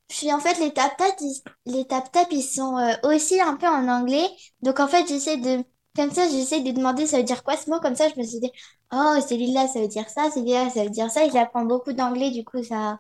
Puis 0.10 0.34
en 0.34 0.40
fait, 0.40 0.60
les 0.60 0.74
tap-tap, 0.74 1.16
ils, 1.22 1.42
les 1.68 1.86
tap-tap, 1.86 2.28
ils 2.32 2.42
sont 2.42 2.78
euh, 2.78 2.94
aussi 3.04 3.40
un 3.40 3.56
peu 3.56 3.68
en 3.68 3.88
anglais. 3.88 4.26
Donc 4.62 4.80
en 4.80 4.88
fait, 4.88 5.08
j'essaie 5.08 5.38
de, 5.38 5.64
comme 5.96 6.12
ça, 6.12 6.28
j'essaie 6.28 6.62
de 6.62 6.72
demander 6.72 7.06
ça 7.06 7.18
veut 7.18 7.24
dire 7.24 7.44
quoi 7.44 7.56
ce 7.56 7.70
mot? 7.70 7.80
Comme 7.80 7.96
ça, 7.96 8.10
je 8.10 8.20
me 8.20 8.26
suis 8.26 8.40
dit, 8.40 8.52
oh, 8.92 9.16
celui-là, 9.28 9.68
ça 9.68 9.80
veut 9.80 9.88
dire 9.88 10.10
ça, 10.10 10.30
celui-là, 10.32 10.70
ça 10.72 10.84
veut 10.84 10.90
dire 10.90 11.12
ça. 11.12 11.26
Et 11.26 11.30
j'apprends 11.30 11.64
beaucoup 11.64 11.94
d'anglais, 11.94 12.32
du 12.32 12.44
coup, 12.44 12.64
ça, 12.64 13.00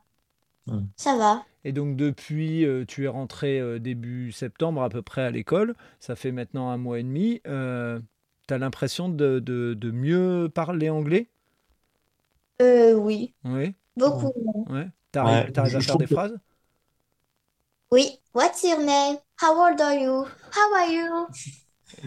ça 0.97 1.17
va. 1.17 1.43
Et 1.65 1.71
donc 1.71 1.95
depuis, 1.95 2.63
euh, 2.63 2.85
tu 2.85 3.05
es 3.05 3.07
rentré 3.07 3.59
euh, 3.59 3.79
début 3.79 4.31
septembre 4.31 4.83
à 4.83 4.89
peu 4.89 5.01
près 5.01 5.23
à 5.23 5.31
l'école. 5.31 5.75
Ça 5.99 6.15
fait 6.15 6.31
maintenant 6.31 6.69
un 6.69 6.77
mois 6.77 6.99
et 6.99 7.03
demi. 7.03 7.41
tu 7.43 7.49
as 7.49 8.57
l'impression 8.57 9.09
de, 9.09 9.39
de, 9.39 9.73
de, 9.73 9.91
mieux 9.91 10.47
parler 10.53 10.89
anglais? 10.91 11.27
Euh, 12.61 12.93
oui. 12.93 13.33
Oui. 13.45 13.73
Beaucoup. 13.97 14.31
Ouais. 14.69 14.87
T'arrives, 15.11 15.51
arrives 15.57 15.75
à 15.75 15.81
faire 15.81 15.97
des 15.97 16.07
phrases? 16.07 16.37
Oui. 17.91 18.19
What's 18.33 18.63
your 18.63 18.79
name? 18.79 19.17
How 19.41 19.59
old 19.59 19.81
are 19.81 19.95
you? 19.95 20.25
How 20.51 20.73
are 20.75 20.91
you? 20.91 21.27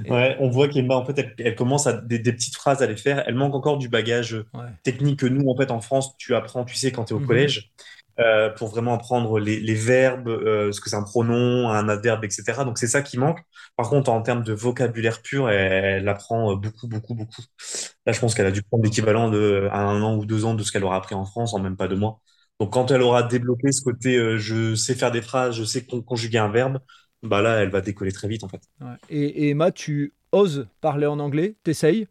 Ouais, 0.09 0.37
on 0.39 0.49
voit 0.49 0.69
qu'Emma, 0.69 0.95
en 0.95 1.05
fait, 1.05 1.35
elle, 1.39 1.57
commence 1.57 1.87
à 1.87 1.93
des, 1.93 2.21
petites 2.21 2.55
phrases 2.55 2.83
à 2.83 2.87
les 2.87 2.97
faire. 2.97 3.25
Elle 3.27 3.35
manque 3.35 3.55
encore 3.55 3.79
du 3.79 3.89
bagage 3.89 4.45
technique 4.85 5.19
que 5.21 5.27
nous, 5.27 5.49
en 5.51 5.57
fait, 5.57 5.71
en 5.71 5.81
France, 5.81 6.17
tu 6.19 6.35
apprends, 6.35 6.65
tu 6.65 6.77
sais, 6.77 6.93
quand 6.93 7.05
tu 7.05 7.15
es 7.15 7.17
au 7.17 7.21
mhm. 7.21 7.27
collège, 7.27 7.73
euh, 8.21 8.51
pour 8.51 8.69
vraiment 8.69 8.95
apprendre 8.95 9.41
les, 9.41 9.75
verbes, 9.75 10.29
euh, 10.29 10.71
ce 10.71 10.81
que 10.81 10.89
c'est 10.89 10.97
un 10.97 11.03
pronom, 11.03 11.69
un 11.69 11.89
adverbe, 11.89 12.25
etc. 12.25 12.65
Donc, 12.65 12.79
c'est 12.79 12.87
ça 12.87 13.03
qui 13.03 13.19
manque. 13.19 13.41
Par 13.77 13.91
contre, 13.91 14.11
en 14.11 14.23
termes 14.23 14.45
de 14.45 14.53
vocabulaire 14.53 15.21
pur, 15.21 15.51
elle, 15.51 16.09
apprend 16.09 16.55
beaucoup, 16.55 16.87
beaucoup, 16.87 17.15
beaucoup. 17.15 17.43
Là, 18.07 18.13
je 18.13 18.21
pense 18.21 18.35
qu'elle 18.35 18.47
a 18.47 18.53
dû 18.53 18.63
prendre 18.63 18.85
l'équivalent 18.85 19.31
de 19.31 19.69
un 19.73 20.01
an 20.01 20.17
ou 20.17 20.27
deux 20.27 20.45
ans 20.45 20.55
de 20.55 20.63
ce 20.63 20.71
qu'elle 20.71 20.85
aura 20.85 20.97
appris 20.97 21.15
en 21.15 21.25
France 21.25 21.55
en 21.55 21.59
même 21.59 21.77
pas 21.77 21.89
deux 21.89 21.97
mois. 21.97 22.21
Donc, 22.63 22.75
quand 22.75 22.93
elle 22.93 23.03
aura 23.03 23.25
débloqué 23.25 23.73
ce 23.73 23.83
côté 23.83 24.17
euh, 24.17 24.39
je 24.39 24.77
sais 24.77 24.95
faire 24.95 25.11
des 25.11 25.21
phrases, 25.21 25.57
je 25.57 25.65
sais 25.65 25.85
conjuguer 25.85 26.39
un 26.39 26.49
verbe, 26.49 26.79
bah 27.25 27.43
là, 27.43 27.57
elle 27.57 27.71
va 27.71 27.81
décoller 27.81 28.13
très 28.13 28.29
vite 28.29 28.45
en 28.45 28.49
fait. 28.49 28.61
Et, 29.11 29.49
Emma, 29.49 29.73
tu 29.73 30.15
oses 30.31 30.69
parler 30.81 31.07
en 31.07 31.19
anglais? 31.19 31.57
T'essayes? 31.65 32.07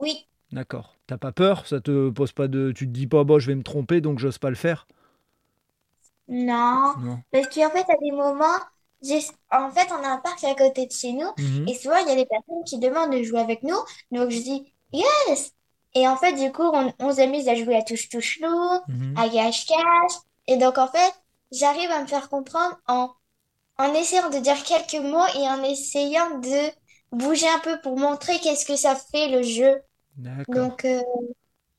Oui. 0.00 0.26
D'accord. 0.50 0.96
T'as 1.06 1.16
pas 1.16 1.30
peur? 1.30 1.64
Ça 1.68 1.80
te 1.80 2.10
pose 2.10 2.32
pas 2.32 2.48
de. 2.48 2.72
Tu 2.72 2.88
te 2.88 2.90
dis 2.92 3.06
pas, 3.06 3.22
bon, 3.22 3.38
je 3.38 3.46
vais 3.46 3.54
me 3.54 3.62
tromper 3.62 4.00
donc 4.00 4.18
j'ose 4.18 4.38
pas 4.38 4.50
le 4.50 4.56
faire? 4.56 4.88
Non. 6.26 6.94
Parce 7.30 7.46
qu'en 7.54 7.70
fait, 7.70 7.88
à 7.88 7.96
des 8.02 8.10
moments, 8.10 8.58
en 9.52 9.70
fait, 9.70 9.92
on 9.92 10.04
a 10.04 10.08
un 10.08 10.18
parc 10.18 10.42
à 10.42 10.56
côté 10.56 10.86
de 10.86 10.92
chez 10.92 11.12
nous 11.12 11.30
mhm. 11.38 11.68
et 11.68 11.74
souvent, 11.74 11.98
il 11.98 12.08
y 12.08 12.12
a 12.12 12.16
des 12.16 12.26
personnes 12.26 12.64
qui 12.66 12.80
demandent 12.80 13.12
de 13.12 13.22
jouer 13.22 13.38
avec 13.38 13.62
nous. 13.62 13.78
Donc, 14.10 14.30
je 14.30 14.42
dis 14.42 14.74
yes 14.92 15.54
et 15.94 16.06
en 16.06 16.16
fait, 16.16 16.34
du 16.34 16.52
coup, 16.52 16.70
on, 16.98 17.12
s'amuse 17.12 17.48
à 17.48 17.54
jouer 17.54 17.76
à 17.76 17.82
touche-touche-loup, 17.82 18.80
mhm. 18.88 19.14
à 19.16 19.28
cache-cache. 19.28 20.20
Et 20.46 20.56
donc, 20.56 20.78
en 20.78 20.86
fait, 20.86 21.12
j'arrive 21.52 21.90
à 21.90 22.02
me 22.02 22.06
faire 22.06 22.28
comprendre 22.28 22.78
en, 22.86 23.10
en 23.78 23.94
essayant 23.94 24.30
de 24.30 24.38
dire 24.38 24.62
quelques 24.62 25.02
mots 25.02 25.26
et 25.34 25.48
en 25.48 25.62
essayant 25.64 26.38
de 26.38 26.70
bouger 27.12 27.48
un 27.48 27.58
peu 27.58 27.80
pour 27.82 27.98
montrer 27.98 28.38
qu'est-ce 28.38 28.64
que 28.64 28.76
ça 28.76 28.94
fait 28.94 29.28
le 29.28 29.42
jeu. 29.42 29.80
Donc, 30.48 30.84
euh, 30.84 31.00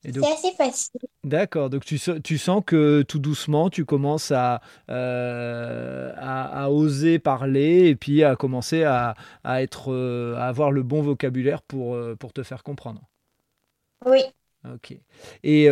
c'est 0.04 0.18
assez 0.18 0.52
facile. 0.56 1.00
D'accord, 1.24 1.70
donc 1.70 1.84
tu, 1.84 1.98
tu, 2.22 2.36
sens 2.36 2.62
que 2.66 3.02
tout 3.02 3.20
doucement, 3.20 3.70
tu 3.70 3.84
commences 3.84 4.32
à, 4.32 4.60
euh, 4.90 6.12
à, 6.18 6.70
oser 6.70 7.20
parler 7.20 7.88
et 7.88 7.94
puis 7.94 8.24
à 8.24 8.34
commencer 8.34 8.82
à, 8.82 9.14
à 9.44 9.62
être, 9.62 9.92
euh, 9.92 10.34
à 10.36 10.48
avoir 10.48 10.72
le 10.72 10.82
bon 10.82 11.02
vocabulaire 11.02 11.62
pour, 11.62 11.96
pour 12.18 12.32
te 12.32 12.42
faire 12.42 12.64
comprendre. 12.64 13.02
Oui. 14.06 14.22
Ok. 14.64 14.96
Et, 15.42 15.68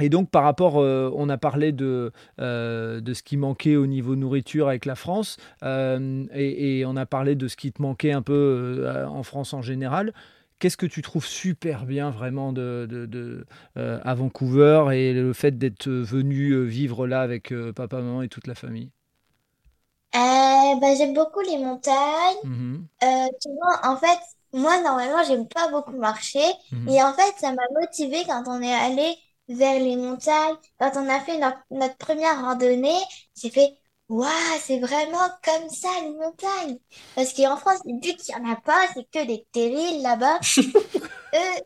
et 0.00 0.08
donc 0.08 0.30
par 0.30 0.42
rapport, 0.44 0.76
on 0.76 1.28
a 1.28 1.38
parlé 1.38 1.72
de, 1.72 2.12
de 2.38 3.14
ce 3.14 3.22
qui 3.22 3.36
manquait 3.36 3.76
au 3.76 3.86
niveau 3.86 4.16
nourriture 4.16 4.68
avec 4.68 4.86
la 4.86 4.94
France 4.96 5.36
et, 5.62 6.78
et, 6.80 6.84
on 6.86 6.96
a 6.96 7.06
parlé 7.06 7.34
de 7.36 7.48
ce 7.48 7.56
qui 7.56 7.72
te 7.72 7.80
manquait 7.82 8.12
un 8.12 8.22
peu 8.22 8.88
en 9.06 9.22
France 9.22 9.52
en 9.52 9.62
général. 9.62 10.12
Qu'est-ce 10.60 10.76
que 10.76 10.84
tu 10.84 11.00
trouves 11.00 11.24
super 11.24 11.86
bien 11.86 12.10
vraiment 12.10 12.52
de, 12.52 12.86
de, 12.90 13.46
euh, 13.78 13.98
à 14.04 14.14
Vancouver 14.14 14.88
et 14.92 15.14
le 15.14 15.32
fait 15.32 15.56
d'être 15.56 15.88
venu 15.88 16.50
euh, 16.50 16.64
vivre 16.64 17.06
là 17.06 17.22
avec 17.22 17.50
euh, 17.50 17.72
papa, 17.72 17.96
maman 18.02 18.20
et 18.20 18.28
toute 18.28 18.46
la 18.46 18.54
famille? 18.54 18.90
Bah, 20.12 20.94
J'aime 20.96 21.14
beaucoup 21.14 21.40
les 21.40 21.58
montagnes. 21.58 22.36
Mmh 22.42 22.86
tu 23.40 23.48
vois, 23.54 23.80
en 23.84 23.96
fait, 23.96 24.18
moi, 24.52 24.80
normalement, 24.82 25.22
j'aime 25.24 25.48
pas 25.48 25.68
beaucoup 25.68 25.96
marcher. 25.96 26.42
Mmh 26.72 26.88
et 26.88 27.02
en 27.02 27.12
fait, 27.14 27.34
ça 27.38 27.52
m'a 27.52 27.62
motivé 27.80 28.24
quand 28.26 28.42
on 28.46 28.60
est 28.62 28.72
allé 28.72 29.16
vers 29.48 29.78
les 29.80 29.96
montagnes. 29.96 30.56
Quand 30.78 30.92
on 30.96 31.08
a 31.08 31.20
fait 31.20 31.38
notre, 31.38 31.58
notre 31.70 31.96
première 31.96 32.40
randonnée, 32.42 32.98
j'ai 33.36 33.50
fait 33.50 33.76
Waouh, 34.08 34.28
c'est 34.60 34.80
vraiment 34.80 35.28
comme 35.44 35.68
ça 35.70 35.88
les 36.02 36.10
montagnes. 36.10 36.78
Parce 37.14 37.32
qu'en 37.32 37.56
France, 37.56 37.78
vu 37.86 38.00
qu'il 38.00 38.34
n'y 38.34 38.40
en 38.40 38.52
a 38.52 38.56
pas, 38.56 38.88
c'est 38.92 39.08
que 39.08 39.24
des 39.24 39.46
terrils 39.52 40.02
là-bas. 40.02 40.40
eux, 40.58 41.60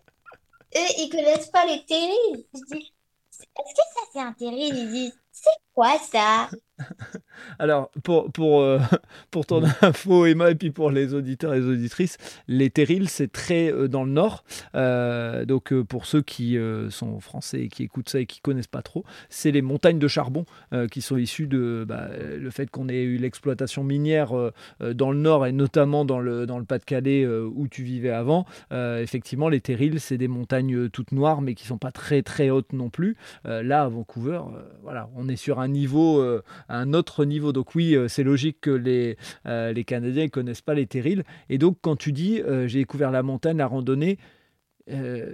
eux, 0.77 0.91
ils 0.99 1.09
connaissent 1.11 1.51
pas 1.51 1.65
les 1.67 1.85
terrils. 1.87 2.47
Je 2.55 2.77
dis, 2.77 2.95
est-ce 3.41 3.75
que 3.75 3.83
ça 3.95 4.01
c'est 4.13 4.21
un 4.21 4.33
terril? 4.35 4.77
Ils 4.77 4.91
disent, 4.91 5.19
c'est 5.33 5.51
quoi 5.75 5.99
ça? 5.99 6.51
Alors, 7.59 7.91
pour, 8.03 8.31
pour, 8.33 8.61
euh, 8.61 8.79
pour 9.31 9.47
ton 9.47 9.63
info, 9.83 10.27
Emma, 10.27 10.51
et 10.51 10.55
puis 10.55 10.71
pour 10.71 10.91
les 10.91 11.15
auditeurs 11.15 11.55
et 11.55 11.61
les 11.61 11.67
auditrices, 11.67 12.17
les 12.49 12.71
terrils, 12.71 13.09
c'est 13.09 13.31
très 13.31 13.73
euh, 13.73 13.89
dans 13.89 14.05
le 14.05 14.11
nord. 14.11 14.45
Euh, 14.75 15.45
donc, 15.45 15.73
pour 15.83 16.07
ceux 16.07 16.23
qui 16.23 16.59
sont 16.91 17.21
français 17.21 17.63
et 17.63 17.69
qui 17.69 17.83
écoutent 17.83 18.09
ça 18.09 18.21
et 18.21 18.27
qui 18.27 18.41
connaissent 18.41 18.67
pas 18.67 18.83
trop, 18.83 19.05
c'est 19.29 19.51
les 19.51 19.63
montagnes 19.63 19.99
de 19.99 20.09
charbon 20.09 20.45
qui 20.91 21.03
sont 21.03 21.17
issues 21.17 21.47
de 21.47 21.85
bah, 21.87 22.09
le 22.19 22.51
fait 22.51 22.71
qu'on 22.71 22.89
ait 22.89 23.03
eu 23.03 23.17
l'exploitation 23.17 23.85
minière 23.85 24.33
dans 24.81 25.13
le 25.13 25.19
nord 25.19 25.47
et 25.47 25.53
notamment 25.53 26.05
dans 26.05 26.21
le, 26.21 26.47
dans 26.47 26.59
le 26.59 26.65
Pas-de-Calais 26.65 27.27
où 27.27 27.69
tu 27.69 27.83
vivais 27.83 28.11
avant. 28.11 28.47
effectivement, 28.73 29.49
les 29.49 29.61
terrils, 29.61 30.01
c'est 30.01 30.19
des 30.19 30.29
montagnes 30.29 30.89
toutes 30.89 31.13
noires, 31.13 31.41
mais 31.41 31.55
qui 31.55 31.67
sont 31.67 31.79
pas 31.79 31.93
très 31.93 32.23
très 32.23 32.51
hautes 32.51 32.73
non 32.73 32.91
plus. 32.91 33.17
là, 33.45 33.83
à 33.83 33.89
Vancouver, 33.89 34.41
voilà, 34.83 35.09
on 35.17 35.29
est 35.29 35.37
sur 35.37 35.61
un 35.61 35.69
niveau 35.69 36.23
un 36.69 36.95
autre 36.95 37.25
niveau. 37.25 37.53
Donc 37.53 37.75
oui, 37.75 37.95
euh, 37.95 38.09
c'est 38.09 38.23
logique 38.23 38.61
que 38.61 38.71
les, 38.71 39.17
euh, 39.47 39.73
les 39.73 39.85
Canadiens 39.85 40.25
ne 40.25 40.29
connaissent 40.29 40.61
pas 40.63 40.75
les 40.75 40.87
terrils. 40.87 41.25
Et 41.49 41.59
donc 41.59 41.79
quand 41.81 41.97
tu 41.97 42.13
dis 42.13 42.41
euh, 42.41 42.67
j'ai 42.67 42.81
découvert 42.81 43.11
la 43.11 43.23
montagne, 43.23 43.57
la 43.57 43.67
randonnée, 43.67 44.19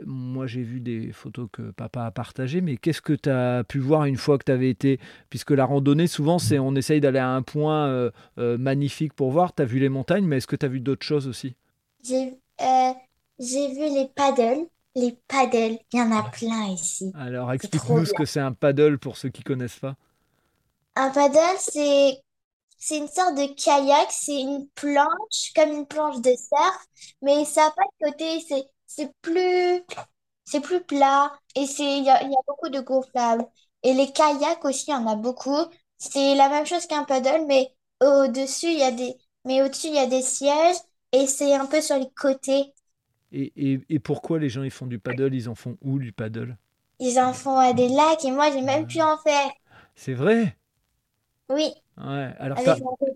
moi, 0.07 0.47
j'ai 0.47 0.63
vu 0.63 0.79
des 0.79 1.11
photos 1.11 1.49
que 1.51 1.73
papa 1.73 2.05
a 2.05 2.13
partagées, 2.13 2.61
mais 2.61 2.77
qu'est-ce 2.77 3.03
que 3.03 3.15
tu 3.15 3.29
as 3.29 3.65
pu 3.65 3.81
voir 3.81 4.05
une 4.05 4.17
fois 4.17 4.39
que 4.39 4.45
tu 4.45 4.53
avais 4.53 4.71
été? 4.71 5.01
Puisque 5.29 5.51
la 5.51 5.65
randonnée, 5.65 6.07
souvent, 6.07 6.39
c'est 6.39 6.61
on 6.61 6.77
essaye 6.77 7.01
d'aller 7.01 7.19
à 7.19 7.31
un 7.31 7.43
point 7.43 8.13
magnifique 8.37 9.13
pour 9.13 9.33
voir. 9.33 9.53
Tu 9.53 9.63
as 9.63 9.65
vu 9.65 9.81
les 9.81 9.89
montagnes, 9.89 10.25
mais 10.25 10.37
est-ce 10.37 10.47
que 10.47 10.55
tu 10.55 10.67
as 10.67 10.69
vu 10.69 10.79
d'autres 10.79 11.05
choses 11.05 11.27
aussi? 11.27 11.57
J'ai 12.05 12.39
vu 13.41 13.93
les 13.93 14.09
paddles. 14.15 14.67
Les 14.95 15.17
paddles, 15.27 15.79
il 15.93 15.99
y 15.99 16.01
en 16.01 16.13
a 16.13 16.23
plein 16.31 16.69
ici. 16.69 17.13
Alors, 17.15 17.53
explique-nous 17.53 18.05
ce 18.05 18.13
que 18.13 18.25
c'est 18.25 18.41
un 18.41 18.53
paddle 18.53 18.99
pour 18.99 19.17
ceux 19.17 19.31
qui 19.31 19.43
connaissent 19.43 19.79
pas. 19.79 19.97
Un 20.97 21.11
paddle, 21.11 21.59
c'est 21.59 22.21
c'est 22.79 22.99
une 22.99 23.09
sorte 23.09 23.37
de 23.37 23.47
kayak, 23.55 24.09
c'est 24.13 24.41
une 24.43 24.69
planche, 24.71 25.53
comme 25.57 25.73
une 25.73 25.87
planche 25.87 26.21
de 26.21 26.31
surf, 26.37 26.87
mais 27.23 27.45
ça 27.47 27.67
n'a 27.67 27.71
pas 27.73 27.83
de 28.01 28.11
côté, 28.11 28.41
c'est 28.49 28.65
c'est 28.87 29.13
plus 29.23 29.85
c'est 30.47 30.61
plus 30.61 30.83
plat 30.85 31.33
et 31.57 31.67
c'est 31.67 31.99
il 31.99 32.05
y 32.05 32.11
a, 32.11 32.23
y 32.25 32.27
a 32.35 32.39
beaucoup 32.49 32.69
de 32.71 32.81
gonflables. 32.81 33.47
Et 33.85 33.95
les 33.95 34.13
kayaks 34.13 34.65
aussi, 34.65 34.87
il 34.89 34.93
y 34.93 34.95
en 34.95 35.07
a 35.09 35.17
beaucoup. 35.17 35.57
C'est 35.99 36.35
la 36.37 36.49
même 36.51 36.67
chose 36.67 36.87
qu'un 36.87 37.05
paddle, 37.05 37.47
mais 37.49 37.75
au-dessus, 38.03 38.69
il 38.69 38.79
y 38.79 38.83
a 38.85 38.93
des 38.93 39.17
mais 39.47 39.63
au-dessus, 39.63 39.89
il 39.89 39.95
y 39.95 39.99
a 39.99 40.07
des 40.07 40.23
sièges 40.23 40.77
et 41.13 41.27
c'est 41.29 41.55
un 41.55 41.67
peu 41.67 41.81
sur 41.83 41.97
les 41.99 42.11
côtés. 42.13 42.75
Et, 43.33 43.53
et, 43.57 43.81
et 43.89 43.99
pourquoi 43.99 44.39
les 44.39 44.49
gens 44.49 44.63
ils 44.63 44.71
font 44.71 44.87
du 44.87 44.99
paddle? 45.01 45.35
Ils 45.35 45.49
en 45.49 45.55
font 45.57 45.77
où 45.83 45.99
du 45.99 46.13
paddle? 46.13 46.57
Ils 47.01 47.19
en 47.19 47.33
font 47.33 47.59
à 47.59 47.73
des 47.73 47.89
lacs 47.89 48.25
et 48.25 48.31
moi, 48.31 48.53
j'ai 48.53 48.61
même 48.63 48.87
pu 48.87 49.03
en 49.03 49.19
faire. 49.19 49.51
C'est 49.95 50.15
vrai? 50.15 50.57
Oui. 51.51 51.73
Ouais. 51.99 52.33
Alors, 52.39 52.59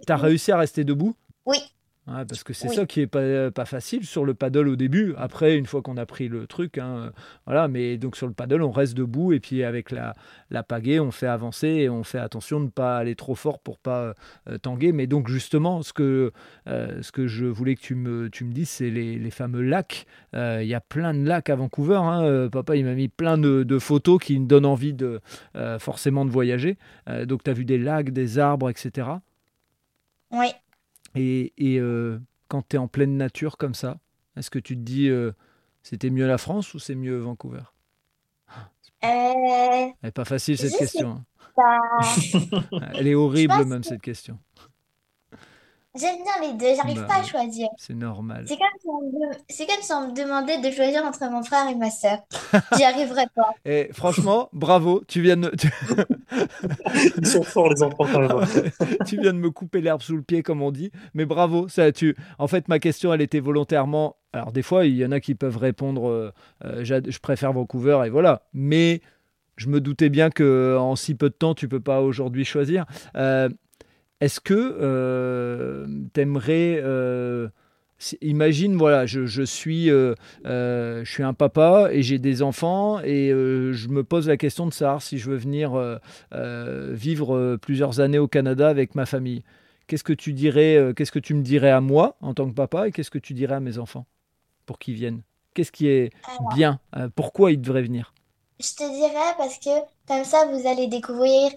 tu 0.06 0.12
as 0.12 0.16
réussi 0.16 0.52
à 0.52 0.58
rester 0.58 0.84
debout? 0.84 1.14
Oui 1.46 1.58
parce 2.06 2.44
que 2.44 2.52
c'est 2.52 2.68
ça 2.68 2.84
qui 2.84 3.00
est 3.00 3.06
pas, 3.06 3.50
pas 3.50 3.64
facile 3.64 4.04
sur 4.04 4.24
le 4.24 4.34
paddle 4.34 4.68
au 4.68 4.76
début. 4.76 5.14
Après, 5.16 5.56
une 5.56 5.66
fois 5.66 5.80
qu'on 5.80 5.96
a 5.96 6.04
pris 6.04 6.28
le 6.28 6.46
truc, 6.46 6.78
hein, 6.78 7.12
voilà. 7.46 7.66
Mais 7.68 7.96
donc 7.96 8.16
sur 8.16 8.26
le 8.26 8.34
paddle, 8.34 8.62
on 8.62 8.70
reste 8.70 8.94
debout 8.94 9.32
et 9.32 9.40
puis 9.40 9.64
avec 9.64 9.90
la, 9.90 10.14
la 10.50 10.62
pagaie, 10.62 11.00
on 11.00 11.10
fait 11.10 11.26
avancer 11.26 11.68
et 11.68 11.88
on 11.88 12.04
fait 12.04 12.18
attention 12.18 12.60
de 12.60 12.66
ne 12.66 12.70
pas 12.70 12.98
aller 12.98 13.14
trop 13.14 13.34
fort 13.34 13.58
pour 13.58 13.78
pas 13.78 14.14
euh, 14.48 14.58
tanguer. 14.58 14.92
Mais 14.92 15.06
donc 15.06 15.28
justement, 15.28 15.82
ce 15.82 15.92
que, 15.92 16.32
euh, 16.68 17.02
ce 17.02 17.10
que 17.10 17.26
je 17.26 17.46
voulais 17.46 17.74
que 17.74 17.80
tu 17.80 17.94
me, 17.94 18.28
tu 18.28 18.44
me 18.44 18.52
dises, 18.52 18.68
c'est 18.68 18.90
les, 18.90 19.18
les, 19.18 19.30
fameux 19.30 19.62
lacs. 19.62 20.06
Euh, 20.34 20.60
il 20.62 20.68
y 20.68 20.74
a 20.74 20.80
plein 20.80 21.14
de 21.14 21.26
lacs 21.26 21.48
à 21.48 21.56
Vancouver. 21.56 22.00
Hein. 22.02 22.48
Papa, 22.50 22.76
il 22.76 22.84
m'a 22.84 22.94
mis 22.94 23.08
plein 23.08 23.38
de, 23.38 23.62
de, 23.62 23.78
photos 23.78 24.20
qui 24.22 24.38
me 24.38 24.46
donnent 24.46 24.66
envie 24.66 24.92
de 24.92 25.20
forcément 25.78 26.24
de 26.24 26.30
voyager. 26.30 26.76
donc 27.24 27.42
tu 27.42 27.50
as 27.50 27.54
vu 27.54 27.64
des 27.64 27.78
lacs, 27.78 28.10
des 28.10 28.38
arbres, 28.38 28.70
etc. 28.70 29.08
Oui. 30.30 30.48
Et, 31.14 31.52
et 31.56 31.78
euh, 31.78 32.18
quand 32.48 32.68
tu 32.68 32.76
es 32.76 32.78
en 32.78 32.88
pleine 32.88 33.16
nature 33.16 33.56
comme 33.56 33.74
ça, 33.74 33.98
est-ce 34.36 34.50
que 34.50 34.58
tu 34.58 34.76
te 34.76 34.80
dis 34.80 35.08
euh, 35.08 35.32
c'était 35.82 36.10
mieux 36.10 36.26
la 36.26 36.38
France 36.38 36.74
ou 36.74 36.78
c'est 36.78 36.94
mieux 36.94 37.18
Vancouver? 37.18 37.62
Euh... 39.04 39.06
Elle 39.06 39.92
n'est 40.02 40.10
pas 40.10 40.24
facile 40.24 40.58
cette 40.58 40.76
question. 40.76 41.10
Hein. 41.10 41.24
Elle 42.94 43.06
est 43.06 43.14
horrible 43.14 43.64
même 43.64 43.84
cette 43.84 44.02
question. 44.02 44.38
J'aime 45.96 46.16
bien 46.16 46.48
les 46.48 46.54
deux, 46.54 46.74
j'arrive 46.74 47.00
bah 47.02 47.06
pas 47.06 47.20
à 47.20 47.22
choisir. 47.22 47.68
C'est 47.76 47.94
normal. 47.94 48.44
C'est 48.48 48.56
comme, 48.56 49.80
si 49.80 49.92
on 49.92 50.08
me 50.08 50.14
demandait 50.14 50.58
de 50.58 50.74
choisir 50.74 51.04
entre 51.04 51.30
mon 51.30 51.42
frère 51.44 51.68
et 51.68 51.74
ma 51.76 51.90
soeur. 51.90 52.18
J'y 52.76 52.82
arriverais 52.84 53.28
pas. 53.34 53.50
Et 53.64 53.90
franchement, 53.92 54.48
bravo, 54.52 55.02
tu 55.06 55.20
viens 55.20 55.36
de... 55.36 55.52
Ils 57.18 57.26
sont 57.26 57.44
forts 57.44 57.68
les 57.70 57.82
enfants 57.82 58.06
quand 58.12 58.20
même. 58.20 58.46
tu 59.06 59.20
viens 59.20 59.32
de 59.32 59.38
me 59.38 59.50
couper 59.50 59.80
l'herbe 59.80 60.02
sous 60.02 60.16
le 60.16 60.22
pied 60.22 60.42
comme 60.42 60.62
on 60.62 60.72
dit, 60.72 60.90
mais 61.14 61.26
bravo, 61.26 61.68
ça 61.68 61.92
tu 61.92 62.16
En 62.38 62.48
fait, 62.48 62.66
ma 62.66 62.80
question 62.80 63.12
elle 63.12 63.22
était 63.22 63.40
volontairement 63.40 64.16
alors 64.34 64.50
des 64.50 64.62
fois, 64.62 64.84
il 64.84 64.96
y 64.96 65.06
en 65.06 65.12
a 65.12 65.20
qui 65.20 65.36
peuvent 65.36 65.58
répondre 65.58 66.08
euh, 66.08 66.32
euh, 66.64 66.84
je 66.84 67.18
préfère 67.20 67.52
Vancouver 67.52 68.00
et 68.04 68.10
voilà, 68.10 68.42
mais 68.52 69.00
je 69.56 69.68
me 69.68 69.80
doutais 69.80 70.08
bien 70.08 70.30
que 70.30 70.76
en 70.76 70.96
si 70.96 71.14
peu 71.14 71.28
de 71.28 71.34
temps, 71.34 71.54
tu 71.54 71.68
peux 71.68 71.80
pas 71.80 72.00
aujourd'hui 72.00 72.44
choisir. 72.44 72.84
Euh, 73.16 73.48
est-ce 74.20 74.40
que 74.40 74.54
euh, 74.54 75.86
tu 76.12 76.20
aimerais... 76.20 76.80
Euh, 76.82 77.48
imagine, 78.20 78.76
voilà, 78.76 79.06
je, 79.06 79.42
suis, 79.44 79.90
euh, 79.90 80.14
je 80.44 81.10
suis 81.10 81.22
un 81.22 81.32
papa 81.32 81.88
et 81.90 82.02
j'ai 82.02 82.18
des 82.18 82.42
enfants 82.42 83.00
et 83.00 83.28
je 83.28 83.88
me 83.88 84.04
pose 84.04 84.28
la 84.28 84.36
question 84.36 84.66
de 84.66 84.72
savoir 84.72 85.00
si 85.00 85.16
je 85.18 85.30
veux 85.30 85.36
venir 85.36 85.72
vivre 86.32 87.56
plusieurs 87.56 88.00
années 88.00 88.18
au 88.18 88.28
Canada 88.28 88.68
avec 88.68 88.94
ma 88.94 89.06
famille. 89.06 89.42
Qu'est-ce 89.86 90.04
que 90.04 90.12
tu 90.12 90.32
dirais, 90.32 90.92
qu'est-ce 90.96 91.12
que 91.12 91.18
tu 91.18 91.34
me 91.34 91.42
dirais 91.42 91.70
à 91.70 91.80
moi 91.80 92.16
en 92.20 92.34
tant 92.34 92.48
que 92.48 92.54
papa 92.54 92.88
et 92.88 92.92
qu'est-ce 92.92 93.10
que 93.10 93.18
tu 93.18 93.32
dirais 93.32 93.54
à 93.54 93.60
mes 93.60 93.78
enfants 93.78 94.06
pour 94.66 94.78
qu'ils 94.78 94.94
viennent? 94.94 95.22
Qu'est-ce 95.54 95.72
qui 95.72 95.86
est 95.86 96.10
bien? 96.54 96.80
Pourquoi 97.14 97.52
ils 97.52 97.60
devraient 97.60 97.82
venir? 97.82 98.12
Je 98.60 98.74
te 98.74 98.88
dirais 98.94 99.34
parce 99.38 99.58
que 99.58 99.70
comme 100.06 100.24
ça, 100.24 100.46
vous 100.52 100.68
allez 100.68 100.88
découvrir 100.88 101.52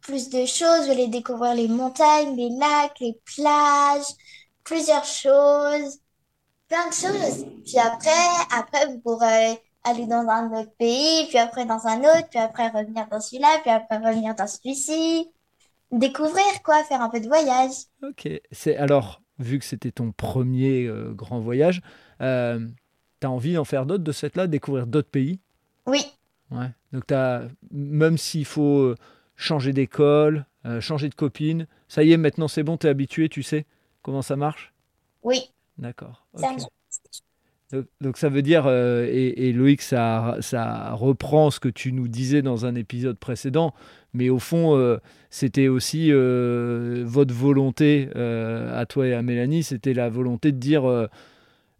plus 0.00 0.30
de 0.30 0.46
choses. 0.46 0.86
Vous 0.86 0.92
allez 0.92 1.08
découvrir 1.08 1.54
les 1.54 1.68
montagnes, 1.68 2.36
les 2.36 2.50
lacs, 2.50 2.98
les 3.00 3.18
plages, 3.24 4.06
plusieurs 4.64 5.04
choses, 5.04 5.98
plein 6.68 6.88
de 6.88 6.94
choses. 6.94 7.46
Puis 7.64 7.78
après, 7.78 8.10
après, 8.56 8.86
vous 8.86 8.98
pourrez 9.00 9.60
aller 9.84 10.06
dans 10.06 10.28
un 10.28 10.52
autre 10.52 10.72
pays, 10.78 11.26
puis 11.28 11.38
après 11.38 11.64
dans 11.64 11.86
un 11.86 12.00
autre, 12.00 12.28
puis 12.30 12.38
après 12.38 12.68
revenir 12.68 13.06
dans 13.08 13.20
celui-là, 13.20 13.58
puis 13.62 13.70
après 13.70 13.98
revenir 13.98 14.34
dans 14.34 14.46
celui-ci. 14.46 15.30
Découvrir 15.90 16.62
quoi, 16.62 16.84
faire 16.84 17.00
un 17.00 17.08
peu 17.08 17.20
de 17.20 17.28
voyage. 17.28 17.72
Ok. 18.02 18.28
C'est 18.52 18.76
alors, 18.76 19.22
vu 19.38 19.58
que 19.58 19.64
c'était 19.64 19.90
ton 19.90 20.12
premier 20.12 20.84
euh, 20.84 21.12
grand 21.14 21.40
voyage, 21.40 21.80
euh, 22.20 22.66
t'as 23.20 23.28
envie 23.28 23.54
d'en 23.54 23.64
faire 23.64 23.86
d'autres 23.86 24.04
de 24.04 24.12
cette 24.12 24.36
là, 24.36 24.46
découvrir 24.46 24.86
d'autres 24.86 25.08
pays? 25.08 25.40
Oui. 25.86 26.04
Ouais. 26.50 26.70
Donc 26.92 27.10
as, 27.10 27.42
même 27.70 28.18
s'il 28.18 28.44
faut 28.44 28.80
euh, 28.80 28.96
changer 29.38 29.72
d'école, 29.72 30.44
euh, 30.66 30.82
changer 30.82 31.08
de 31.08 31.14
copine. 31.14 31.66
Ça 31.86 32.02
y 32.02 32.12
est, 32.12 32.18
maintenant 32.18 32.48
c'est 32.48 32.64
bon, 32.64 32.76
tu 32.76 32.86
es 32.86 32.90
habitué, 32.90 33.30
tu 33.30 33.42
sais 33.42 33.64
comment 34.02 34.20
ça 34.20 34.36
marche? 34.36 34.74
Oui. 35.22 35.50
D'accord. 35.78 36.26
Donc, 38.00 38.16
ça 38.16 38.30
veut 38.30 38.40
dire, 38.40 38.64
euh, 38.66 39.06
et, 39.06 39.52
Loïc, 39.52 39.82
ça, 39.82 40.38
ça 40.40 40.92
reprend 40.92 41.50
ce 41.50 41.60
que 41.60 41.68
tu 41.68 41.92
nous 41.92 42.08
disais 42.08 42.40
dans 42.40 42.64
un 42.64 42.74
épisode 42.74 43.18
précédent, 43.18 43.74
mais 44.14 44.30
au 44.30 44.38
fond, 44.38 44.74
euh, 44.74 44.96
c'était 45.28 45.68
aussi 45.68 46.10
votre 46.10 47.34
volonté, 47.34 48.08
à 48.16 48.86
toi 48.86 49.06
et 49.06 49.14
à 49.14 49.22
Mélanie, 49.22 49.62
c'était 49.62 49.92
la 49.92 50.08
volonté 50.08 50.50
de 50.50 50.58
dire, 50.58 51.08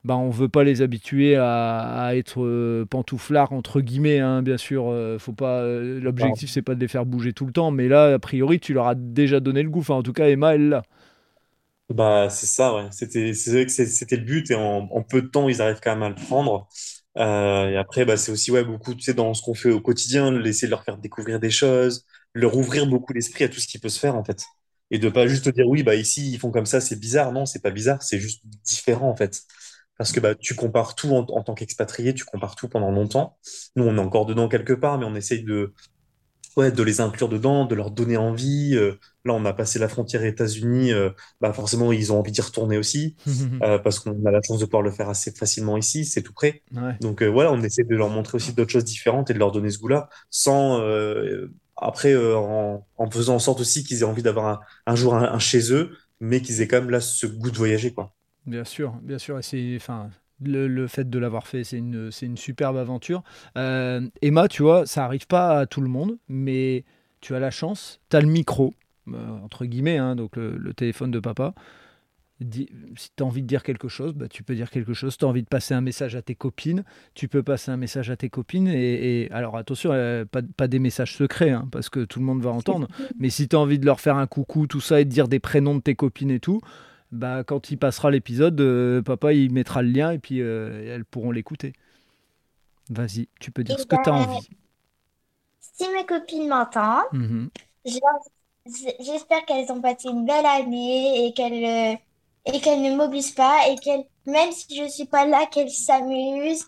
bah, 0.04 0.16
on 0.16 0.28
ne 0.28 0.32
veut 0.32 0.48
pas 0.48 0.64
les 0.64 0.82
habituer 0.82 1.36
à, 1.36 2.10
être 2.14 2.84
pantouflards, 2.84 3.52
entre 3.52 3.80
guillemets, 3.80 4.20
hein, 4.20 4.42
bien 4.42 4.56
sûr. 4.56 4.94
faut 5.18 5.32
pas, 5.32 5.66
l'objectif, 5.66 6.50
c'est 6.50 6.62
pas 6.62 6.74
de 6.74 6.80
les 6.80 6.88
faire 6.88 7.06
bouger 7.06 7.32
tout 7.32 7.46
le 7.46 7.52
temps, 7.52 7.70
mais 7.70 7.88
là, 7.88 8.14
a 8.14 8.18
priori, 8.18 8.60
tu 8.60 8.72
leur 8.74 8.88
as 8.88 8.94
déjà 8.94 9.40
donné 9.40 9.62
le 9.62 9.70
goût. 9.70 9.80
Enfin, 9.80 9.94
en 9.94 10.02
tout 10.02 10.12
cas, 10.12 10.28
Emma, 10.28 10.54
elle 10.54 10.68
l'a. 10.68 10.82
Bah, 11.90 12.28
c'est 12.28 12.46
ça, 12.46 12.74
ouais. 12.74 12.88
C'était, 12.92 13.32
c'est 13.32 13.50
vrai 13.52 13.66
que 13.66 13.72
c'était 13.72 14.16
le 14.16 14.24
but 14.24 14.50
et 14.50 14.54
en, 14.54 15.02
peu 15.02 15.22
de 15.22 15.28
temps, 15.28 15.48
ils 15.48 15.62
arrivent 15.62 15.80
quand 15.82 15.92
même 15.94 16.02
à 16.02 16.08
le 16.10 16.14
prendre. 16.14 16.68
Euh, 17.16 17.70
et 17.70 17.76
après, 17.76 18.04
bah, 18.04 18.16
c'est 18.16 18.30
aussi 18.30 18.50
ouais, 18.50 18.62
beaucoup, 18.64 18.94
tu 18.94 19.00
sais, 19.02 19.14
dans 19.14 19.32
ce 19.34 19.42
qu'on 19.42 19.54
fait 19.54 19.70
au 19.70 19.80
quotidien, 19.80 20.30
laisser 20.30 20.66
leur 20.66 20.84
faire 20.84 20.98
découvrir 20.98 21.40
des 21.40 21.50
choses, 21.50 22.04
leur 22.34 22.56
ouvrir 22.56 22.86
beaucoup 22.86 23.12
l'esprit 23.14 23.44
à 23.44 23.48
tout 23.48 23.58
ce 23.60 23.66
qui 23.66 23.78
peut 23.78 23.88
se 23.88 23.98
faire, 23.98 24.16
en 24.16 24.24
fait. 24.24 24.44
Et 24.90 24.98
de 24.98 25.08
pas 25.08 25.26
juste 25.26 25.48
dire, 25.48 25.66
oui, 25.66 25.82
bah, 25.82 25.94
ici, 25.94 26.30
ils 26.30 26.38
font 26.38 26.50
comme 26.50 26.66
ça, 26.66 26.80
c'est 26.80 26.96
bizarre. 27.00 27.32
Non, 27.32 27.46
c'est 27.46 27.62
pas 27.62 27.70
bizarre, 27.70 28.02
c'est 28.02 28.18
juste 28.18 28.42
différent, 28.64 29.08
en 29.08 29.16
fait. 29.16 29.42
Parce 29.98 30.12
que 30.12 30.20
bah, 30.20 30.34
tu 30.34 30.54
compares 30.54 30.94
tout 30.94 31.10
en, 31.10 31.26
en 31.28 31.42
tant 31.42 31.54
qu'expatrié, 31.54 32.14
tu 32.14 32.24
compares 32.24 32.56
tout 32.56 32.68
pendant 32.68 32.90
longtemps. 32.90 33.36
Nous, 33.76 33.84
on 33.84 33.96
est 33.96 34.00
encore 34.00 34.26
dedans 34.26 34.48
quelque 34.48 34.72
part, 34.72 34.98
mais 34.98 35.04
on 35.04 35.14
essaye 35.14 35.42
de, 35.42 35.74
ouais, 36.58 36.72
de 36.72 36.82
les 36.82 37.00
inclure 37.00 37.28
dedans, 37.28 37.64
de 37.64 37.74
leur 37.74 37.90
donner 37.90 38.16
envie. 38.16 38.74
Euh, 38.74 38.98
là, 39.24 39.32
on 39.32 39.44
a 39.44 39.52
passé 39.52 39.78
la 39.78 39.88
frontière 39.88 40.24
États-Unis, 40.24 40.92
euh, 40.92 41.10
bah 41.40 41.52
forcément, 41.52 41.92
ils 41.92 42.12
ont 42.12 42.18
envie 42.18 42.32
d'y 42.32 42.40
retourner 42.40 42.76
aussi, 42.76 43.16
euh, 43.62 43.78
parce 43.78 44.00
qu'on 44.00 44.24
a 44.26 44.30
la 44.30 44.40
chance 44.42 44.58
de 44.58 44.64
pouvoir 44.64 44.82
le 44.82 44.90
faire 44.90 45.08
assez 45.08 45.30
facilement 45.30 45.76
ici, 45.76 46.04
c'est 46.04 46.22
tout 46.22 46.32
prêt. 46.32 46.62
Donc 47.00 47.22
voilà, 47.22 47.52
on 47.52 47.62
essaie 47.62 47.84
de 47.84 47.94
leur 47.94 48.08
montrer 48.08 48.36
aussi 48.36 48.52
d'autres 48.52 48.72
choses 48.72 48.84
différentes 48.84 49.30
et 49.30 49.34
de 49.34 49.38
leur 49.38 49.52
donner 49.52 49.70
ce 49.70 49.78
goût-là, 49.78 50.08
sans 50.30 50.82
après 51.76 52.16
en, 52.16 52.84
faisant 53.10 53.36
en 53.36 53.38
sorte 53.38 53.60
aussi 53.60 53.84
qu'ils 53.84 54.00
aient 54.00 54.04
envie 54.04 54.22
d'avoir 54.22 54.60
un, 54.86 54.96
jour 54.96 55.14
un, 55.14 55.38
chez 55.38 55.72
eux, 55.72 55.92
mais 56.20 56.42
qu'ils 56.42 56.60
aient 56.60 56.66
quand 56.66 56.80
même 56.80 56.90
là 56.90 57.00
ce 57.00 57.26
goût 57.26 57.50
de 57.50 57.56
voyager, 57.56 57.92
quoi. 57.92 58.12
Bien 58.48 58.64
sûr, 58.64 58.92
bien 59.02 59.18
sûr, 59.18 59.38
et 59.38 59.42
c'est, 59.42 59.76
enfin, 59.76 60.08
le, 60.42 60.86
fait 60.86 61.08
de 61.08 61.18
l'avoir 61.18 61.46
fait, 61.46 61.64
c'est 61.64 61.76
une, 61.76 62.10
une, 62.22 62.36
superbe 62.38 62.78
aventure. 62.78 63.22
Euh, 63.58 64.08
Emma, 64.22 64.48
tu 64.48 64.62
vois, 64.62 64.86
ça 64.86 65.04
arrive 65.04 65.26
pas 65.26 65.60
à 65.60 65.66
tout 65.66 65.82
le 65.82 65.88
monde, 65.88 66.16
mais 66.28 66.84
tu 67.20 67.34
as 67.34 67.40
la 67.40 67.50
chance, 67.50 68.00
tu 68.08 68.16
as 68.16 68.20
le 68.22 68.28
micro, 68.28 68.72
euh, 69.08 69.38
entre 69.44 69.66
guillemets, 69.66 69.98
hein, 69.98 70.16
donc 70.16 70.36
le, 70.36 70.72
téléphone 70.72 71.10
de 71.10 71.20
papa. 71.20 71.52
si 72.40 72.68
tu 73.14 73.22
as 73.22 73.26
envie 73.26 73.42
de 73.42 73.46
dire 73.46 73.62
quelque 73.62 73.88
chose, 73.88 74.14
bah, 74.14 74.28
tu 74.28 74.42
peux 74.42 74.54
dire 74.54 74.70
quelque 74.70 74.94
chose. 74.94 75.18
Tu 75.18 75.26
as 75.26 75.28
envie 75.28 75.42
de 75.42 75.48
passer 75.48 75.74
un 75.74 75.82
message 75.82 76.16
à 76.16 76.22
tes 76.22 76.34
copines, 76.34 76.84
tu 77.12 77.28
peux 77.28 77.42
passer 77.42 77.70
un 77.70 77.76
message 77.76 78.08
à 78.08 78.16
tes 78.16 78.30
copines. 78.30 78.68
Et, 78.68 79.28
alors 79.30 79.58
attention, 79.58 79.90
euh, 79.92 80.24
pas, 80.24 80.40
pas, 80.56 80.68
des 80.68 80.78
messages 80.78 81.14
secrets, 81.14 81.50
hein, 81.50 81.68
parce 81.70 81.90
que 81.90 82.04
tout 82.04 82.18
le 82.18 82.24
monde 82.24 82.40
va 82.40 82.50
entendre. 82.50 82.88
Mais 83.18 83.28
si 83.28 83.46
tu 83.46 83.56
as 83.56 83.58
envie 83.58 83.78
de 83.78 83.84
leur 83.84 84.00
faire 84.00 84.16
un 84.16 84.26
coucou, 84.26 84.66
tout 84.66 84.80
ça, 84.80 85.02
et 85.02 85.04
de 85.04 85.10
dire 85.10 85.28
des 85.28 85.40
prénoms 85.40 85.74
de 85.74 85.82
tes 85.82 85.96
copines 85.96 86.30
et 86.30 86.40
tout, 86.40 86.62
bah, 87.10 87.42
quand 87.44 87.70
il 87.70 87.78
passera 87.78 88.10
l'épisode, 88.10 88.60
euh, 88.60 89.02
papa 89.02 89.32
il 89.32 89.52
mettra 89.52 89.82
le 89.82 89.90
lien 89.90 90.10
et 90.10 90.18
puis 90.18 90.42
euh, 90.42 90.94
elles 90.94 91.04
pourront 91.04 91.30
l'écouter. 91.30 91.72
Vas-y, 92.90 93.28
tu 93.40 93.50
peux 93.50 93.64
dire 93.64 93.76
eh 93.78 93.82
ce 93.82 93.86
que 93.86 93.96
tu 93.96 94.08
as 94.08 94.12
ben, 94.12 94.18
envie. 94.18 94.48
Si 95.60 95.88
mes 95.90 96.04
copines 96.04 96.48
m'entendent, 96.48 97.04
mhm. 97.12 97.50
j'espère 97.84 99.44
qu'elles 99.46 99.70
ont 99.72 99.80
passé 99.80 100.08
une 100.08 100.26
belle 100.26 100.46
année 100.46 101.26
et 101.26 101.32
qu'elles 101.32 101.94
euh, 101.94 101.96
et 102.52 102.60
qu'elles 102.60 102.82
ne 102.82 102.96
m'obligent 102.96 103.34
pas 103.34 103.68
et 103.68 103.76
qu'elles, 103.76 104.04
même 104.26 104.52
si 104.52 104.76
je 104.76 104.82
ne 104.84 104.88
suis 104.88 105.06
pas 105.06 105.26
là, 105.26 105.46
qu'elles 105.46 105.70
s'amusent. 105.70 106.66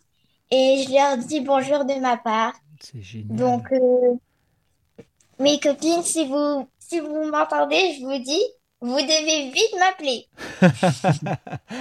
Et 0.51 0.85
je 0.85 0.93
leur 0.93 1.17
dis 1.19 1.41
bonjour 1.41 1.85
de 1.85 2.01
ma 2.01 2.17
part. 2.17 2.55
C'est 2.81 3.03
génial. 3.03 3.37
Donc, 3.37 3.69
mes 5.39 5.61
copines, 5.61 6.03
si 6.03 6.27
vous, 6.27 6.69
si 6.79 6.99
vous 6.99 7.31
m'entendez, 7.31 7.95
je 7.99 8.05
vous 8.05 8.19
dis 8.19 8.43
vous 8.81 8.97
devez 8.97 9.51
vite 9.51 9.75
m'appeler. 9.79 10.27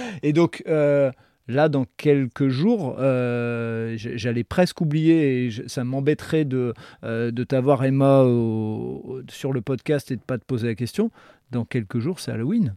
et 0.22 0.32
donc, 0.32 0.62
euh, 0.66 1.10
là, 1.48 1.68
dans 1.68 1.86
quelques 1.96 2.48
jours, 2.48 2.96
euh, 2.98 3.94
j'allais 3.96 4.44
presque 4.44 4.80
oublier, 4.80 5.46
et 5.46 5.50
ça 5.66 5.84
m'embêterait 5.84 6.44
de, 6.44 6.74
euh, 7.04 7.30
de 7.30 7.44
t'avoir, 7.44 7.84
Emma, 7.84 8.22
sur 9.28 9.52
le 9.52 9.60
podcast 9.60 10.10
et 10.10 10.16
de 10.16 10.20
ne 10.20 10.24
pas 10.24 10.38
te 10.38 10.44
poser 10.44 10.68
la 10.68 10.74
question. 10.74 11.10
Dans 11.50 11.64
quelques 11.64 11.98
jours, 11.98 12.20
c'est 12.20 12.32
Halloween. 12.32 12.76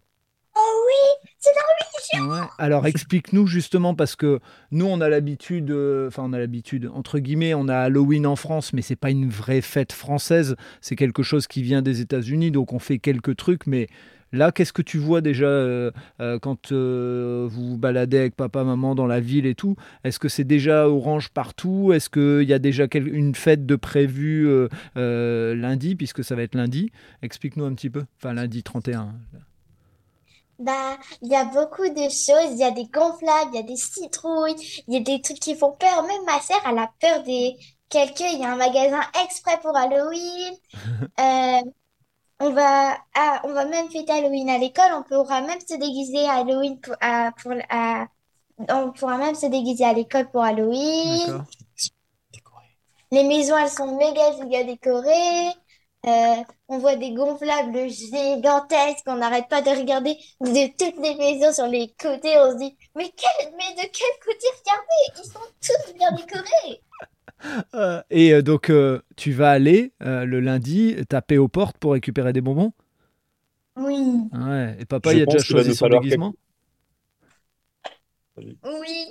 Alors 2.57 2.87
explique-nous 2.87 3.47
justement 3.47 3.95
parce 3.95 4.15
que 4.15 4.39
nous 4.71 4.85
on 4.85 5.01
a 5.01 5.09
l'habitude, 5.09 5.71
enfin 6.07 6.23
on 6.25 6.33
a 6.33 6.39
l'habitude 6.39 6.89
entre 6.93 7.19
guillemets, 7.19 7.53
on 7.53 7.67
a 7.67 7.77
Halloween 7.77 8.25
en 8.27 8.35
France, 8.35 8.73
mais 8.73 8.81
c'est 8.81 8.95
pas 8.95 9.09
une 9.09 9.29
vraie 9.29 9.61
fête 9.61 9.91
française, 9.91 10.55
c'est 10.81 10.95
quelque 10.95 11.23
chose 11.23 11.47
qui 11.47 11.61
vient 11.61 11.81
des 11.81 12.01
États-Unis, 12.01 12.51
donc 12.51 12.73
on 12.73 12.79
fait 12.79 12.99
quelques 12.99 13.35
trucs, 13.35 13.67
mais 13.67 13.87
Là, 14.33 14.51
qu'est-ce 14.51 14.73
que 14.73 14.81
tu 14.81 14.97
vois 14.97 15.21
déjà 15.21 15.45
euh, 15.45 15.91
euh, 16.19 16.39
quand 16.39 16.71
euh, 16.71 17.47
vous 17.49 17.69
vous 17.69 17.77
baladez 17.77 18.17
avec 18.17 18.35
papa, 18.35 18.63
maman 18.63 18.95
dans 18.95 19.05
la 19.05 19.19
ville 19.19 19.45
et 19.45 19.53
tout? 19.53 19.75
Est-ce 20.03 20.17
que 20.17 20.27
c'est 20.27 20.43
déjà 20.43 20.89
orange 20.89 21.29
partout? 21.29 21.93
Est-ce 21.93 22.09
qu'il 22.09 22.49
y 22.49 22.53
a 22.53 22.59
déjà 22.59 22.87
une 22.95 23.35
fête 23.35 23.67
de 23.67 23.75
prévue 23.75 24.49
lundi, 24.95 25.95
puisque 25.95 26.23
ça 26.23 26.35
va 26.35 26.41
être 26.41 26.55
lundi? 26.55 26.91
Explique-nous 27.21 27.65
un 27.65 27.73
petit 27.75 27.91
peu. 27.91 28.05
Enfin, 28.17 28.33
lundi 28.33 28.63
31. 28.63 29.13
Bah, 30.59 30.97
il 31.21 31.31
y 31.31 31.35
a 31.35 31.45
beaucoup 31.45 31.87
de 31.89 32.09
choses. 32.09 32.51
Il 32.51 32.57
y 32.57 32.63
a 32.63 32.71
des 32.71 32.85
gonflables, 32.85 33.51
il 33.53 33.55
y 33.55 33.59
a 33.59 33.63
des 33.63 33.75
citrouilles, 33.75 34.55
il 34.87 34.93
y 34.93 34.97
a 34.97 34.99
des 35.01 35.21
trucs 35.21 35.39
qui 35.39 35.55
font 35.55 35.71
peur. 35.71 36.03
Même 36.03 36.23
ma 36.25 36.39
sœur, 36.41 36.61
elle 36.65 36.77
a 36.77 36.91
peur 36.99 37.23
des 37.23 37.57
quelqu'un. 37.89 38.27
Il 38.33 38.39
y 38.39 38.45
a 38.45 38.51
un 38.51 38.55
magasin 38.55 39.01
exprès 39.23 39.59
pour 39.61 39.75
Halloween. 39.75 40.55
On 42.39 42.49
va, 42.49 42.97
ah, 43.15 43.41
on 43.45 43.53
va 43.53 43.63
même 43.63 43.89
fêter 43.89 44.11
Halloween 44.11 44.49
à 44.49 44.57
l'école. 44.57 44.91
On 44.97 45.03
pourra 45.03 45.39
même 45.41 45.61
se 45.61 45.75
déguiser 45.75 46.27
à 46.27 46.39
Halloween 46.39 46.77
pour, 46.81 46.93
pour 47.41 47.53
on 48.69 48.91
pourra 48.91 49.17
même 49.17 49.35
se 49.35 49.45
déguiser 49.45 49.85
à 49.85 49.93
l'école 49.93 50.29
pour 50.29 50.43
Halloween. 50.43 51.43
Les 53.11 53.23
maisons, 53.23 53.55
elles 53.57 53.69
sont 53.69 53.95
méga, 53.95 54.21
méga 54.43 54.63
décorées. 54.63 55.51
Euh, 56.05 56.43
on 56.67 56.79
voit 56.79 56.97
des 56.97 57.13
gonflables 57.13 57.89
gigantesques 57.89 59.05
qu'on 59.05 59.15
n'arrête 59.15 59.47
pas 59.47 59.61
de 59.61 59.69
regarder 59.69 60.17
de 60.41 60.67
toutes 60.77 61.01
les 61.01 61.15
maisons 61.15 61.53
sur 61.53 61.67
les 61.67 61.93
côtés. 61.97 62.37
On 62.37 62.51
se 62.51 62.57
dit, 62.57 62.77
mais, 62.95 63.09
mais 63.57 63.83
de 63.83 63.89
quel 63.89 64.13
côté 64.25 64.47
regarder? 64.59 65.17
Ils 65.17 65.23
sont 65.23 65.39
tous 65.61 65.93
bien 65.93 66.11
décorés. 66.11 66.81
Euh, 67.73 68.01
et 68.09 68.33
euh, 68.33 68.41
donc, 68.41 68.69
euh, 68.69 69.01
tu 69.17 69.33
vas 69.33 69.51
aller 69.51 69.91
le 69.99 70.39
lundi 70.39 70.95
taper 71.09 71.37
aux 71.37 71.49
portes 71.49 71.77
pour 71.77 71.91
récupérer 71.91 72.31
des 72.31 72.39
bonbons? 72.39 72.71
Oui. 73.75 74.29
Ouais. 74.31 74.77
Et 74.79 74.85
papa, 74.85 75.13
il 75.13 75.23
a 75.23 75.25
déjà 75.25 75.43
choisi 75.43 75.75
son 75.75 75.89
déguisement? 75.89 76.33
Oui. 78.37 79.09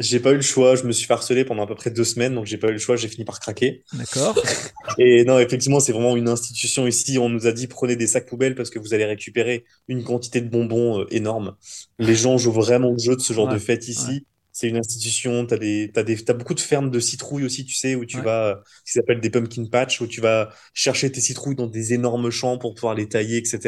J'ai 0.00 0.18
pas 0.18 0.32
eu 0.32 0.36
le 0.36 0.40
choix, 0.40 0.76
je 0.76 0.84
me 0.84 0.92
suis 0.92 1.06
harcelé 1.12 1.44
pendant 1.44 1.62
à 1.62 1.66
peu 1.66 1.74
près 1.74 1.90
deux 1.90 2.04
semaines, 2.04 2.34
donc 2.34 2.46
j'ai 2.46 2.56
pas 2.56 2.68
eu 2.68 2.72
le 2.72 2.78
choix, 2.78 2.96
j'ai 2.96 3.06
fini 3.06 3.26
par 3.26 3.38
craquer. 3.38 3.84
D'accord. 3.92 4.42
Et 4.98 5.24
non, 5.24 5.38
effectivement, 5.38 5.78
c'est 5.78 5.92
vraiment 5.92 6.16
une 6.16 6.28
institution 6.28 6.86
ici. 6.86 7.18
On 7.18 7.28
nous 7.28 7.46
a 7.46 7.52
dit 7.52 7.66
prenez 7.66 7.96
des 7.96 8.06
sacs 8.06 8.26
poubelles 8.26 8.54
parce 8.54 8.70
que 8.70 8.78
vous 8.78 8.94
allez 8.94 9.04
récupérer 9.04 9.64
une 9.88 10.02
quantité 10.02 10.40
de 10.40 10.48
bonbons 10.48 11.04
énorme. 11.10 11.54
Les 11.98 12.14
gens 12.14 12.38
jouent 12.38 12.50
vraiment 12.50 12.92
le 12.92 12.98
jeu 12.98 13.14
de 13.14 13.20
ce 13.20 13.34
genre 13.34 13.46
de 13.46 13.58
fête 13.58 13.88
ici. 13.88 14.26
C'est 14.52 14.68
une 14.68 14.78
institution, 14.78 15.46
tu 15.46 15.54
as, 15.54 15.58
des, 15.58 15.92
as, 15.94 16.02
des, 16.02 16.18
as 16.28 16.32
beaucoup 16.34 16.54
de 16.54 16.60
fermes 16.60 16.90
de 16.90 16.98
citrouilles 16.98 17.44
aussi, 17.44 17.64
tu 17.64 17.74
sais, 17.74 17.94
où 17.94 18.04
tu 18.04 18.20
vas, 18.20 18.62
qui 18.84 18.92
s'appellent 18.92 19.20
des 19.20 19.30
pumpkin 19.30 19.64
patch, 19.66 20.00
où 20.00 20.06
tu 20.06 20.20
vas 20.20 20.50
chercher 20.74 21.12
tes 21.12 21.20
citrouilles 21.20 21.54
dans 21.54 21.68
des 21.68 21.94
énormes 21.94 22.30
champs 22.30 22.58
pour 22.58 22.74
pouvoir 22.74 22.94
les 22.94 23.08
tailler, 23.08 23.36
etc. 23.36 23.58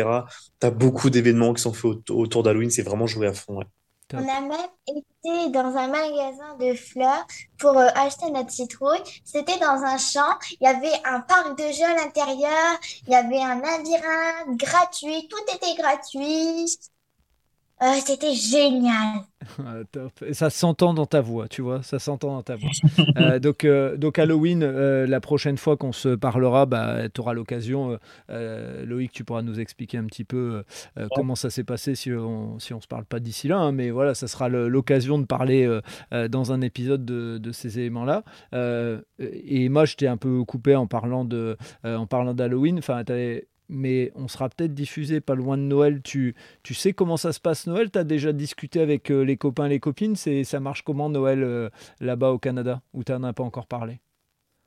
Tu 0.61 0.67
as 0.67 0.71
beaucoup 0.71 1.09
d'événements 1.09 1.55
qui 1.55 1.63
sont 1.63 1.73
faits 1.73 2.11
autour 2.11 2.43
d'Halloween, 2.43 2.71
c'est 2.71 2.83
vraiment 2.83 3.07
joué 3.07 3.27
à 3.27 3.33
fond. 3.33 3.61
On 4.15 4.29
a 4.29 4.41
même 4.41 4.69
été 4.87 5.49
dans 5.51 5.77
un 5.77 5.89
magasin 5.89 6.57
de 6.59 6.75
fleurs 6.75 7.27
pour 7.59 7.79
euh, 7.79 7.89
acheter 7.95 8.31
notre 8.31 8.51
citrouille. 8.51 9.03
C'était 9.25 9.59
dans 9.59 9.83
un 9.83 9.97
champ. 9.99 10.39
Il 10.61 10.65
y 10.65 10.67
avait 10.67 11.01
un 11.05 11.21
parc 11.21 11.59
de 11.59 11.73
jeux 11.73 11.85
à 11.85 11.95
l'intérieur. 11.95 12.79
Il 13.07 13.13
y 13.13 13.17
avait 13.17 13.43
un 13.43 13.61
labyrinthe 13.61 14.57
gratuit. 14.57 15.29
Tout 15.29 15.55
était 15.55 15.75
gratuit. 15.81 16.77
Euh, 17.83 17.95
c'était 18.05 18.35
génial. 18.35 19.23
Et 20.27 20.35
ça 20.35 20.51
s'entend 20.51 20.95
dans 20.95 21.07
ta 21.07 21.21
voix, 21.21 21.49
tu 21.49 21.63
vois, 21.63 21.83
ça 21.83 21.99
s'entend 21.99 22.37
dans 22.37 22.43
ta 22.43 22.57
voix. 22.57 22.71
Euh, 23.17 23.39
donc, 23.39 23.65
euh, 23.65 23.97
donc 23.97 24.19
Halloween, 24.19 24.65
la 24.65 25.21
prochaine 25.21 25.59
fois 25.59 25.77
qu'on 25.77 25.93
se 25.93 26.15
parlera, 26.15 26.67
bah, 26.67 27.09
tu 27.13 27.21
auras 27.21 27.35
l'occasion, 27.35 27.99
Loïc, 28.29 29.13
tu 29.13 29.25
pourras 29.25 29.43
nous 29.43 29.61
expliquer 29.61 29.99
un 29.99 30.05
petit 30.05 30.25
peu 30.25 30.65
comment 31.15 31.35
ça 31.35 31.51
s'est 31.51 31.65
passé 31.65 31.95
si 31.95 32.13
on 32.13 32.59
si 32.59 32.73
on 32.73 32.81
se 32.81 32.87
parle 32.87 33.05
pas 33.05 33.21
d'ici 33.21 33.49
là. 33.49 33.59
Hein, 33.59 33.73
mais 33.73 33.91
voilà, 33.91 34.15
ça 34.15 34.29
sera 34.29 34.49
l'occasion 34.49 35.19
de 35.19 35.27
parler 35.27 35.69
dans 36.31 36.53
un 36.53 36.61
épisode 36.61 37.05
de, 37.05 37.39
de 37.39 37.53
ces 37.53 37.79
éléments-là. 37.79 38.25
et 39.19 39.69
moi, 39.69 39.85
je 39.85 39.97
t'ai 39.97 40.07
un 40.07 40.17
peu 40.17 40.45
coupé 40.45 40.75
en 40.75 40.87
parlant 40.87 41.25
de 41.25 41.57
en 41.85 42.07
parlant 42.07 42.35
d'Halloween. 42.35 42.79
Enfin, 42.79 43.03
mais 43.73 44.13
on 44.15 44.29
sera 44.29 44.49
peut-être 44.49 44.75
diffusé 44.75 45.21
pas 45.21 45.35
loin 45.35 45.57
de 45.59 45.63
Noël. 45.63 46.03
Tu, 46.03 46.35
tu 46.63 46.75
sais 46.75 46.93
comment 46.93 47.17
ça 47.17 47.33
se 47.33 47.41
passe 47.41 47.67
Noël? 47.67 47.91
Tu 47.91 47.99
as 47.99 48.05
déjà 48.05 48.33
discuté 48.33 48.81
avec 48.81 49.11
euh, 49.11 49.23
les 49.25 49.37
copains 49.37 49.67
et 49.67 49.71
les 49.71 49.81
copines? 49.81 50.17
C'est, 50.17 50.45
Ça 50.45 50.61
marche 50.61 50.83
comment 50.83 51.09
Noël 51.09 51.43
euh, 51.43 51.71
là-bas 52.01 52.31
au 52.33 52.39
Canada 52.39 52.83
Ou 52.95 53.05
tu 53.05 53.13
n'en 53.13 53.25
as 53.25 53.33
pas 53.33 53.45
encore 53.45 53.67
parlé? 53.67 54.01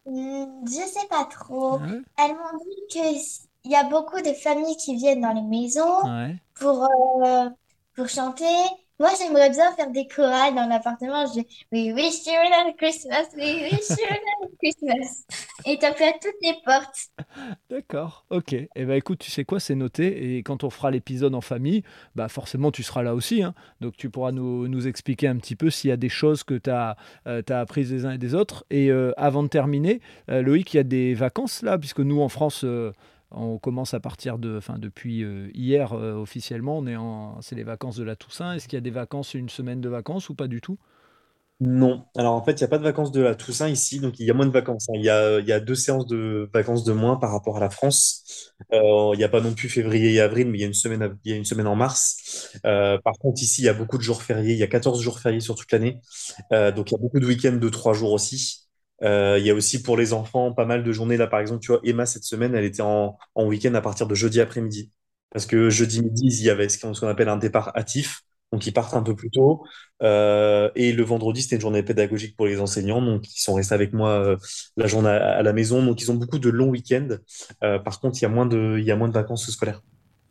Hmm, 0.05 0.65
Je 0.65 0.71
sais 0.87 1.07
pas 1.09 1.25
trop. 1.25 1.81
Elles 2.17 2.33
m'ont 2.35 2.57
dit 2.59 2.87
qu'il 2.89 3.71
y 3.71 3.75
a 3.75 3.83
beaucoup 3.89 4.21
de 4.21 4.33
familles 4.33 4.77
qui 4.77 4.95
viennent 4.95 5.21
dans 5.21 5.33
les 5.33 5.41
maisons 5.41 6.11
pour, 6.53 6.87
pour 7.95 8.07
chanter. 8.09 8.45
Moi, 8.97 9.09
j'aimerais 9.19 9.49
bien 9.49 9.73
faire 9.73 9.91
des 9.91 10.07
chorales 10.07 10.55
dans 10.55 10.67
l'appartement. 10.67 11.25
Je 11.25 11.41
We 11.73 11.93
wish 11.93 12.25
you 12.25 12.33
a 12.33 12.71
Christmas, 12.77 13.25
we 13.35 13.63
wish 13.63 13.89
you 13.89 14.05
a 14.07 14.47
Christmas. 14.61 15.25
Et 15.65 15.77
taper 15.77 16.05
à 16.05 16.13
toutes 16.13 16.39
les 16.41 16.55
portes. 16.63 17.09
D'accord, 17.69 18.25
ok. 18.29 18.53
Eh 18.53 18.85
ben 18.85 18.93
écoute, 18.93 19.19
tu 19.19 19.31
sais 19.31 19.43
quoi, 19.43 19.59
c'est 19.59 19.75
noté. 19.75 20.37
Et 20.37 20.43
quand 20.43 20.63
on 20.63 20.69
fera 20.69 20.91
l'épisode 20.91 21.35
en 21.35 21.41
famille, 21.41 21.83
bah 22.15 22.29
forcément, 22.29 22.71
tu 22.71 22.83
seras 22.83 23.03
là 23.03 23.15
aussi. 23.15 23.43
Hein. 23.43 23.53
Donc 23.81 23.97
tu 23.97 24.09
pourras 24.09 24.31
nous, 24.31 24.69
nous, 24.69 24.87
expliquer 24.87 25.27
un 25.27 25.35
petit 25.35 25.57
peu 25.57 25.69
s'il 25.69 25.89
y 25.89 25.93
a 25.93 25.97
des 25.97 26.09
choses 26.09 26.45
que 26.45 26.53
tu 26.53 26.69
as, 26.69 26.95
euh, 27.27 27.41
apprises 27.49 27.89
des 27.89 28.05
uns 28.05 28.11
et 28.11 28.17
des 28.17 28.33
autres. 28.33 28.65
Et 28.69 28.91
euh, 28.91 29.11
avant 29.17 29.43
de 29.43 29.49
terminer, 29.49 29.99
euh, 30.31 30.41
Loïc, 30.41 30.73
il 30.73 30.77
y 30.77 30.79
a 30.79 30.83
des 30.83 31.15
vacances 31.15 31.63
là, 31.63 31.77
puisque 31.77 31.99
nous 31.99 32.21
en 32.21 32.29
France 32.29 32.63
on 33.31 33.57
commence 33.57 33.93
à 33.93 33.99
partir 33.99 34.37
de, 34.37 34.57
enfin 34.57 34.77
depuis 34.79 35.23
euh, 35.23 35.49
hier 35.53 35.93
euh, 35.93 36.13
officiellement, 36.13 36.79
on 36.79 37.41
c'est 37.41 37.55
les 37.55 37.63
vacances 37.63 37.97
de 37.97 38.03
la 38.03 38.15
Toussaint. 38.15 38.53
Est-ce 38.53 38.67
qu'il 38.67 38.77
y 38.77 38.79
a 38.79 38.81
des 38.81 38.91
vacances, 38.91 39.33
une 39.33 39.49
semaine 39.49 39.81
de 39.81 39.89
vacances 39.89 40.29
ou 40.29 40.35
pas 40.35 40.47
du 40.47 40.61
tout? 40.61 40.77
Non. 41.61 42.05
Alors 42.17 42.33
en 42.33 42.43
fait, 42.43 42.51
il 42.51 42.57
n'y 42.57 42.65
a 42.65 42.67
pas 42.67 42.77
de 42.77 42.83
vacances 42.83 43.13
de 43.13 43.21
la 43.21 43.33
Toussaint 43.33 43.69
ici, 43.69 44.01
donc 44.01 44.19
il 44.19 44.25
y 44.25 44.31
a 44.31 44.33
moins 44.33 44.45
de 44.45 44.51
vacances. 44.51 44.87
hein. 44.89 44.93
Il 44.95 45.03
y 45.03 45.09
a, 45.09 45.59
deux 45.61 45.75
séances 45.75 46.05
de 46.05 46.49
vacances 46.53 46.83
de 46.83 46.91
moins 46.91 47.15
par 47.15 47.31
rapport 47.31 47.55
à 47.57 47.59
la 47.61 47.69
France. 47.69 48.53
Euh, 48.73 49.11
il 49.13 49.17
n'y 49.17 49.23
a 49.23 49.29
pas 49.29 49.39
non 49.39 49.53
plus 49.53 49.69
février 49.69 50.13
et 50.15 50.19
avril, 50.21 50.49
mais 50.49 50.57
il 50.57 50.61
y 50.61 50.63
a 50.65 50.67
une 50.67 50.73
semaine, 50.73 51.17
il 51.23 51.31
y 51.31 51.33
a 51.33 51.37
une 51.37 51.45
semaine 51.45 51.67
en 51.67 51.75
mars. 51.77 52.51
par 52.63 53.13
contre, 53.19 53.41
ici, 53.41 53.61
il 53.61 53.65
y 53.65 53.69
a 53.69 53.73
beaucoup 53.73 53.97
de 53.97 54.03
jours 54.03 54.21
fériés. 54.21 54.53
Il 54.53 54.59
y 54.59 54.63
a 54.63 54.67
14 54.67 55.01
jours 55.01 55.19
fériés 55.19 55.39
sur 55.39 55.55
toute 55.55 55.71
l'année. 55.71 56.01
donc 56.51 56.91
il 56.91 56.93
y 56.93 56.95
a 56.95 56.99
beaucoup 56.99 57.19
de 57.19 57.25
week-ends 57.25 57.57
de 57.57 57.69
trois 57.69 57.93
jours 57.93 58.11
aussi. 58.11 58.64
Euh, 59.03 59.37
il 59.39 59.45
y 59.45 59.49
a 59.49 59.53
aussi 59.53 59.81
pour 59.81 59.97
les 59.97 60.13
enfants 60.13 60.53
pas 60.53 60.65
mal 60.65 60.83
de 60.83 60.91
journées. 60.91 61.17
Là, 61.17 61.27
par 61.27 61.39
exemple, 61.39 61.61
tu 61.61 61.71
vois, 61.71 61.81
Emma, 61.83 62.05
cette 62.05 62.23
semaine, 62.23 62.55
elle 62.55 62.63
était 62.63 62.81
en, 62.81 63.17
en 63.35 63.45
week-end 63.45 63.73
à 63.73 63.81
partir 63.81 64.07
de 64.07 64.15
jeudi 64.15 64.41
après-midi. 64.41 64.91
Parce 65.31 65.45
que 65.45 65.69
jeudi 65.69 66.01
midi, 66.01 66.27
il 66.27 66.43
y 66.43 66.49
avait 66.49 66.69
ce 66.69 66.79
qu'on 66.79 67.07
appelle 67.07 67.29
un 67.29 67.37
départ 67.37 67.71
hâtif. 67.75 68.21
Donc, 68.51 68.65
ils 68.67 68.71
partent 68.71 68.93
un 68.93 69.03
peu 69.03 69.15
plus 69.15 69.29
tôt. 69.29 69.65
Euh, 70.01 70.69
et 70.75 70.93
le 70.93 71.03
vendredi, 71.03 71.41
c'était 71.41 71.55
une 71.55 71.61
journée 71.61 71.83
pédagogique 71.83 72.37
pour 72.37 72.45
les 72.45 72.59
enseignants. 72.61 73.01
Donc, 73.01 73.27
ils 73.27 73.41
sont 73.41 73.55
restés 73.55 73.73
avec 73.73 73.91
moi 73.91 74.11
euh, 74.11 74.37
la 74.77 74.87
journée 74.87 75.09
à, 75.09 75.41
la 75.41 75.53
maison. 75.53 75.83
Donc, 75.83 76.01
ils 76.01 76.11
ont 76.11 76.15
beaucoup 76.15 76.39
de 76.39 76.49
longs 76.49 76.69
week-ends. 76.69 77.17
par 77.59 77.99
contre, 77.99 78.17
il 78.19 78.21
y 78.21 78.25
a 78.25 78.29
moins 78.29 78.45
de, 78.45 78.77
il 78.79 78.85
y 78.85 78.91
a 78.91 78.95
moins 78.95 79.09
de 79.09 79.13
vacances 79.13 79.49
scolaires. 79.49 79.81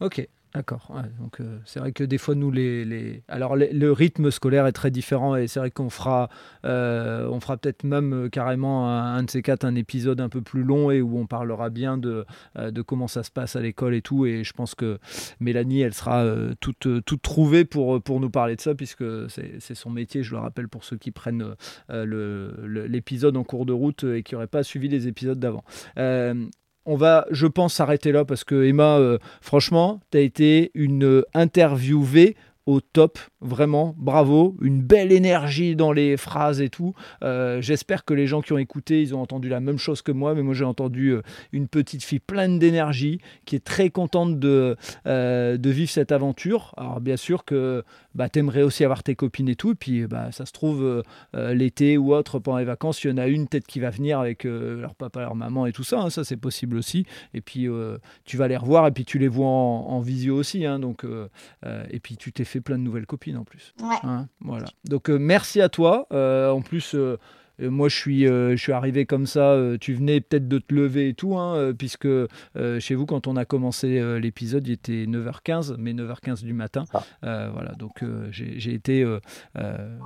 Ok. 0.00 0.26
D'accord. 0.54 0.92
donc 1.18 1.40
euh, 1.40 1.58
c'est 1.64 1.80
vrai 1.80 1.90
que 1.90 2.04
des 2.04 2.16
fois 2.16 2.36
nous 2.36 2.52
les, 2.52 2.84
les... 2.84 3.24
alors 3.26 3.56
le 3.56 3.90
rythme 3.90 4.30
scolaire 4.30 4.68
est 4.68 4.72
très 4.72 4.92
différent 4.92 5.34
et 5.34 5.48
c'est 5.48 5.58
vrai 5.58 5.72
qu'on 5.72 5.90
fera 5.90 6.28
euh, 6.64 7.28
on 7.28 7.40
fera 7.40 7.56
peut-être 7.56 7.82
même 7.82 8.14
euh, 8.14 8.28
carrément 8.28 8.88
un, 8.88 9.24
de 9.24 9.30
ces 9.30 9.42
quatre 9.42 9.64
un 9.64 9.74
épisode 9.74 10.20
un 10.20 10.28
peu 10.28 10.42
plus 10.42 10.62
long 10.62 10.92
et 10.92 11.02
où 11.02 11.18
on 11.18 11.26
parlera 11.26 11.70
bien 11.70 11.98
de, 11.98 12.24
comment 12.86 13.08
ça 13.08 13.24
se 13.24 13.32
passe 13.32 13.56
à 13.56 13.60
l'école 13.60 13.96
et 13.96 14.02
tout 14.02 14.26
et 14.26 14.44
je 14.44 14.52
pense 14.52 14.76
que 14.76 15.00
Mélanie 15.40 15.80
elle 15.80 15.94
sera 15.94 16.24
toute 16.60 16.86
toute 17.04 17.22
trouvée 17.22 17.64
pour 17.64 18.00
pour 18.00 18.20
nous 18.20 18.30
parler 18.30 18.54
de 18.54 18.60
ça 18.60 18.76
puisque 18.76 19.04
c'est 19.28 19.74
son 19.74 19.90
métier 19.90 20.22
je 20.22 20.30
le 20.34 20.38
rappelle 20.38 20.68
pour 20.68 20.84
ceux 20.84 20.96
qui 20.96 21.10
prennent 21.10 21.56
l'épisode 21.88 23.36
en 23.36 23.42
cours 23.42 23.66
de 23.66 23.72
route 23.72 24.04
et 24.04 24.22
qui 24.22 24.34
n'auraient 24.36 24.46
pas 24.46 24.62
suivi 24.62 24.86
les 24.86 25.08
épisodes 25.08 25.40
d'avant 25.40 25.64
on 26.86 26.96
va, 26.96 27.26
je 27.30 27.46
pense, 27.46 27.74
s'arrêter 27.74 28.12
là 28.12 28.24
parce 28.24 28.44
que 28.44 28.64
Emma, 28.64 28.98
euh, 28.98 29.18
franchement, 29.40 30.00
tu 30.10 30.18
as 30.18 30.20
été 30.20 30.70
une 30.74 31.22
interviewée 31.34 32.36
au 32.66 32.80
top, 32.80 33.18
vraiment, 33.42 33.94
bravo, 33.98 34.56
une 34.62 34.80
belle 34.80 35.12
énergie 35.12 35.76
dans 35.76 35.92
les 35.92 36.16
phrases 36.16 36.62
et 36.62 36.70
tout. 36.70 36.94
Euh, 37.22 37.60
j'espère 37.60 38.06
que 38.06 38.14
les 38.14 38.26
gens 38.26 38.40
qui 38.40 38.54
ont 38.54 38.58
écouté, 38.58 39.02
ils 39.02 39.14
ont 39.14 39.20
entendu 39.20 39.50
la 39.50 39.60
même 39.60 39.76
chose 39.76 40.00
que 40.00 40.12
moi, 40.12 40.34
mais 40.34 40.42
moi 40.42 40.54
j'ai 40.54 40.64
entendu 40.64 41.10
euh, 41.10 41.22
une 41.52 41.68
petite 41.68 42.02
fille 42.02 42.20
pleine 42.20 42.58
d'énergie, 42.58 43.20
qui 43.44 43.56
est 43.56 43.64
très 43.64 43.90
contente 43.90 44.38
de, 44.38 44.76
euh, 45.06 45.58
de 45.58 45.70
vivre 45.70 45.90
cette 45.90 46.10
aventure. 46.10 46.72
Alors 46.78 47.02
bien 47.02 47.18
sûr 47.18 47.44
que 47.44 47.84
bah, 48.14 48.30
tu 48.30 48.38
aimerais 48.38 48.62
aussi 48.62 48.82
avoir 48.82 49.02
tes 49.02 49.14
copines 49.14 49.50
et 49.50 49.56
tout, 49.56 49.72
et 49.72 49.76
puis 49.76 50.06
bah, 50.06 50.32
ça 50.32 50.46
se 50.46 50.52
trouve 50.52 51.02
l'été 51.34 51.98
ou 51.98 52.14
autre, 52.14 52.38
pendant 52.38 52.58
les 52.58 52.64
vacances, 52.64 53.02
il 53.04 53.10
y 53.10 53.12
en 53.12 53.18
a 53.18 53.26
une 53.26 53.46
tête 53.48 53.66
qui 53.66 53.80
va 53.80 53.90
venir 53.90 54.20
avec 54.20 54.44
leur 54.44 54.94
papa, 54.94 55.20
leur 55.20 55.34
maman 55.34 55.66
et 55.66 55.72
tout 55.72 55.84
ça, 55.84 56.00
hein, 56.00 56.10
ça 56.10 56.24
c'est 56.24 56.36
possible 56.36 56.76
aussi. 56.76 57.04
Et 57.34 57.40
puis 57.40 57.68
tu 58.24 58.36
vas 58.36 58.48
les 58.48 58.56
revoir, 58.56 58.86
et 58.86 58.92
puis 58.92 59.04
tu 59.04 59.18
les 59.18 59.28
vois 59.28 59.48
en, 59.48 60.00
visio 60.00 60.36
aussi, 60.36 60.64
hein, 60.64 60.78
donc, 60.78 61.04
et 61.90 62.00
puis 62.00 62.16
tu 62.16 62.32
t'es 62.32 62.44
fait 62.44 62.53
plein 62.60 62.78
de 62.78 62.82
nouvelles 62.82 63.06
copines 63.06 63.36
en 63.36 63.44
plus. 63.44 63.74
Hein, 63.82 64.28
voilà. 64.40 64.66
Donc 64.84 65.10
euh, 65.10 65.18
merci 65.18 65.60
à 65.60 65.68
toi. 65.68 66.06
Euh, 66.12 66.50
en 66.50 66.62
plus, 66.62 66.94
euh, 66.94 67.16
moi 67.58 67.88
je 67.88 67.96
suis, 67.96 68.22
je 68.24 68.56
suis 68.56 68.72
arrivé 68.72 69.06
comme 69.06 69.26
ça. 69.26 69.56
tu 69.80 69.94
venais 69.94 70.20
peut-être 70.20 70.48
de 70.48 70.58
te 70.58 70.74
lever 70.74 71.10
et 71.10 71.14
tout, 71.14 71.36
hein, 71.36 71.72
puisque 71.78 72.08
chez 72.80 72.94
vous, 72.96 73.06
quand 73.06 73.28
on 73.28 73.36
a 73.36 73.44
commencé 73.44 74.18
l'épisode, 74.18 74.66
il 74.66 74.72
était 74.72 75.04
9h15, 75.04 75.76
mais 75.78 75.92
9h15 75.92 76.42
du 76.42 76.52
matin. 76.52 76.84
Ah. 77.22 77.50
voilà. 77.52 77.70
Donc 77.78 78.02
j'ai 78.32 78.74
été, 78.74 79.06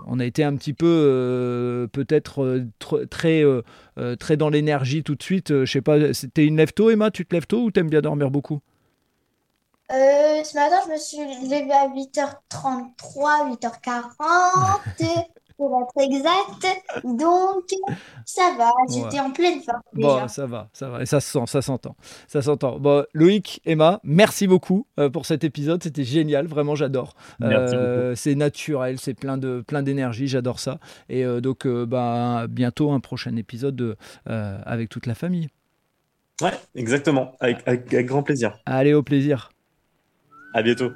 on 0.06 0.20
a 0.20 0.24
été 0.26 0.44
un 0.44 0.54
petit 0.56 0.74
peu 0.74 1.88
peut-être 1.90 2.66
très, 3.08 3.44
très 4.20 4.36
dans 4.36 4.50
l'énergie 4.50 5.02
tout 5.02 5.14
de 5.14 5.22
suite. 5.22 5.48
je 5.48 5.72
sais 5.72 5.80
pas. 5.80 6.12
C'était 6.12 6.44
une 6.44 6.58
lève 6.58 6.74
tôt, 6.74 6.90
Emma? 6.90 7.10
Tu 7.10 7.24
te 7.24 7.34
lèves 7.34 7.46
tôt 7.46 7.64
ou 7.64 7.70
t'aimes 7.70 7.88
bien 7.88 8.02
dormir 8.02 8.30
beaucoup? 8.30 8.60
Euh, 9.90 10.44
ce 10.44 10.54
matin, 10.54 10.76
je 10.86 10.92
me 10.92 10.98
suis 10.98 11.16
levée 11.48 11.72
à 11.72 11.88
8h33, 11.88 13.56
8h40 13.56 15.24
pour 15.56 15.82
être 15.82 16.04
exact. 16.04 16.66
Donc, 17.04 17.64
ça 18.26 18.54
va, 18.58 18.70
j'étais 18.90 19.18
en 19.18 19.30
pleine 19.30 19.62
forme 19.62 19.80
Bon, 19.94 20.28
ça 20.28 20.44
va, 20.44 20.68
ça 20.74 20.90
va. 20.90 21.00
Et 21.02 21.06
ça 21.06 21.20
se 21.20 21.30
sent, 21.32 21.46
ça 21.46 21.62
s'entend. 21.62 21.96
Ça 22.26 22.42
s'entend. 22.42 22.78
Bon, 22.78 23.06
Loïc, 23.14 23.62
Emma, 23.64 24.00
merci 24.04 24.46
beaucoup 24.46 24.86
euh, 25.00 25.08
pour 25.08 25.24
cet 25.24 25.42
épisode. 25.42 25.82
C'était 25.82 26.04
génial, 26.04 26.46
vraiment, 26.46 26.74
j'adore. 26.74 27.14
Euh, 27.42 28.14
c'est 28.14 28.34
naturel, 28.34 28.98
c'est 29.00 29.14
plein 29.14 29.38
de 29.38 29.64
plein 29.66 29.82
d'énergie, 29.82 30.28
j'adore 30.28 30.60
ça. 30.60 30.80
Et 31.08 31.24
donc, 31.40 31.66
bah, 31.66 32.44
bientôt 32.46 32.92
un 32.92 33.00
prochain 33.00 33.34
épisode 33.36 33.96
avec 34.26 34.90
toute 34.90 35.06
la 35.06 35.14
famille. 35.14 35.48
Ouais, 36.42 36.52
exactement, 36.76 37.32
avec, 37.40 37.66
avec 37.66 38.06
grand 38.06 38.22
plaisir. 38.22 38.58
Allez, 38.66 38.92
au 38.94 39.02
plaisir. 39.02 39.50
À 40.58 40.62
bientôt. 40.62 40.92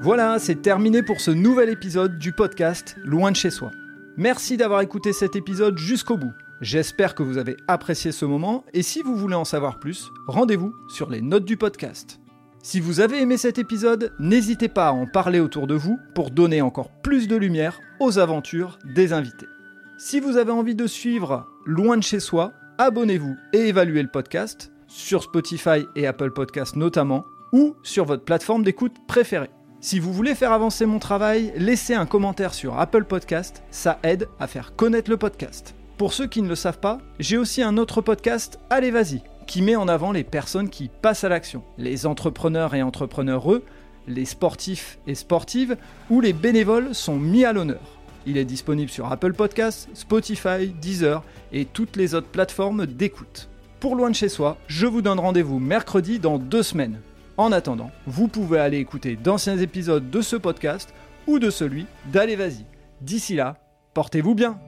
Voilà, 0.00 0.38
c'est 0.38 0.62
terminé 0.62 1.02
pour 1.02 1.20
ce 1.20 1.32
nouvel 1.32 1.68
épisode 1.68 2.20
du 2.20 2.30
podcast 2.30 2.94
Loin 3.02 3.32
de 3.32 3.36
chez 3.36 3.50
soi. 3.50 3.72
Merci 4.16 4.56
d'avoir 4.56 4.80
écouté 4.80 5.12
cet 5.12 5.34
épisode 5.34 5.76
jusqu'au 5.76 6.16
bout. 6.16 6.30
J'espère 6.60 7.16
que 7.16 7.24
vous 7.24 7.36
avez 7.36 7.56
apprécié 7.66 8.12
ce 8.12 8.24
moment 8.24 8.64
et 8.74 8.84
si 8.84 9.02
vous 9.02 9.16
voulez 9.16 9.34
en 9.34 9.44
savoir 9.44 9.80
plus, 9.80 10.12
rendez-vous 10.28 10.72
sur 10.86 11.10
les 11.10 11.20
notes 11.20 11.44
du 11.44 11.56
podcast. 11.56 12.20
Si 12.62 12.78
vous 12.78 13.00
avez 13.00 13.20
aimé 13.20 13.36
cet 13.36 13.58
épisode, 13.58 14.12
n'hésitez 14.20 14.68
pas 14.68 14.86
à 14.86 14.92
en 14.92 15.08
parler 15.08 15.40
autour 15.40 15.66
de 15.66 15.74
vous 15.74 15.98
pour 16.14 16.30
donner 16.30 16.62
encore 16.62 16.92
plus 17.02 17.26
de 17.26 17.34
lumière 17.34 17.80
aux 17.98 18.20
aventures 18.20 18.78
des 18.84 19.12
invités. 19.12 19.48
Si 19.98 20.20
vous 20.20 20.36
avez 20.36 20.52
envie 20.52 20.76
de 20.76 20.86
suivre 20.86 21.48
Loin 21.66 21.96
de 21.96 22.04
chez 22.04 22.20
soi, 22.20 22.52
abonnez-vous 22.78 23.34
et 23.52 23.66
évaluez 23.66 24.02
le 24.02 24.08
podcast 24.08 24.70
sur 24.86 25.24
Spotify 25.24 25.86
et 25.96 26.06
Apple 26.06 26.30
Podcasts 26.30 26.76
notamment 26.76 27.24
ou 27.52 27.76
sur 27.82 28.04
votre 28.04 28.24
plateforme 28.24 28.64
d'écoute 28.64 28.96
préférée. 29.06 29.50
Si 29.80 29.98
vous 29.98 30.12
voulez 30.12 30.34
faire 30.34 30.52
avancer 30.52 30.86
mon 30.86 30.98
travail, 30.98 31.52
laissez 31.56 31.94
un 31.94 32.06
commentaire 32.06 32.54
sur 32.54 32.78
Apple 32.78 33.04
Podcast, 33.04 33.62
ça 33.70 33.98
aide 34.02 34.28
à 34.38 34.46
faire 34.46 34.76
connaître 34.76 35.10
le 35.10 35.16
podcast. 35.16 35.74
Pour 35.98 36.12
ceux 36.12 36.26
qui 36.26 36.40
ne 36.42 36.48
le 36.48 36.54
savent 36.54 36.80
pas, 36.80 36.98
j'ai 37.18 37.36
aussi 37.36 37.62
un 37.62 37.76
autre 37.76 38.00
podcast, 38.00 38.58
Allez 38.70 38.90
Vas-y, 38.90 39.22
qui 39.46 39.60
met 39.60 39.76
en 39.76 39.88
avant 39.88 40.12
les 40.12 40.24
personnes 40.24 40.70
qui 40.70 40.88
passent 40.88 41.24
à 41.24 41.28
l'action, 41.28 41.62
les 41.78 42.06
entrepreneurs 42.06 42.74
et 42.74 42.82
entrepreneureux, 42.82 43.64
les 44.06 44.24
sportifs 44.24 44.98
et 45.06 45.14
sportives, 45.14 45.76
ou 46.10 46.20
les 46.20 46.32
bénévoles 46.32 46.94
sont 46.94 47.16
mis 47.16 47.44
à 47.44 47.52
l'honneur. 47.52 47.98
Il 48.24 48.36
est 48.36 48.44
disponible 48.44 48.90
sur 48.90 49.10
Apple 49.10 49.32
Podcasts, 49.32 49.88
Spotify, 49.94 50.68
Deezer 50.80 51.24
et 51.52 51.64
toutes 51.64 51.96
les 51.96 52.14
autres 52.14 52.28
plateformes 52.28 52.86
d'écoute. 52.86 53.48
Pour 53.80 53.96
Loin 53.96 54.10
de 54.10 54.14
chez 54.14 54.28
soi, 54.28 54.58
je 54.68 54.86
vous 54.86 55.02
donne 55.02 55.18
rendez-vous 55.18 55.58
mercredi 55.58 56.20
dans 56.20 56.38
deux 56.38 56.62
semaines. 56.62 57.00
En 57.42 57.50
attendant, 57.50 57.90
vous 58.06 58.28
pouvez 58.28 58.60
aller 58.60 58.78
écouter 58.78 59.16
d'anciens 59.16 59.58
épisodes 59.58 60.10
de 60.10 60.20
ce 60.20 60.36
podcast 60.36 60.94
ou 61.26 61.40
de 61.40 61.50
celui 61.50 61.86
d'Allez. 62.12 62.36
D'ici 63.00 63.34
là, 63.34 63.56
portez-vous 63.94 64.36
bien 64.36 64.60